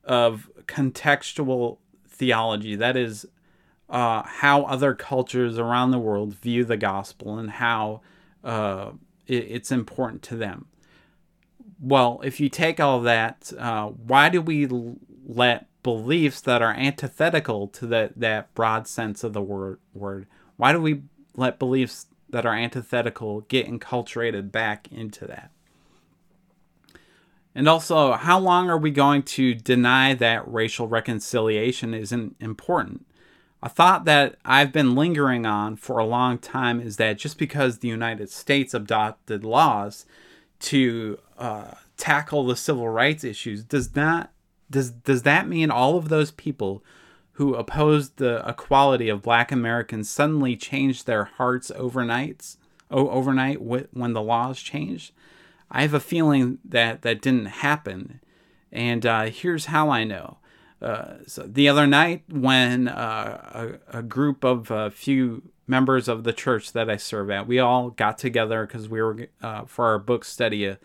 of 0.04 0.50
contextual 0.66 1.78
theology, 2.06 2.76
that 2.76 2.96
is 2.96 3.26
uh, 3.88 4.22
how 4.22 4.62
other 4.64 4.94
cultures 4.94 5.58
around 5.58 5.90
the 5.90 5.98
world 5.98 6.34
view 6.34 6.64
the 6.64 6.76
gospel 6.76 7.38
and 7.38 7.50
how 7.50 8.02
uh, 8.42 8.90
it, 9.26 9.46
it's 9.48 9.72
important 9.72 10.22
to 10.22 10.36
them. 10.36 10.66
Well, 11.80 12.20
if 12.22 12.38
you 12.40 12.48
take 12.48 12.80
all 12.80 13.00
that, 13.00 13.52
uh, 13.58 13.88
why 13.88 14.28
do 14.28 14.40
we 14.40 14.68
let 15.26 15.66
beliefs 15.84 16.40
that 16.40 16.62
are 16.62 16.72
antithetical 16.72 17.68
to 17.68 17.86
that 17.86 18.18
that 18.18 18.52
broad 18.54 18.88
sense 18.88 19.22
of 19.22 19.32
the 19.32 19.42
word 19.42 19.78
word. 19.92 20.26
Why 20.56 20.72
do 20.72 20.80
we 20.80 21.02
let 21.36 21.60
beliefs 21.60 22.06
that 22.30 22.44
are 22.44 22.54
antithetical 22.54 23.42
get 23.42 23.68
enculturated 23.68 24.50
back 24.50 24.90
into 24.90 25.26
that? 25.26 25.52
And 27.54 27.68
also, 27.68 28.12
how 28.12 28.38
long 28.38 28.68
are 28.68 28.78
we 28.78 28.90
going 28.90 29.22
to 29.22 29.54
deny 29.54 30.14
that 30.14 30.50
racial 30.50 30.88
reconciliation 30.88 31.94
isn't 31.94 32.36
important? 32.40 33.06
A 33.62 33.68
thought 33.68 34.04
that 34.04 34.36
I've 34.44 34.72
been 34.72 34.94
lingering 34.94 35.46
on 35.46 35.76
for 35.76 35.98
a 35.98 36.04
long 36.04 36.38
time 36.38 36.80
is 36.80 36.96
that 36.96 37.16
just 37.16 37.38
because 37.38 37.78
the 37.78 37.88
United 37.88 38.28
States 38.28 38.74
adopted 38.74 39.44
laws 39.44 40.04
to 40.60 41.18
uh, 41.38 41.72
tackle 41.96 42.44
the 42.44 42.56
civil 42.56 42.88
rights 42.88 43.24
issues 43.24 43.64
does 43.64 43.94
not 43.94 44.30
does 44.70 44.90
does 44.90 45.22
that 45.22 45.48
mean 45.48 45.70
all 45.70 45.96
of 45.96 46.08
those 46.08 46.30
people 46.30 46.82
who 47.32 47.54
opposed 47.54 48.16
the 48.16 48.46
equality 48.46 49.08
of 49.08 49.22
black 49.22 49.50
Americans 49.50 50.10
suddenly 50.10 50.56
changed 50.56 51.06
their 51.06 51.24
hearts 51.24 51.70
overnight 51.74 52.56
overnight 52.90 53.60
when 53.62 54.12
the 54.12 54.22
laws 54.22 54.60
changed? 54.60 55.12
I 55.70 55.82
have 55.82 55.94
a 55.94 56.00
feeling 56.00 56.58
that 56.64 57.02
that 57.02 57.20
didn't 57.20 57.46
happen. 57.46 58.20
And 58.70 59.04
uh, 59.06 59.24
here's 59.24 59.66
how 59.66 59.90
I 59.90 60.04
know. 60.04 60.38
Uh, 60.82 61.18
so 61.26 61.44
the 61.44 61.68
other 61.68 61.86
night, 61.86 62.24
when 62.28 62.88
uh, 62.88 63.78
a, 63.90 63.98
a, 63.98 64.02
group 64.02 64.44
of 64.44 64.70
a 64.70 64.90
few 64.90 65.42
members 65.66 66.08
of 66.08 66.24
the 66.24 66.32
church 66.32 66.72
that 66.72 66.90
I 66.90 66.96
serve 66.96 67.30
at, 67.30 67.46
we 67.46 67.58
all 67.58 67.90
got 67.90 68.18
together 68.18 68.66
because 68.66 68.88
we 68.88 69.00
were 69.00 69.28
uh, 69.40 69.64
for 69.64 69.86
our 69.86 69.98
book 69.98 70.26
study 70.26 70.68
uh, 70.68 70.76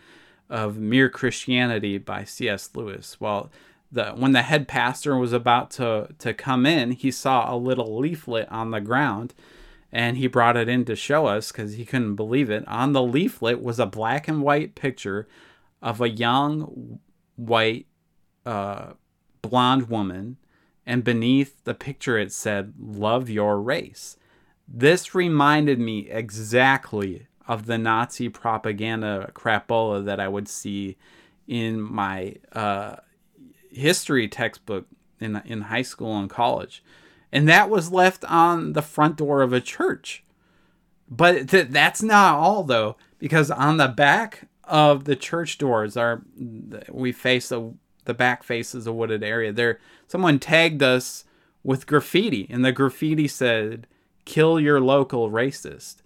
of 0.48 0.78
Mere 0.78 1.10
Christianity 1.10 1.98
by 1.98 2.24
C.S. 2.24 2.70
Lewis. 2.74 3.20
Well, 3.20 3.50
the 3.92 4.12
when 4.12 4.32
the 4.32 4.42
head 4.42 4.68
pastor 4.68 5.16
was 5.18 5.32
about 5.32 5.70
to 5.72 6.08
to 6.18 6.32
come 6.32 6.64
in, 6.64 6.92
he 6.92 7.10
saw 7.10 7.52
a 7.52 7.56
little 7.56 7.98
leaflet 7.98 8.50
on 8.50 8.70
the 8.70 8.80
ground 8.80 9.34
and 9.92 10.16
he 10.16 10.26
brought 10.26 10.56
it 10.56 10.68
in 10.68 10.84
to 10.84 10.96
show 10.96 11.26
us 11.26 11.50
cuz 11.52 11.74
he 11.74 11.84
couldn't 11.84 12.16
believe 12.16 12.50
it. 12.50 12.66
On 12.68 12.92
the 12.92 13.02
leaflet 13.02 13.62
was 13.62 13.78
a 13.78 13.86
black 13.86 14.28
and 14.28 14.42
white 14.42 14.74
picture 14.74 15.28
of 15.82 16.00
a 16.00 16.08
young 16.08 17.00
white 17.36 17.86
uh, 18.44 18.92
blonde 19.42 19.88
woman 19.88 20.36
and 20.86 21.04
beneath 21.04 21.62
the 21.64 21.74
picture 21.74 22.18
it 22.18 22.32
said 22.32 22.74
love 22.78 23.30
your 23.30 23.60
race. 23.60 24.16
This 24.66 25.14
reminded 25.14 25.78
me 25.78 26.08
exactly 26.10 27.26
of 27.48 27.66
the 27.66 27.78
Nazi 27.78 28.28
propaganda 28.28 29.30
crapola 29.34 30.04
that 30.04 30.20
I 30.20 30.28
would 30.28 30.48
see 30.48 30.96
in 31.48 31.80
my 31.80 32.36
uh, 32.52 32.96
history 33.70 34.28
textbook 34.28 34.86
in 35.18 35.42
in 35.44 35.62
high 35.62 35.82
school 35.82 36.16
and 36.16 36.30
college, 36.30 36.82
and 37.32 37.48
that 37.48 37.70
was 37.70 37.92
left 37.92 38.24
on 38.24 38.72
the 38.72 38.82
front 38.82 39.16
door 39.16 39.42
of 39.42 39.52
a 39.52 39.60
church. 39.60 40.24
But 41.08 41.48
th- 41.48 41.68
that's 41.70 42.02
not 42.02 42.36
all 42.36 42.64
though, 42.64 42.96
because 43.18 43.50
on 43.50 43.76
the 43.76 43.88
back 43.88 44.48
of 44.64 45.04
the 45.04 45.16
church 45.16 45.58
doors 45.58 45.96
are 45.96 46.22
we 46.90 47.12
face 47.12 47.50
a 47.50 47.72
the 48.04 48.14
back 48.14 48.42
faces 48.42 48.86
a 48.86 48.92
wooded 48.92 49.22
area. 49.22 49.52
There, 49.52 49.78
someone 50.06 50.38
tagged 50.38 50.82
us 50.82 51.24
with 51.62 51.86
graffiti, 51.86 52.46
and 52.48 52.64
the 52.64 52.72
graffiti 52.72 53.28
said, 53.28 53.86
"Kill 54.24 54.58
your 54.58 54.80
local 54.80 55.30
racist." 55.30 55.96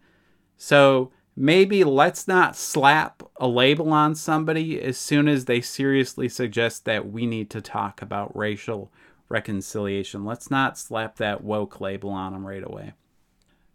So 0.56 1.12
maybe 1.36 1.84
let's 1.84 2.26
not 2.26 2.56
slap 2.56 3.22
a 3.36 3.46
label 3.46 3.92
on 3.92 4.14
somebody 4.14 4.80
as 4.80 4.96
soon 4.96 5.28
as 5.28 5.44
they 5.44 5.60
seriously 5.60 6.28
suggest 6.28 6.84
that 6.84 7.10
we 7.10 7.26
need 7.26 7.50
to 7.50 7.60
talk 7.60 8.02
about 8.02 8.36
racial 8.36 8.90
reconciliation. 9.34 10.24
Let's 10.24 10.48
not 10.48 10.78
slap 10.78 11.16
that 11.16 11.42
woke 11.42 11.80
label 11.80 12.10
on 12.10 12.32
them 12.32 12.46
right 12.46 12.62
away. 12.64 12.92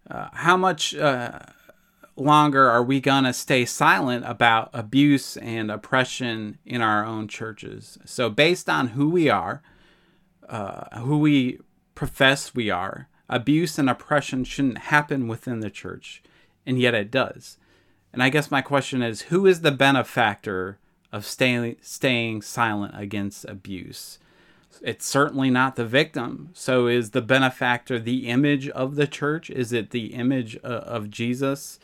Uh, 0.10 0.30
how 0.32 0.56
much 0.56 0.96
uh, 0.96 1.40
longer 2.16 2.70
are 2.70 2.82
we 2.82 3.02
going 3.02 3.26
to 3.26 3.34
stay 3.34 3.66
silent 3.66 4.24
about 4.26 4.70
abuse 4.74 5.36
and 5.38 5.70
oppression 5.70 6.58
in 6.66 6.82
our 6.82 7.06
own 7.06 7.28
churches? 7.28 8.00
So, 8.06 8.30
based 8.30 8.70
on 8.70 8.90
who 8.90 9.10
we 9.10 9.30
are, 9.30 9.62
uh, 10.48 11.00
who 11.02 11.20
we 11.20 11.60
profess 11.94 12.56
we 12.56 12.70
are, 12.70 13.10
abuse 13.28 13.78
and 13.78 13.90
oppression 13.90 14.46
shouldn't 14.46 14.78
happen 14.78 15.28
within 15.28 15.60
the 15.60 15.70
church 15.70 16.24
and 16.66 16.80
yet 16.80 16.94
it 16.94 17.12
does. 17.12 17.58
And 18.14 18.24
I 18.24 18.30
guess 18.30 18.52
my 18.52 18.62
question 18.62 19.02
is 19.02 19.24
who 19.24 19.46
is 19.46 19.62
the 19.62 19.72
benefactor 19.72 20.78
of 21.12 21.26
staying 21.26 21.78
staying 21.82 22.44
silent 22.44 22.94
against 22.96 23.46
abuse? 23.46 24.20
It's 24.82 25.06
certainly 25.06 25.50
not 25.50 25.76
the 25.76 25.86
victim. 25.86 26.50
So 26.54 26.88
is 26.88 27.12
the 27.12 27.22
benefactor 27.22 28.00
the 28.00 28.28
image 28.28 28.70
of 28.70 28.96
the 28.96 29.08
church? 29.08 29.50
Is 29.50 29.74
it 29.74 29.92
the 29.92 30.14
image 30.14 30.58
uh, 30.64 30.68
of 30.68 31.10
Jesus? 31.10 31.80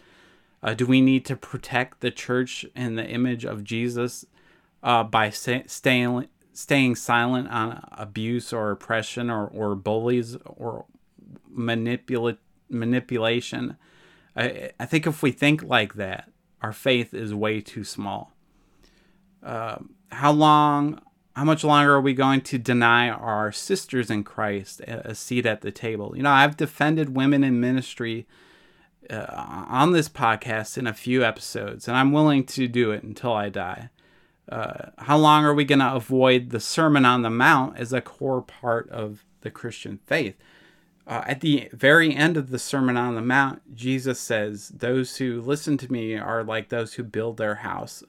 Uh, 0.63 0.73
do 0.73 0.85
we 0.85 1.01
need 1.01 1.25
to 1.25 1.35
protect 1.35 1.99
the 1.99 2.11
church 2.11 2.65
and 2.75 2.97
the 2.97 3.05
image 3.05 3.45
of 3.45 3.63
Jesus 3.63 4.25
uh, 4.81 5.03
by 5.03 5.29
staying 5.29 6.27
staying 6.53 6.95
silent 6.95 7.49
on 7.49 7.85
abuse 7.91 8.53
or 8.53 8.71
oppression 8.71 9.29
or, 9.29 9.45
or 9.45 9.75
bullies 9.75 10.37
or 10.45 10.85
manipula- 11.53 12.37
manipulation? 12.69 13.77
I, 14.35 14.71
I 14.79 14.85
think 14.85 15.05
if 15.05 15.21
we 15.21 15.31
think 15.31 15.63
like 15.63 15.95
that, 15.95 16.31
our 16.61 16.73
faith 16.73 17.13
is 17.13 17.33
way 17.33 17.61
too 17.61 17.83
small. 17.83 18.33
Uh, 19.43 19.77
how 20.11 20.31
long, 20.31 21.01
how 21.35 21.43
much 21.43 21.65
longer 21.65 21.95
are 21.95 22.01
we 22.01 22.13
going 22.13 22.39
to 22.41 22.57
deny 22.57 23.09
our 23.09 23.51
sisters 23.51 24.09
in 24.09 24.23
Christ 24.23 24.79
a, 24.81 25.13
seat 25.13 25.45
at 25.45 25.61
the 25.61 25.71
table? 25.71 26.15
You 26.15 26.23
know, 26.23 26.31
I've 26.31 26.55
defended 26.55 27.15
women 27.15 27.43
in 27.43 27.59
ministry 27.59 28.25
uh, 29.09 29.25
on 29.29 29.91
this 29.91 30.07
podcast 30.07 30.77
in 30.77 30.87
a 30.87 30.93
few 30.93 31.25
episodes, 31.25 31.87
and 31.87 31.97
I'm 31.97 32.13
willing 32.13 32.45
to 32.45 32.69
do 32.69 32.91
it 32.91 33.03
until 33.03 33.33
I 33.33 33.49
die. 33.49 33.89
Uh, 34.47 34.91
how 34.99 35.17
long 35.17 35.43
are 35.43 35.53
we 35.53 35.65
going 35.65 35.79
to 35.79 35.93
avoid 35.93 36.51
the 36.51 36.59
Sermon 36.61 37.03
on 37.03 37.21
the 37.21 37.29
Mount 37.29 37.77
as 37.77 37.91
a 37.91 37.99
core 37.99 38.41
part 38.41 38.89
of 38.89 39.25
the 39.41 39.51
Christian 39.51 39.99
faith? 40.05 40.37
Uh, 41.05 41.23
at 41.27 41.41
the 41.41 41.67
very 41.73 42.15
end 42.15 42.37
of 42.37 42.49
the 42.49 42.59
Sermon 42.59 42.95
on 42.95 43.13
the 43.13 43.21
Mount, 43.21 43.75
Jesus 43.75 44.21
says, 44.21 44.69
Those 44.69 45.17
who 45.17 45.41
listen 45.41 45.77
to 45.79 45.91
me 45.91 46.15
are 46.15 46.45
like 46.45 46.69
those 46.69 46.93
who 46.93 47.03
build 47.03 47.35
their 47.35 47.55
house 47.55 48.03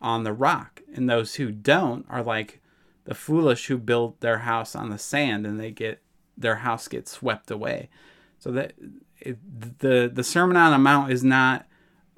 on 0.00 0.22
the 0.22 0.32
rock, 0.32 0.82
and 0.94 1.10
those 1.10 1.34
who 1.34 1.50
don't 1.50 2.06
are 2.08 2.22
like 2.22 2.60
the 3.08 3.14
foolish 3.14 3.68
who 3.68 3.78
build 3.78 4.20
their 4.20 4.40
house 4.40 4.76
on 4.76 4.90
the 4.90 4.98
sand 4.98 5.46
and 5.46 5.58
they 5.58 5.70
get 5.70 6.02
their 6.36 6.56
house 6.56 6.88
gets 6.88 7.10
swept 7.10 7.50
away. 7.50 7.88
So 8.38 8.52
that 8.52 8.74
it, 9.18 9.38
the 9.78 10.10
the 10.12 10.22
Sermon 10.22 10.58
on 10.58 10.72
the 10.72 10.78
Mount 10.78 11.10
is 11.10 11.24
not 11.24 11.66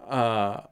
uh, 0.00 0.62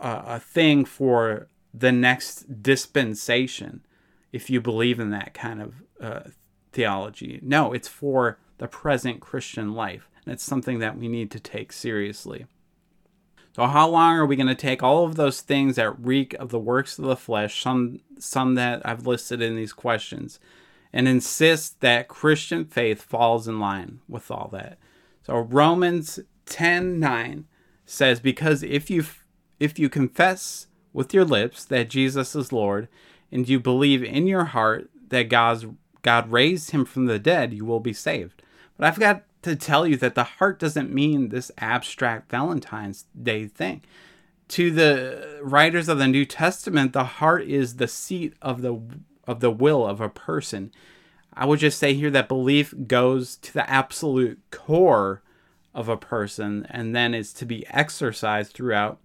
a, 0.00 0.22
a 0.26 0.40
thing 0.40 0.84
for 0.84 1.46
the 1.72 1.92
next 1.92 2.60
dispensation, 2.60 3.86
if 4.32 4.50
you 4.50 4.60
believe 4.60 4.98
in 4.98 5.10
that 5.10 5.34
kind 5.34 5.62
of 5.62 5.74
uh, 6.00 6.30
theology. 6.72 7.38
No, 7.40 7.72
it's 7.72 7.86
for 7.86 8.38
the 8.58 8.66
present 8.66 9.20
Christian 9.20 9.72
life. 9.72 10.08
And 10.24 10.34
it's 10.34 10.42
something 10.42 10.80
that 10.80 10.98
we 10.98 11.06
need 11.06 11.30
to 11.30 11.38
take 11.38 11.72
seriously. 11.72 12.46
So, 13.52 13.66
how 13.66 13.88
long 13.88 14.16
are 14.16 14.26
we 14.26 14.36
going 14.36 14.46
to 14.46 14.54
take 14.54 14.82
all 14.82 15.04
of 15.04 15.16
those 15.16 15.40
things 15.40 15.76
that 15.76 15.98
reek 15.98 16.34
of 16.34 16.50
the 16.50 16.58
works 16.58 16.98
of 16.98 17.04
the 17.04 17.16
flesh, 17.16 17.62
some, 17.62 18.00
some 18.18 18.54
that 18.54 18.80
I've 18.84 19.06
listed 19.06 19.42
in 19.42 19.56
these 19.56 19.72
questions, 19.72 20.38
and 20.92 21.08
insist 21.08 21.80
that 21.80 22.08
Christian 22.08 22.64
faith 22.64 23.02
falls 23.02 23.48
in 23.48 23.58
line 23.58 24.00
with 24.08 24.30
all 24.30 24.48
that? 24.52 24.78
So, 25.22 25.38
Romans 25.38 26.20
10 26.46 27.00
9 27.00 27.46
says, 27.84 28.20
Because 28.20 28.62
if 28.62 28.88
you, 28.88 29.04
if 29.58 29.78
you 29.78 29.88
confess 29.88 30.68
with 30.92 31.12
your 31.12 31.24
lips 31.24 31.64
that 31.64 31.90
Jesus 31.90 32.36
is 32.36 32.52
Lord, 32.52 32.88
and 33.32 33.48
you 33.48 33.58
believe 33.60 34.02
in 34.02 34.26
your 34.26 34.44
heart 34.44 34.90
that 35.08 35.28
God's, 35.28 35.66
God 36.02 36.30
raised 36.30 36.70
him 36.70 36.84
from 36.84 37.06
the 37.06 37.18
dead, 37.18 37.52
you 37.52 37.64
will 37.64 37.80
be 37.80 37.92
saved. 37.92 38.42
But 38.76 38.86
I've 38.86 38.98
got 38.98 39.24
to 39.42 39.56
tell 39.56 39.86
you 39.86 39.96
that 39.96 40.14
the 40.14 40.24
heart 40.24 40.58
doesn't 40.58 40.92
mean 40.92 41.28
this 41.28 41.50
abstract 41.58 42.30
Valentine's 42.30 43.06
Day 43.20 43.46
thing. 43.46 43.82
To 44.48 44.70
the 44.70 45.38
writers 45.42 45.88
of 45.88 45.98
the 45.98 46.08
New 46.08 46.24
Testament, 46.24 46.92
the 46.92 47.04
heart 47.04 47.44
is 47.44 47.76
the 47.76 47.88
seat 47.88 48.34
of 48.42 48.62
the 48.62 48.80
of 49.26 49.40
the 49.40 49.50
will 49.50 49.86
of 49.86 50.00
a 50.00 50.08
person. 50.08 50.72
I 51.32 51.46
would 51.46 51.60
just 51.60 51.78
say 51.78 51.94
here 51.94 52.10
that 52.10 52.28
belief 52.28 52.74
goes 52.86 53.36
to 53.36 53.52
the 53.52 53.70
absolute 53.70 54.40
core 54.50 55.22
of 55.72 55.88
a 55.88 55.96
person 55.96 56.66
and 56.68 56.96
then 56.96 57.14
is 57.14 57.32
to 57.34 57.46
be 57.46 57.64
exercised 57.68 58.52
throughout 58.52 58.98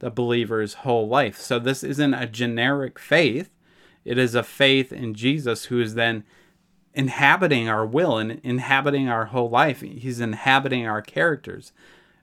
the 0.00 0.10
believer's 0.10 0.74
whole 0.74 1.08
life. 1.08 1.38
So 1.38 1.58
this 1.58 1.82
isn't 1.82 2.14
a 2.14 2.26
generic 2.26 2.98
faith. 2.98 3.50
It 4.04 4.18
is 4.18 4.34
a 4.34 4.42
faith 4.42 4.92
in 4.92 5.14
Jesus 5.14 5.66
who 5.66 5.80
is 5.80 5.94
then 5.94 6.24
inhabiting 6.94 7.68
our 7.68 7.86
will 7.86 8.18
and 8.18 8.40
inhabiting 8.42 9.08
our 9.08 9.26
whole 9.26 9.48
life. 9.48 9.80
He's 9.80 10.20
inhabiting 10.20 10.86
our 10.86 11.02
characters. 11.02 11.72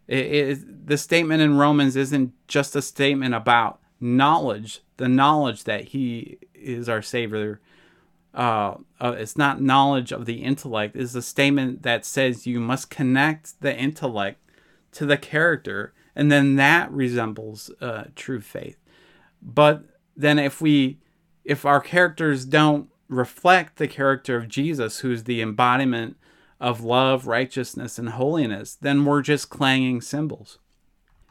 It, 0.08 0.26
it, 0.26 0.88
the 0.88 0.98
statement 0.98 1.42
in 1.42 1.58
Romans 1.58 1.96
isn't 1.96 2.34
just 2.48 2.76
a 2.76 2.82
statement 2.82 3.34
about 3.34 3.80
knowledge, 4.00 4.82
the 4.98 5.08
knowledge 5.08 5.64
that 5.66 5.86
He 5.86 6.38
is 6.54 6.88
our 6.90 7.02
Savior. 7.02 7.60
Uh, 8.34 8.76
uh, 9.00 9.16
it's 9.18 9.38
not 9.38 9.62
knowledge 9.62 10.12
of 10.12 10.26
the 10.26 10.44
intellect. 10.44 10.96
It's 10.96 11.16
a 11.16 11.22
statement 11.22 11.84
that 11.84 12.06
says 12.06 12.48
you 12.48 12.60
must 12.60 12.90
connect 12.90 13.60
the 13.62 13.76
intellect 13.76 14.40
to 14.94 15.06
the 15.06 15.18
character, 15.18 15.94
and 16.16 16.32
then 16.32 16.56
that 16.56 16.92
resembles 16.92 17.72
uh, 17.82 18.06
true 18.16 18.42
faith. 18.42 18.78
But 19.42 19.84
then, 20.16 20.40
if 20.40 20.62
we, 20.62 21.00
if 21.44 21.66
our 21.66 21.80
characters 21.80 22.46
don't 22.46 22.90
reflect 23.10 23.78
the 23.78 23.88
character 23.88 24.38
of 24.38 24.48
Jesus, 24.48 25.00
who's 25.00 25.24
the 25.24 25.42
embodiment 25.42 26.18
of 26.60 26.84
love, 26.84 27.28
righteousness, 27.28 28.00
and 28.00 28.10
holiness, 28.10 28.76
then 28.76 29.06
we're 29.06 29.22
just 29.22 29.50
clanging 29.50 30.02
cymbals. 30.02 30.58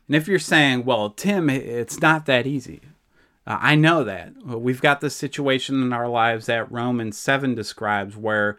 And 0.07 0.15
if 0.15 0.29
you're 0.29 0.39
saying, 0.39 0.85
well, 0.85 1.11
Tim, 1.11 1.51
it's 1.51 2.01
not 2.01 2.27
that 2.27 2.47
easy, 2.47 2.81
uh, 3.47 3.59
I 3.61 3.75
know 3.75 4.05
that. 4.05 4.35
We've 4.45 4.81
got 4.81 5.01
this 5.01 5.17
situation 5.17 5.83
in 5.83 5.93
our 5.93 6.09
lives 6.09 6.47
that 6.47 6.71
Romans 6.71 7.19
7 7.19 7.55
describes 7.55 8.17
where 8.17 8.59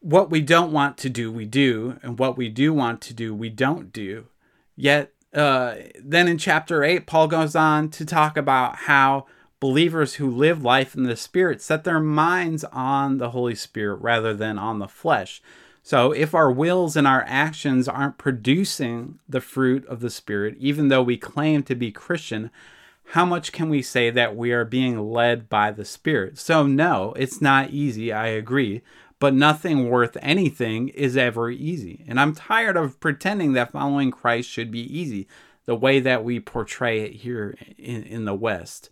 what 0.00 0.30
we 0.30 0.40
don't 0.40 0.72
want 0.72 0.96
to 0.98 1.10
do, 1.10 1.32
we 1.32 1.44
do, 1.44 1.98
and 2.02 2.18
what 2.18 2.36
we 2.36 2.48
do 2.48 2.72
want 2.72 3.00
to 3.02 3.14
do, 3.14 3.34
we 3.34 3.48
don't 3.48 3.92
do. 3.92 4.26
Yet, 4.76 5.12
uh, 5.34 5.74
then 6.00 6.28
in 6.28 6.38
chapter 6.38 6.84
8, 6.84 7.06
Paul 7.06 7.26
goes 7.26 7.56
on 7.56 7.88
to 7.90 8.04
talk 8.04 8.36
about 8.36 8.76
how 8.76 9.26
believers 9.60 10.14
who 10.14 10.30
live 10.30 10.62
life 10.62 10.94
in 10.94 11.04
the 11.04 11.16
Spirit 11.16 11.60
set 11.60 11.84
their 11.84 12.00
minds 12.00 12.64
on 12.64 13.18
the 13.18 13.30
Holy 13.30 13.54
Spirit 13.54 13.96
rather 13.96 14.34
than 14.34 14.58
on 14.58 14.78
the 14.78 14.88
flesh. 14.88 15.42
So, 15.82 16.12
if 16.12 16.34
our 16.34 16.50
wills 16.50 16.96
and 16.96 17.06
our 17.06 17.24
actions 17.26 17.88
aren't 17.88 18.18
producing 18.18 19.18
the 19.28 19.40
fruit 19.40 19.86
of 19.86 20.00
the 20.00 20.10
Spirit, 20.10 20.56
even 20.58 20.88
though 20.88 21.02
we 21.02 21.16
claim 21.16 21.62
to 21.62 21.74
be 21.74 21.90
Christian, 21.90 22.50
how 23.12 23.24
much 23.24 23.52
can 23.52 23.70
we 23.70 23.80
say 23.80 24.10
that 24.10 24.36
we 24.36 24.52
are 24.52 24.66
being 24.66 25.10
led 25.10 25.48
by 25.48 25.70
the 25.70 25.86
Spirit? 25.86 26.38
So, 26.38 26.66
no, 26.66 27.14
it's 27.14 27.40
not 27.40 27.70
easy, 27.70 28.12
I 28.12 28.26
agree, 28.26 28.82
but 29.18 29.32
nothing 29.32 29.88
worth 29.88 30.18
anything 30.20 30.88
is 30.88 31.16
ever 31.16 31.50
easy. 31.50 32.04
And 32.06 32.20
I'm 32.20 32.34
tired 32.34 32.76
of 32.76 33.00
pretending 33.00 33.54
that 33.54 33.72
following 33.72 34.10
Christ 34.10 34.50
should 34.50 34.70
be 34.70 34.82
easy, 34.94 35.26
the 35.64 35.74
way 35.74 36.00
that 36.00 36.22
we 36.22 36.38
portray 36.38 37.00
it 37.00 37.12
here 37.12 37.56
in, 37.78 38.02
in 38.02 38.24
the 38.26 38.34
West. 38.34 38.90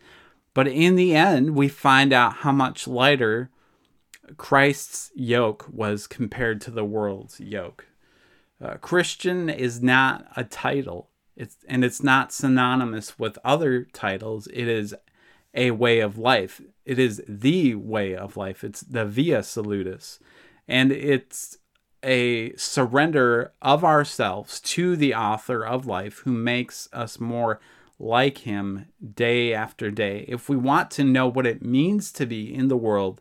But 0.56 0.68
in 0.68 0.94
the 0.94 1.14
end, 1.14 1.54
we 1.54 1.68
find 1.68 2.14
out 2.14 2.36
how 2.36 2.50
much 2.50 2.88
lighter 2.88 3.50
Christ's 4.38 5.10
yoke 5.14 5.66
was 5.70 6.06
compared 6.06 6.62
to 6.62 6.70
the 6.70 6.82
world's 6.82 7.38
yoke. 7.38 7.84
Uh, 8.58 8.76
Christian 8.76 9.50
is 9.50 9.82
not 9.82 10.26
a 10.34 10.44
title, 10.44 11.10
it's, 11.36 11.58
and 11.68 11.84
it's 11.84 12.02
not 12.02 12.32
synonymous 12.32 13.18
with 13.18 13.38
other 13.44 13.84
titles. 13.84 14.48
It 14.50 14.66
is 14.66 14.94
a 15.52 15.72
way 15.72 16.00
of 16.00 16.16
life. 16.16 16.62
It 16.86 16.98
is 16.98 17.22
the 17.28 17.74
way 17.74 18.16
of 18.16 18.38
life. 18.38 18.64
It's 18.64 18.80
the 18.80 19.04
via 19.04 19.42
salutis. 19.42 20.20
And 20.66 20.90
it's 20.90 21.58
a 22.02 22.56
surrender 22.56 23.52
of 23.60 23.84
ourselves 23.84 24.60
to 24.60 24.96
the 24.96 25.14
author 25.14 25.66
of 25.66 25.84
life 25.84 26.20
who 26.20 26.32
makes 26.32 26.88
us 26.94 27.20
more 27.20 27.60
like 27.98 28.38
him 28.38 28.86
day 29.14 29.54
after 29.54 29.90
day. 29.90 30.24
If 30.28 30.48
we 30.48 30.56
want 30.56 30.90
to 30.92 31.04
know 31.04 31.26
what 31.26 31.46
it 31.46 31.64
means 31.64 32.12
to 32.12 32.26
be 32.26 32.52
in 32.52 32.68
the 32.68 32.76
world 32.76 33.20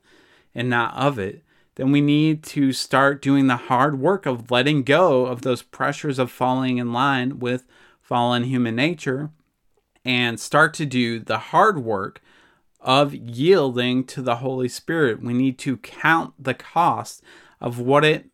and 0.54 0.70
not 0.70 0.96
of 0.96 1.18
it, 1.18 1.44
then 1.76 1.92
we 1.92 2.02
need 2.02 2.44
to 2.44 2.72
start 2.72 3.22
doing 3.22 3.48
the 3.48 3.58
hard 3.58 4.00
work 4.00 4.26
of 4.26 4.50
letting 4.50 4.84
go 4.84 5.26
of 5.26 5.42
those 5.42 5.62
pressures 5.62 6.20
of 6.20 6.32
falling 6.32 6.78
in 6.78 6.94
line 6.94 7.40
with 7.40 7.68
fallen 8.02 8.44
human 8.44 8.76
nature 8.76 9.32
and 10.04 10.40
start 10.40 10.74
to 10.76 10.86
do 10.86 11.20
the 11.20 11.38
hard 11.38 11.80
work 11.80 12.22
of 12.80 13.14
yielding 13.14 14.04
to 14.04 14.22
the 14.22 14.38
Holy 14.38 14.70
Spirit. 14.70 15.22
We 15.22 15.34
need 15.34 15.58
to 15.60 15.78
count 15.78 16.34
the 16.40 16.54
cost 16.54 17.24
of 17.60 17.80
what 17.80 18.06
it 18.06 18.30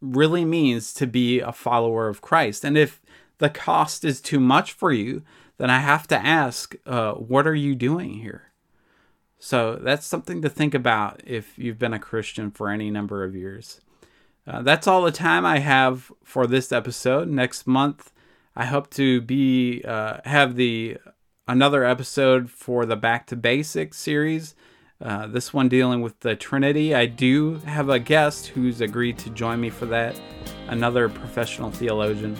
really 0.00 0.44
means 0.44 0.92
to 0.94 1.06
be 1.06 1.40
a 1.40 1.52
follower 1.52 2.08
of 2.08 2.20
Christ. 2.20 2.64
And 2.64 2.76
if 2.76 3.00
the 3.38 3.48
cost 3.48 4.04
is 4.04 4.20
too 4.20 4.38
much 4.38 4.72
for 4.72 4.92
you, 4.92 5.22
then 5.58 5.70
I 5.70 5.80
have 5.80 6.08
to 6.08 6.16
ask, 6.16 6.74
uh, 6.86 7.12
what 7.12 7.46
are 7.46 7.54
you 7.54 7.74
doing 7.74 8.14
here? 8.14 8.52
So 9.38 9.76
that's 9.76 10.06
something 10.06 10.42
to 10.42 10.48
think 10.48 10.74
about 10.74 11.20
if 11.24 11.58
you've 11.58 11.78
been 11.78 11.94
a 11.94 11.98
Christian 11.98 12.50
for 12.50 12.70
any 12.70 12.90
number 12.90 13.22
of 13.22 13.36
years. 13.36 13.80
Uh, 14.46 14.62
that's 14.62 14.86
all 14.86 15.02
the 15.02 15.12
time 15.12 15.44
I 15.44 15.58
have 15.58 16.10
for 16.24 16.46
this 16.46 16.72
episode. 16.72 17.28
Next 17.28 17.66
month, 17.66 18.12
I 18.56 18.64
hope 18.64 18.90
to 18.90 19.20
be 19.20 19.82
uh, 19.86 20.18
have 20.24 20.56
the 20.56 20.96
another 21.46 21.84
episode 21.84 22.50
for 22.50 22.86
the 22.86 22.96
Back 22.96 23.26
to 23.26 23.36
Basics 23.36 23.98
series. 23.98 24.54
Uh, 25.00 25.28
this 25.28 25.54
one 25.54 25.68
dealing 25.68 26.00
with 26.00 26.18
the 26.20 26.34
Trinity. 26.34 26.94
I 26.94 27.06
do 27.06 27.56
have 27.58 27.88
a 27.88 28.00
guest 28.00 28.48
who's 28.48 28.80
agreed 28.80 29.18
to 29.18 29.30
join 29.30 29.60
me 29.60 29.70
for 29.70 29.86
that, 29.86 30.20
another 30.66 31.08
professional 31.08 31.70
theologian. 31.70 32.36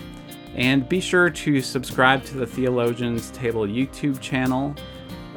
And 0.55 0.87
be 0.89 0.99
sure 0.99 1.29
to 1.29 1.61
subscribe 1.61 2.23
to 2.25 2.37
the 2.37 2.45
Theologians 2.45 3.31
Table 3.31 3.61
YouTube 3.61 4.19
channel. 4.19 4.75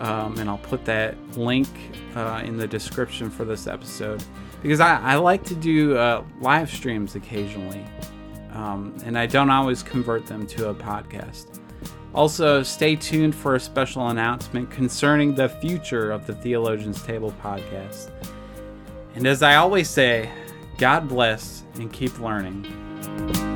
Um, 0.01 0.39
and 0.39 0.49
I'll 0.49 0.59
put 0.59 0.85
that 0.87 1.17
link 1.37 1.69
uh, 2.17 2.43
in 2.45 2.57
the 2.57 2.67
description 2.67 3.31
for 3.31 3.45
this 3.45 3.67
episode 3.67 4.25
because 4.63 4.81
I, 4.81 5.01
I 5.01 5.15
like 5.17 5.45
to 5.45 5.55
do 5.55 5.97
uh, 5.97 6.25
live 6.41 6.71
streams 6.71 7.15
occasionally. 7.15 7.85
Um, 8.53 8.95
and 9.05 9.19
I 9.19 9.27
don't 9.27 9.51
always 9.51 9.83
convert 9.83 10.27
them 10.27 10.47
to 10.49 10.71
a 10.71 10.75
podcast. 10.75 11.61
Also, 12.15 12.63
stay 12.63 12.95
tuned 12.95 13.35
for 13.35 13.55
a 13.55 13.61
special 13.61 14.09
announcement 14.09 14.71
concerning 14.71 15.35
the 15.35 15.49
future 15.49 16.11
of 16.13 16.27
the 16.27 16.35
Theologians 16.35 17.03
Table 17.03 17.33
podcast. 17.43 18.11
And 19.15 19.27
as 19.27 19.43
I 19.43 19.57
always 19.57 19.89
say, 19.89 20.31
God 20.77 21.09
bless 21.09 21.65
and 21.77 21.91
keep 21.93 22.19
learning. 22.19 23.52